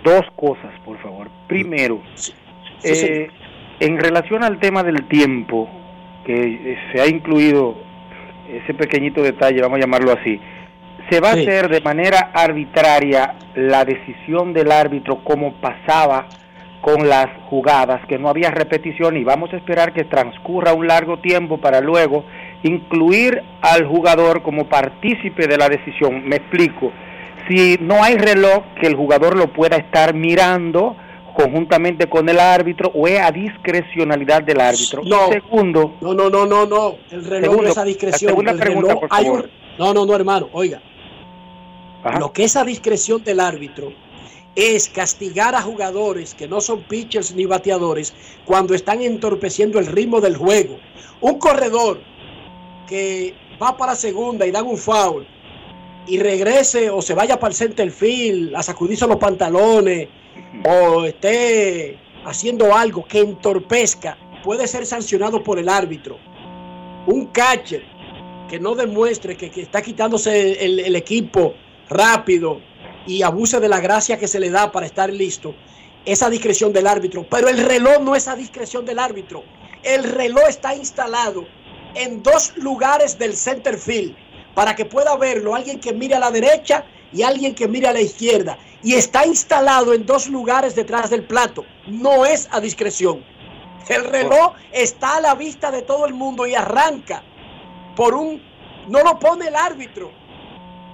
[0.04, 1.30] Dos cosas, por favor.
[1.48, 2.34] Primero, sí,
[2.84, 3.28] eh,
[3.80, 5.70] en relación al tema del tiempo,
[6.26, 7.76] que se ha incluido
[8.50, 10.40] ese pequeñito detalle, vamos a llamarlo así,
[11.10, 11.40] se va Sí.
[11.40, 16.28] a hacer de manera arbitraria la decisión del árbitro como pasaba
[16.82, 21.20] con las jugadas, que no había repetición y vamos a esperar que transcurra un largo
[21.20, 22.26] tiempo para luego
[22.64, 26.24] incluir al jugador como partícipe de la decisión.
[26.28, 26.92] Me explico.
[27.48, 30.96] Si no hay reloj que el jugador lo pueda estar mirando
[31.34, 35.02] conjuntamente con el árbitro o es a discrecionalidad del árbitro.
[35.03, 35.28] No.
[35.30, 36.95] Y segundo, No, no, no, no, no.
[37.12, 38.28] El reloj Segundo, es a discreción.
[38.30, 39.44] la segunda El pregunta, reloj- por hay favor.
[39.45, 40.49] un- No, no, no, hermano.
[40.53, 40.82] Oiga.
[42.20, 43.94] Lo que es a discreción del árbitro
[44.56, 48.14] es castigar a jugadores que no son pitchers ni bateadores
[48.45, 50.78] cuando están entorpeciendo el ritmo del juego.
[51.22, 52.02] Un corredor
[52.88, 55.26] que va para segunda y dan un foul
[56.08, 60.10] y regrese o se vaya para el center field a sacudirse los pantalones
[60.66, 66.18] o esté haciendo algo que entorpezca, puede ser sancionado por el árbitro.
[67.08, 67.84] Un catcher
[68.49, 71.53] que no demuestre que, que está quitándose el, el equipo
[71.90, 72.62] rápido
[73.08, 75.56] y abuse de la gracia que se le da para estar listo,
[76.06, 77.26] esa discreción del árbitro.
[77.30, 79.44] Pero el reloj no es a discreción del árbitro.
[79.84, 81.45] El reloj está instalado
[81.95, 84.16] en dos lugares del center field
[84.53, 87.94] para que pueda verlo alguien que mire a la derecha y alguien que mire a
[87.94, 88.58] la izquierda.
[88.84, 91.64] Y está instalado en dos lugares detrás del plato.
[91.88, 93.24] No es a discreción.
[93.90, 97.24] El reloj está a la vista de todo el mundo y arranca
[97.96, 98.42] por un...
[98.88, 100.12] No lo pone el árbitro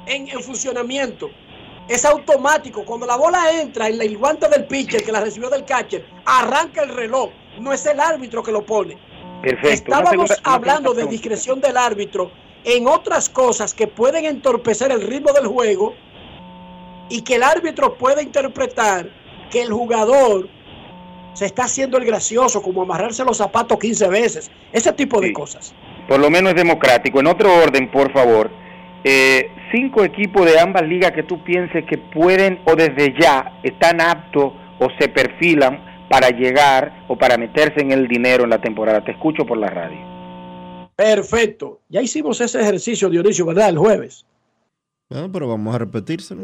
[0.06, 1.30] en, en funcionamiento.
[1.88, 2.84] Es automático.
[2.84, 6.84] Cuando la bola entra en el guante del pitcher que la recibió del catcher, arranca
[6.84, 7.30] el reloj.
[7.60, 8.98] No es el árbitro que lo pone.
[9.42, 9.70] perfecto.
[9.70, 12.32] Estábamos segunda- hablando de discreción del árbitro
[12.66, 15.96] en otras cosas que pueden entorpecer el ritmo del juego
[17.10, 19.10] y que el árbitro puede interpretar
[19.50, 20.50] que el jugador
[21.34, 25.74] se está haciendo el gracioso, como amarrarse los zapatos 15 veces, ese tipo de cosas.
[26.08, 27.20] Por lo menos es democrático.
[27.20, 28.50] En otro orden, por favor,
[29.04, 34.02] eh, cinco equipos de ambas ligas que tú pienses que pueden o desde ya están
[34.02, 39.04] aptos o se perfilan para llegar o para meterse en el dinero en la temporada.
[39.04, 39.98] Te escucho por la radio.
[40.96, 41.82] Perfecto.
[41.90, 43.70] Ya hicimos ese ejercicio, Dionisio, ¿verdad?
[43.70, 44.26] El jueves.
[45.10, 46.44] Bueno, pero vamos a repetírselo.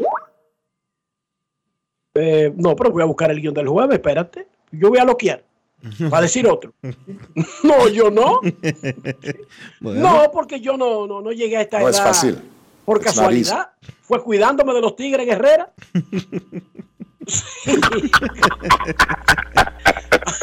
[2.15, 4.47] Eh, no, pero voy a buscar el guion del jueves, espérate.
[4.71, 5.43] Yo voy a loquear.
[6.11, 6.73] Va a decir otro.
[7.63, 8.39] no, yo no.
[9.81, 9.99] Bueno.
[10.01, 11.97] No, porque yo no, no, no llegué a esta No edad.
[11.97, 12.41] es fácil.
[12.85, 13.71] Por casualidad.
[14.01, 15.73] Fue cuidándome de los tigres en Herrera.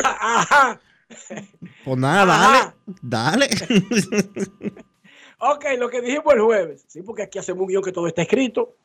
[0.04, 0.80] Ajá.
[1.84, 3.46] Pues nada, dale.
[3.48, 3.48] Dale.
[5.38, 6.84] Ok, lo que dijimos el jueves.
[6.86, 8.76] Sí, porque aquí hacemos un guion que todo está escrito.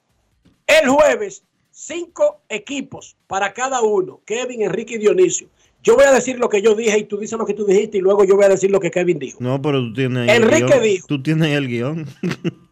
[0.66, 1.44] El jueves,
[1.76, 4.22] cinco equipos para cada uno.
[4.26, 5.50] Kevin, Enrique y Dionisio.
[5.84, 7.98] Yo voy a decir lo que yo dije y tú dices lo que tú dijiste
[7.98, 9.38] y luego yo voy a decir lo que Kevin dijo.
[9.42, 10.84] No, pero tú tienes ahí Enrique el guion.
[10.84, 11.08] dijo.
[11.08, 12.06] Tú tienes ahí el guion.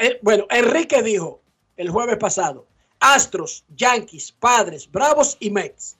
[0.00, 1.40] Eh, bueno, Enrique dijo
[1.76, 2.68] el jueves pasado,
[3.00, 5.96] Astros, Yankees, Padres, Bravos y Mex.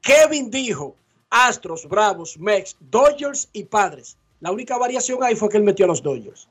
[0.00, 0.94] Kevin dijo,
[1.28, 4.16] Astros, Bravos, Mex, Dodgers y Padres.
[4.38, 6.48] La única variación ahí fue que él metió a los Dodgers.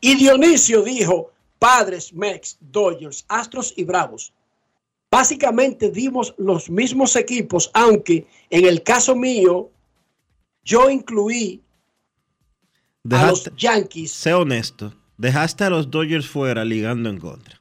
[0.00, 4.32] Y Dionisio dijo, Padres, Mex, Dodgers, Astros y Bravos.
[5.10, 9.70] Básicamente dimos los mismos equipos, aunque en el caso mío,
[10.64, 11.62] yo incluí
[13.10, 14.10] a los Yankees.
[14.10, 14.94] sé honesto.
[15.18, 17.60] Dejaste a los Dodgers fuera ligando en contra.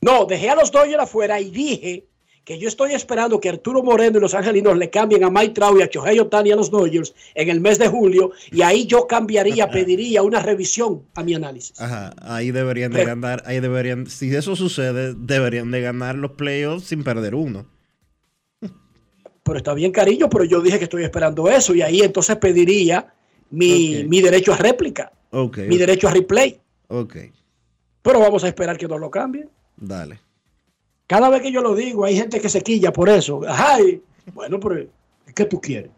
[0.00, 2.07] No, dejé a los Dodgers afuera y dije
[2.48, 5.78] que yo estoy esperando que Arturo Moreno y los angelinos le cambien a Mike Trout
[5.78, 9.06] y a Shohei Otani a los Dodgers en el mes de julio y ahí yo
[9.06, 11.78] cambiaría, pediría una revisión a mi análisis.
[11.78, 16.30] Ajá, ahí deberían de Pero- ganar, ahí deberían, si eso sucede, deberían de ganar los
[16.32, 17.66] playoffs sin perder uno.
[19.42, 23.12] Pero está bien, cariño, pero yo dije que estoy esperando eso y ahí entonces pediría
[23.50, 26.58] mi, mi derecho a réplica, mi derecho a replay.
[26.88, 27.16] ok,
[28.00, 29.50] Pero vamos a esperar que no lo cambien.
[29.76, 30.20] dale.
[31.08, 33.40] Cada vez que yo lo digo, hay gente que se quilla por eso.
[33.48, 34.02] Ay,
[34.34, 34.86] bueno, pero
[35.34, 35.90] ¿qué tú quieres?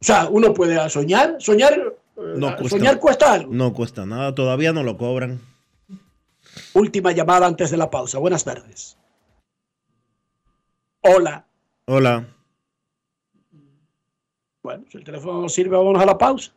[0.00, 3.52] O sea, uno puede soñar, soñar, eh, No cuesta, soñar cuesta algo.
[3.52, 5.40] No cuesta nada, todavía no lo cobran.
[6.72, 8.20] Última llamada antes de la pausa.
[8.20, 8.96] Buenas tardes.
[11.00, 11.44] Hola.
[11.86, 12.28] Hola.
[14.62, 16.52] Bueno, si el teléfono no sirve, vámonos a la pausa.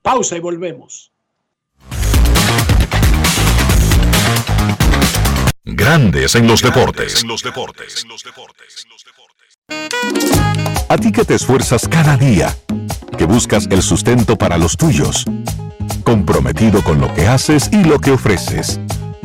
[0.00, 1.12] Pausa y volvemos.
[5.68, 7.22] Grandes en los deportes.
[7.22, 8.06] En los deportes.
[10.88, 12.56] A ti que te esfuerzas cada día,
[13.18, 15.24] que buscas el sustento para los tuyos,
[16.04, 18.78] comprometido con lo que haces y lo que ofreces.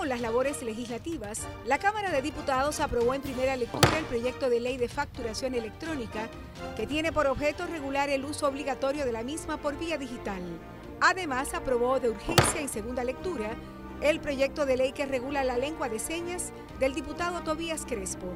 [0.00, 4.58] Con las labores legislativas, la Cámara de Diputados aprobó en primera lectura el proyecto de
[4.58, 6.30] ley de facturación electrónica
[6.74, 10.40] que tiene por objeto regular el uso obligatorio de la misma por vía digital.
[11.02, 13.50] Además, aprobó de urgencia en segunda lectura
[14.00, 18.32] el proyecto de ley que regula la lengua de señas del diputado Tobías Crespo.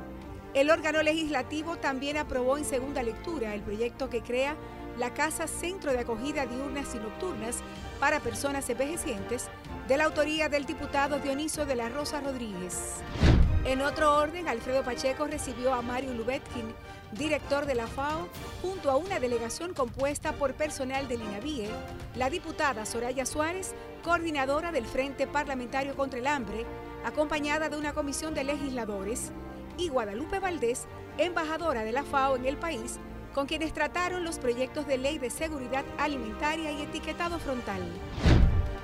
[0.53, 4.55] El órgano legislativo también aprobó en segunda lectura el proyecto que crea
[4.99, 7.57] la Casa Centro de Acogida Diurnas y Nocturnas
[8.05, 9.48] para Personas Envejecientes,
[9.89, 12.97] de la autoría del diputado Dioniso de la Rosa Rodríguez.
[13.64, 16.74] En otro orden, Alfredo Pacheco recibió a Mario Lubetkin,
[17.12, 18.28] director de la FAO,
[18.60, 21.70] junto a una delegación compuesta por personal del INAVIE,
[22.14, 26.66] la diputada Soraya Suárez, coordinadora del Frente Parlamentario contra el Hambre,
[27.06, 29.32] acompañada de una comisión de legisladores,
[29.78, 30.85] y Guadalupe Valdés,
[31.16, 32.98] embajadora de la FAO en el país,
[33.35, 37.82] con quienes trataron los proyectos de ley de seguridad alimentaria y etiquetado frontal.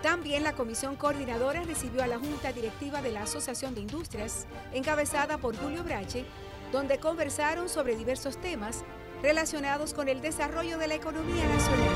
[0.02, 5.38] También la comisión coordinadora recibió a la Junta Directiva de la Asociación de Industrias, encabezada
[5.38, 6.24] por Julio Brache,
[6.72, 8.84] donde conversaron sobre diversos temas
[9.22, 11.88] relacionados con el desarrollo de la economía nacional.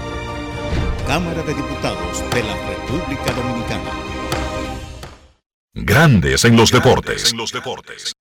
[1.06, 3.90] Cámara de Diputados de la República Dominicana.
[5.74, 7.32] Grandes en los deportes.
[7.32, 8.13] En los deportes.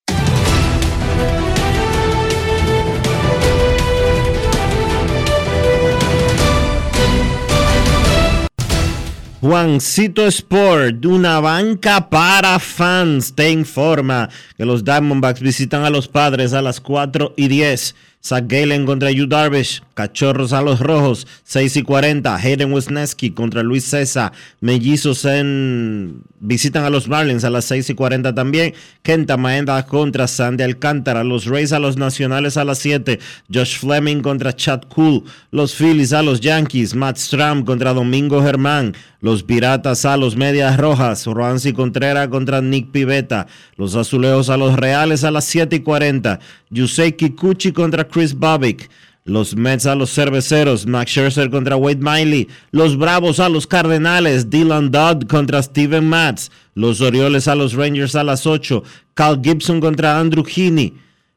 [9.43, 16.53] Juancito Sport, una banca para fans, te informa que los Diamondbacks visitan a los padres
[16.53, 17.93] a las 4 y 10.
[18.25, 22.35] Zach Galen contra Yu Darvish, Cachorros a los Rojos, 6 y 40.
[22.35, 24.31] Hayden Wisniewski contra Luis César.
[24.61, 26.23] Mellizos en...
[26.39, 28.73] visitan a los Marlins a las 6 y 40 también.
[29.03, 31.23] Kenta Maenda contra Sandy Alcántara.
[31.23, 33.19] Los Rays a los Nacionales a las 7.
[33.53, 35.23] Josh Fleming contra Chad Cool.
[35.51, 36.95] Los Phillies a los Yankees.
[36.95, 38.95] Matt Stram contra Domingo Germán.
[39.19, 41.25] Los Piratas a los Medias Rojas.
[41.25, 43.47] Roansi Contreras contra Nick Pivetta.
[43.75, 46.39] Los Azulejos a los Reales a las 7 y 40.
[46.71, 48.89] Yusei Kikuchi contra Chris Bobbick.
[49.25, 52.47] Los Mets a los Cerveceros, Max Scherzer contra Wade Miley.
[52.71, 56.51] Los Bravos a los Cardenales, Dylan Dodd contra Steven Matz.
[56.75, 58.83] Los Orioles a los Rangers a las 8,
[59.13, 60.93] Cal Gibson contra Andrew Heaney.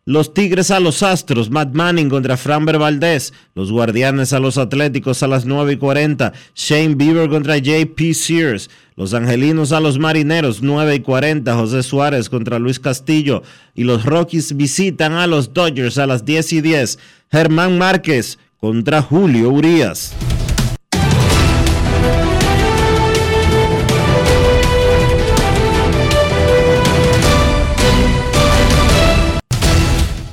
[0.08, 3.32] Los Tigres a los Astros, Matt Manning contra Framber Valdez.
[3.56, 6.32] Los Guardianes a los Atléticos a las 9 y 40.
[6.54, 8.70] Shane Bieber contra JP Sears.
[8.94, 11.52] Los Angelinos a los Marineros, 9 y 40.
[11.56, 13.42] José Suárez contra Luis Castillo.
[13.74, 16.98] Y los Rockies visitan a los Dodgers a las 10 y 10.
[17.32, 20.14] Germán Márquez contra Julio Urias.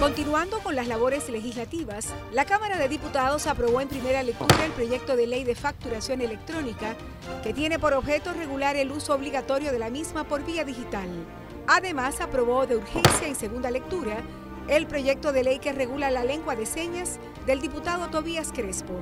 [0.00, 5.14] Continuando con las labores legislativas, la Cámara de Diputados aprobó en primera lectura el proyecto
[5.14, 6.96] de ley de facturación electrónica
[7.42, 11.06] que tiene por objeto regular el uso obligatorio de la misma por vía digital.
[11.66, 14.22] Además, aprobó de urgencia en segunda lectura
[14.68, 18.94] el proyecto de ley que regula la lengua de señas del diputado Tobías Crespo.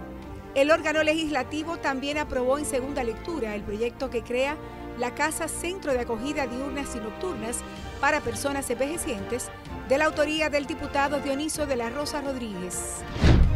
[0.56, 4.56] El órgano legislativo también aprobó en segunda lectura el proyecto que crea
[4.98, 7.60] la Casa Centro de Acogida Diurnas y Nocturnas
[8.00, 9.48] para Personas Envejecientes,
[9.88, 12.96] de la autoría del diputado Dioniso de la Rosa Rodríguez.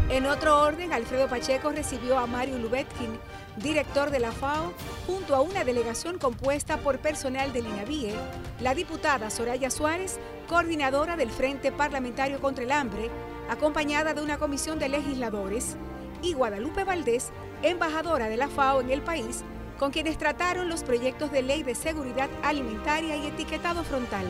[0.08, 3.18] En otro orden, Alfredo Pacheco recibió a Mario Lubetkin,
[3.56, 4.72] director de la FAO,
[5.06, 8.14] junto a una delegación compuesta por personal del INAVIE,
[8.60, 13.10] la diputada Soraya Suárez, coordinadora del Frente Parlamentario contra el Hambre,
[13.48, 15.76] acompañada de una comisión de legisladores,
[16.22, 17.30] y Guadalupe Valdés,
[17.62, 19.44] embajadora de la FAO en el país,
[19.82, 24.24] con quienes trataron los proyectos de ley de seguridad alimentaria y etiquetado frontal.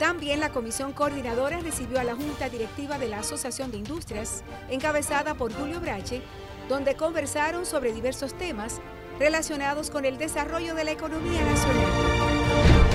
[0.00, 5.34] También la comisión coordinadora recibió a la Junta Directiva de la Asociación de Industrias, encabezada
[5.34, 6.20] por Julio Brache,
[6.68, 8.80] donde conversaron sobre diversos temas
[9.20, 11.86] relacionados con el desarrollo de la economía nacional.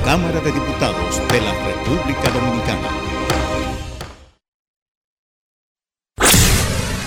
[0.04, 3.15] Cámara de Diputados de la República Dominicana.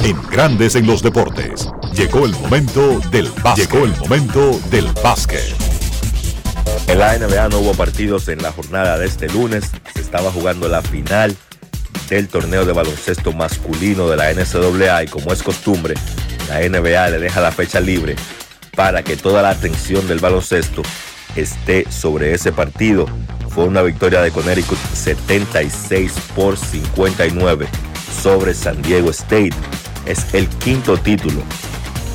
[0.05, 3.71] En Grandes en los Deportes, llegó el momento del básquet.
[3.71, 5.55] Llegó el momento del básquet.
[6.87, 9.71] En la NBA no hubo partidos en la jornada de este lunes.
[9.95, 11.37] Se estaba jugando la final
[12.09, 15.95] del torneo de baloncesto masculino de la NCAA y como es costumbre,
[16.49, 18.17] la NBA le deja la fecha libre
[18.75, 20.83] para que toda la atención del baloncesto
[21.37, 23.07] esté sobre ese partido.
[23.51, 27.67] Fue una victoria de Connecticut 76 por 59
[28.23, 29.51] sobre San Diego State.
[30.09, 31.43] Es el quinto título,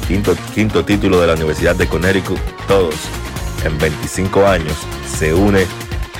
[0.07, 2.95] quinto, quinto título de la Universidad de Connecticut, todos
[3.63, 4.73] en 25 años.
[5.15, 5.67] Se une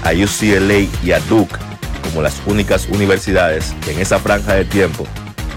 [0.04, 1.56] a UCLA y a Duke
[2.04, 5.08] como las únicas universidades que en esa franja de tiempo,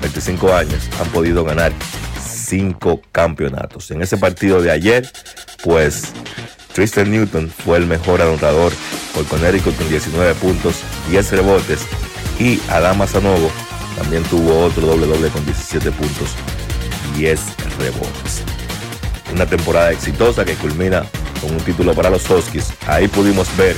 [0.00, 1.70] 25 años, han podido ganar
[2.26, 3.90] cinco campeonatos.
[3.90, 5.06] En ese partido de ayer,
[5.62, 6.14] pues
[6.72, 8.72] Tristan Newton fue el mejor anotador
[9.14, 10.76] por Connecticut con 19 puntos,
[11.10, 11.80] 10 rebotes
[12.38, 13.50] y Adama Sanogo
[13.96, 16.30] también tuvo otro doble doble con 17 puntos,
[17.16, 17.40] 10
[17.78, 18.42] rebotes.
[19.32, 21.04] Una temporada exitosa que culmina
[21.40, 22.72] con un título para los Huskies.
[22.86, 23.76] Ahí pudimos ver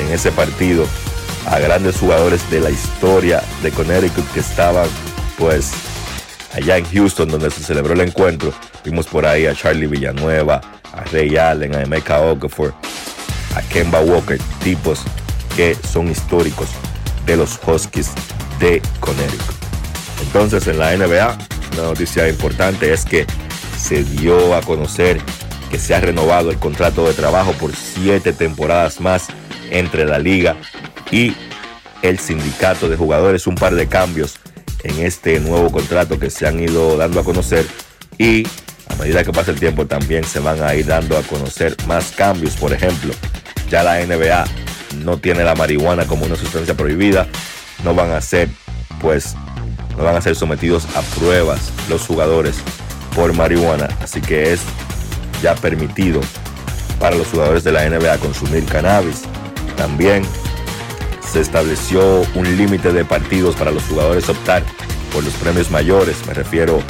[0.00, 0.86] en ese partido
[1.46, 4.88] a grandes jugadores de la historia de Connecticut que estaban
[5.38, 5.72] pues
[6.54, 8.52] allá en Houston donde se celebró el encuentro.
[8.84, 10.60] Vimos por ahí a Charlie Villanueva,
[10.92, 12.74] a Ray Allen, a Emeka Okafor,
[13.54, 15.02] a Kemba Walker, tipos
[15.54, 16.68] que son históricos
[17.26, 18.10] de los Huskies
[18.58, 19.56] de Connecticut.
[20.22, 21.38] Entonces en la NBA,
[21.74, 23.26] una noticia importante es que
[23.78, 25.20] se dio a conocer
[25.70, 29.26] que se ha renovado el contrato de trabajo por siete temporadas más
[29.70, 30.56] entre la liga
[31.10, 31.34] y
[32.02, 33.46] el sindicato de jugadores.
[33.46, 34.36] Un par de cambios
[34.84, 37.66] en este nuevo contrato que se han ido dando a conocer
[38.18, 38.46] y
[38.88, 42.12] a medida que pasa el tiempo también se van a ir dando a conocer más
[42.12, 42.54] cambios.
[42.54, 43.12] Por ejemplo,
[43.70, 44.44] ya la NBA
[45.04, 47.26] no tiene la marihuana como una sustancia prohibida.
[47.82, 48.48] No van a ser,
[49.00, 49.34] pues,
[49.96, 52.56] no van a ser sometidos a pruebas los jugadores
[53.14, 53.88] por marihuana.
[54.00, 54.60] Así que es
[55.42, 56.20] ya permitido
[56.98, 59.22] para los jugadores de la NBA consumir cannabis.
[59.76, 60.24] También
[61.32, 64.62] se estableció un límite de partidos para los jugadores optar
[65.12, 66.26] por los premios mayores.
[66.26, 66.80] Me refiero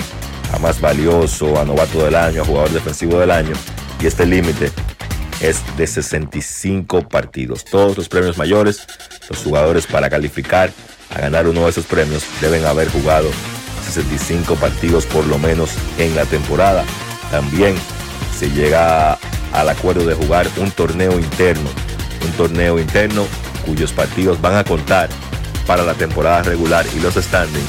[0.52, 3.52] a más valioso, a novato del año, a jugador defensivo del año.
[4.00, 4.70] Y este límite
[5.40, 7.64] es de 65 partidos.
[7.64, 8.86] Todos los premios mayores,
[9.28, 10.72] los jugadores para calificar
[11.14, 13.30] a ganar uno de esos premios deben haber jugado
[13.84, 16.84] 65 partidos por lo menos en la temporada.
[17.30, 17.74] También
[18.36, 19.18] se llega
[19.52, 21.70] al acuerdo de jugar un torneo interno.
[22.24, 23.26] Un torneo interno
[23.64, 25.08] cuyos partidos van a contar
[25.66, 27.64] para la temporada regular y los standings,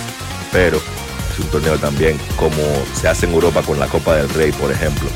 [0.52, 2.62] pero es un torneo también como
[3.00, 5.08] se hace en Europa con la Copa del Rey, por ejemplo,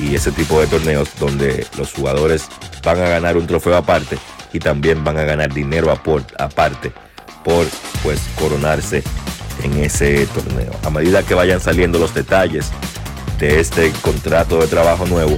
[0.00, 2.48] y ese tipo de torneos donde los jugadores
[2.84, 4.18] van a ganar un trofeo aparte
[4.52, 6.92] y también van a ganar dinero aparte
[7.44, 7.66] por
[8.02, 9.02] pues coronarse
[9.62, 10.72] en ese torneo.
[10.84, 12.70] A medida que vayan saliendo los detalles
[13.38, 15.36] de este contrato de trabajo nuevo,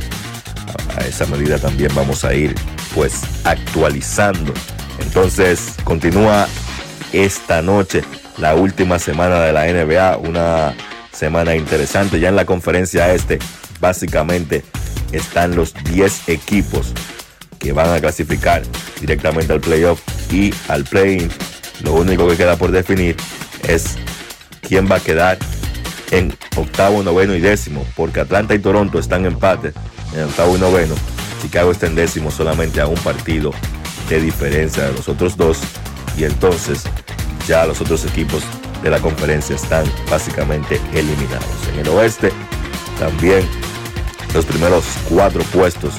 [0.97, 2.55] a esa medida también vamos a ir
[2.95, 4.53] pues actualizando
[5.01, 6.47] entonces continúa
[7.13, 8.03] esta noche
[8.37, 10.75] la última semana de la NBA, una
[11.13, 12.21] semana interesante.
[12.21, 13.39] Ya en la conferencia este,
[13.81, 14.65] básicamente
[15.13, 16.93] están los 10 equipos
[17.59, 18.63] que van a clasificar
[19.01, 20.01] directamente al playoff
[20.33, 21.31] y al play-in.
[21.83, 23.17] Lo único que queda por definir
[23.67, 23.97] es
[24.61, 25.39] quién va a quedar
[26.11, 29.73] en octavo, noveno y décimo, porque Atlanta y Toronto están en empate
[30.15, 30.95] en octavo y noveno.
[31.43, 33.53] Chicago está en décimo solamente a un partido
[34.09, 35.59] de diferencia de los otros dos
[36.17, 36.85] y entonces
[37.47, 38.43] ya los otros equipos
[38.83, 41.47] de la conferencia están básicamente eliminados.
[41.73, 42.33] En el oeste
[42.99, 43.47] también
[44.35, 45.95] los primeros cuatro puestos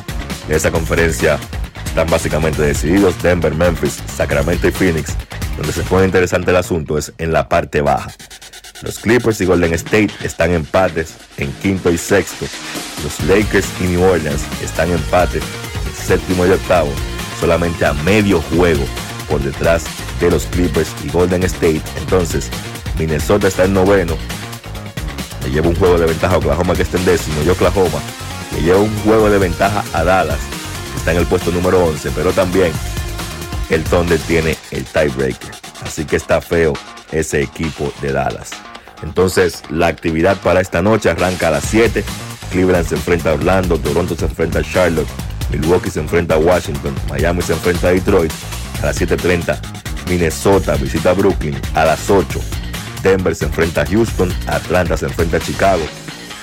[0.48, 1.40] de esa conferencia
[1.86, 3.22] están básicamente decididos.
[3.22, 5.16] Denver, Memphis, Sacramento y Phoenix.
[5.58, 8.12] Donde se pone interesante el asunto es en la parte baja.
[8.82, 12.46] Los Clippers y Golden State están empates en quinto y sexto.
[13.04, 16.92] Los Lakers y New Orleans están en empate en séptimo y octavo
[17.40, 18.84] solamente a medio juego
[19.30, 19.84] por detrás
[20.20, 21.82] de los Clippers y Golden State.
[21.98, 22.50] Entonces,
[22.98, 24.18] Minnesota está en noveno.
[25.44, 28.00] Le lleva un juego de ventaja a Oklahoma que está en décimo y Oklahoma
[28.56, 30.40] le lleva un juego de ventaja a Dallas
[30.92, 32.72] que está en el puesto número 11, pero también
[33.70, 35.52] el Thunder tiene el tiebreaker.
[35.86, 36.74] Así que está feo
[37.12, 38.52] ese equipo de Dallas.
[39.04, 42.04] Entonces, la actividad para esta noche arranca a las 7.
[42.52, 45.08] Cleveland se enfrenta a Orlando, Toronto se enfrenta a Charlotte,
[45.52, 48.32] Milwaukee se enfrenta a Washington, Miami se enfrenta a Detroit
[48.82, 49.60] a las 7.30,
[50.08, 52.40] Minnesota visita a Brooklyn a las 8,
[53.04, 55.84] Denver se enfrenta a Houston, Atlanta se enfrenta a Chicago,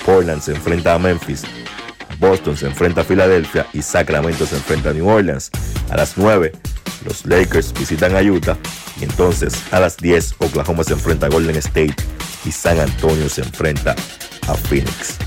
[0.05, 1.43] Portland se enfrenta a Memphis,
[2.19, 5.51] Boston se enfrenta a Filadelfia y Sacramento se enfrenta a New Orleans.
[5.89, 6.51] A las 9,
[7.05, 8.57] los Lakers visitan a Utah
[8.99, 11.95] y entonces a las 10 Oklahoma se enfrenta a Golden State
[12.45, 13.95] y San Antonio se enfrenta
[14.47, 15.17] a Phoenix.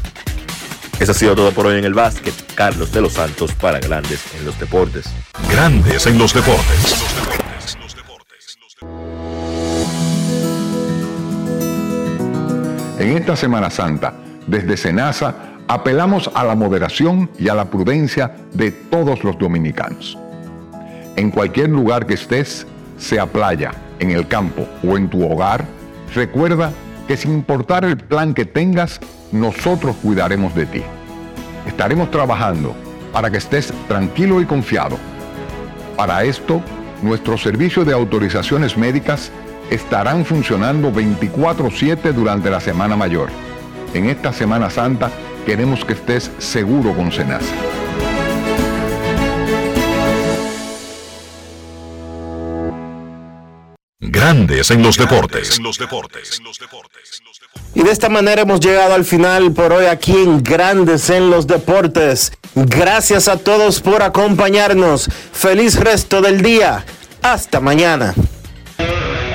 [0.98, 2.34] Eso ha sido todo por hoy en el básquet.
[2.54, 5.06] Carlos de los Santos para Grandes en los Deportes.
[5.50, 7.49] Grandes en los Deportes.
[13.00, 14.12] En esta Semana Santa,
[14.46, 15.34] desde Senasa,
[15.68, 20.18] apelamos a la moderación y a la prudencia de todos los dominicanos.
[21.16, 22.66] En cualquier lugar que estés,
[22.98, 23.70] sea playa,
[24.00, 25.64] en el campo o en tu hogar,
[26.14, 26.72] recuerda
[27.08, 29.00] que sin importar el plan que tengas,
[29.32, 30.82] nosotros cuidaremos de ti.
[31.66, 32.74] Estaremos trabajando
[33.14, 34.98] para que estés tranquilo y confiado.
[35.96, 36.60] Para esto,
[37.00, 39.32] nuestros servicios de autorizaciones médicas
[39.70, 43.30] estarán funcionando 24/7 durante la Semana Mayor.
[43.94, 45.10] En esta Semana Santa
[45.46, 47.54] queremos que estés seguro con Senasa.
[54.00, 55.60] Grandes en los deportes.
[57.74, 61.46] Y de esta manera hemos llegado al final por hoy aquí en Grandes en los
[61.46, 62.32] Deportes.
[62.54, 65.08] Gracias a todos por acompañarnos.
[65.32, 66.84] Feliz resto del día.
[67.22, 68.14] Hasta mañana.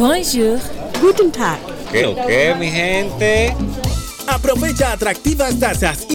[0.00, 0.58] Bonjour.
[1.02, 1.58] Guten Tag.
[1.92, 3.54] ¿Qué, qué, mi gente?
[4.26, 6.06] Aprovecha atractivas tasas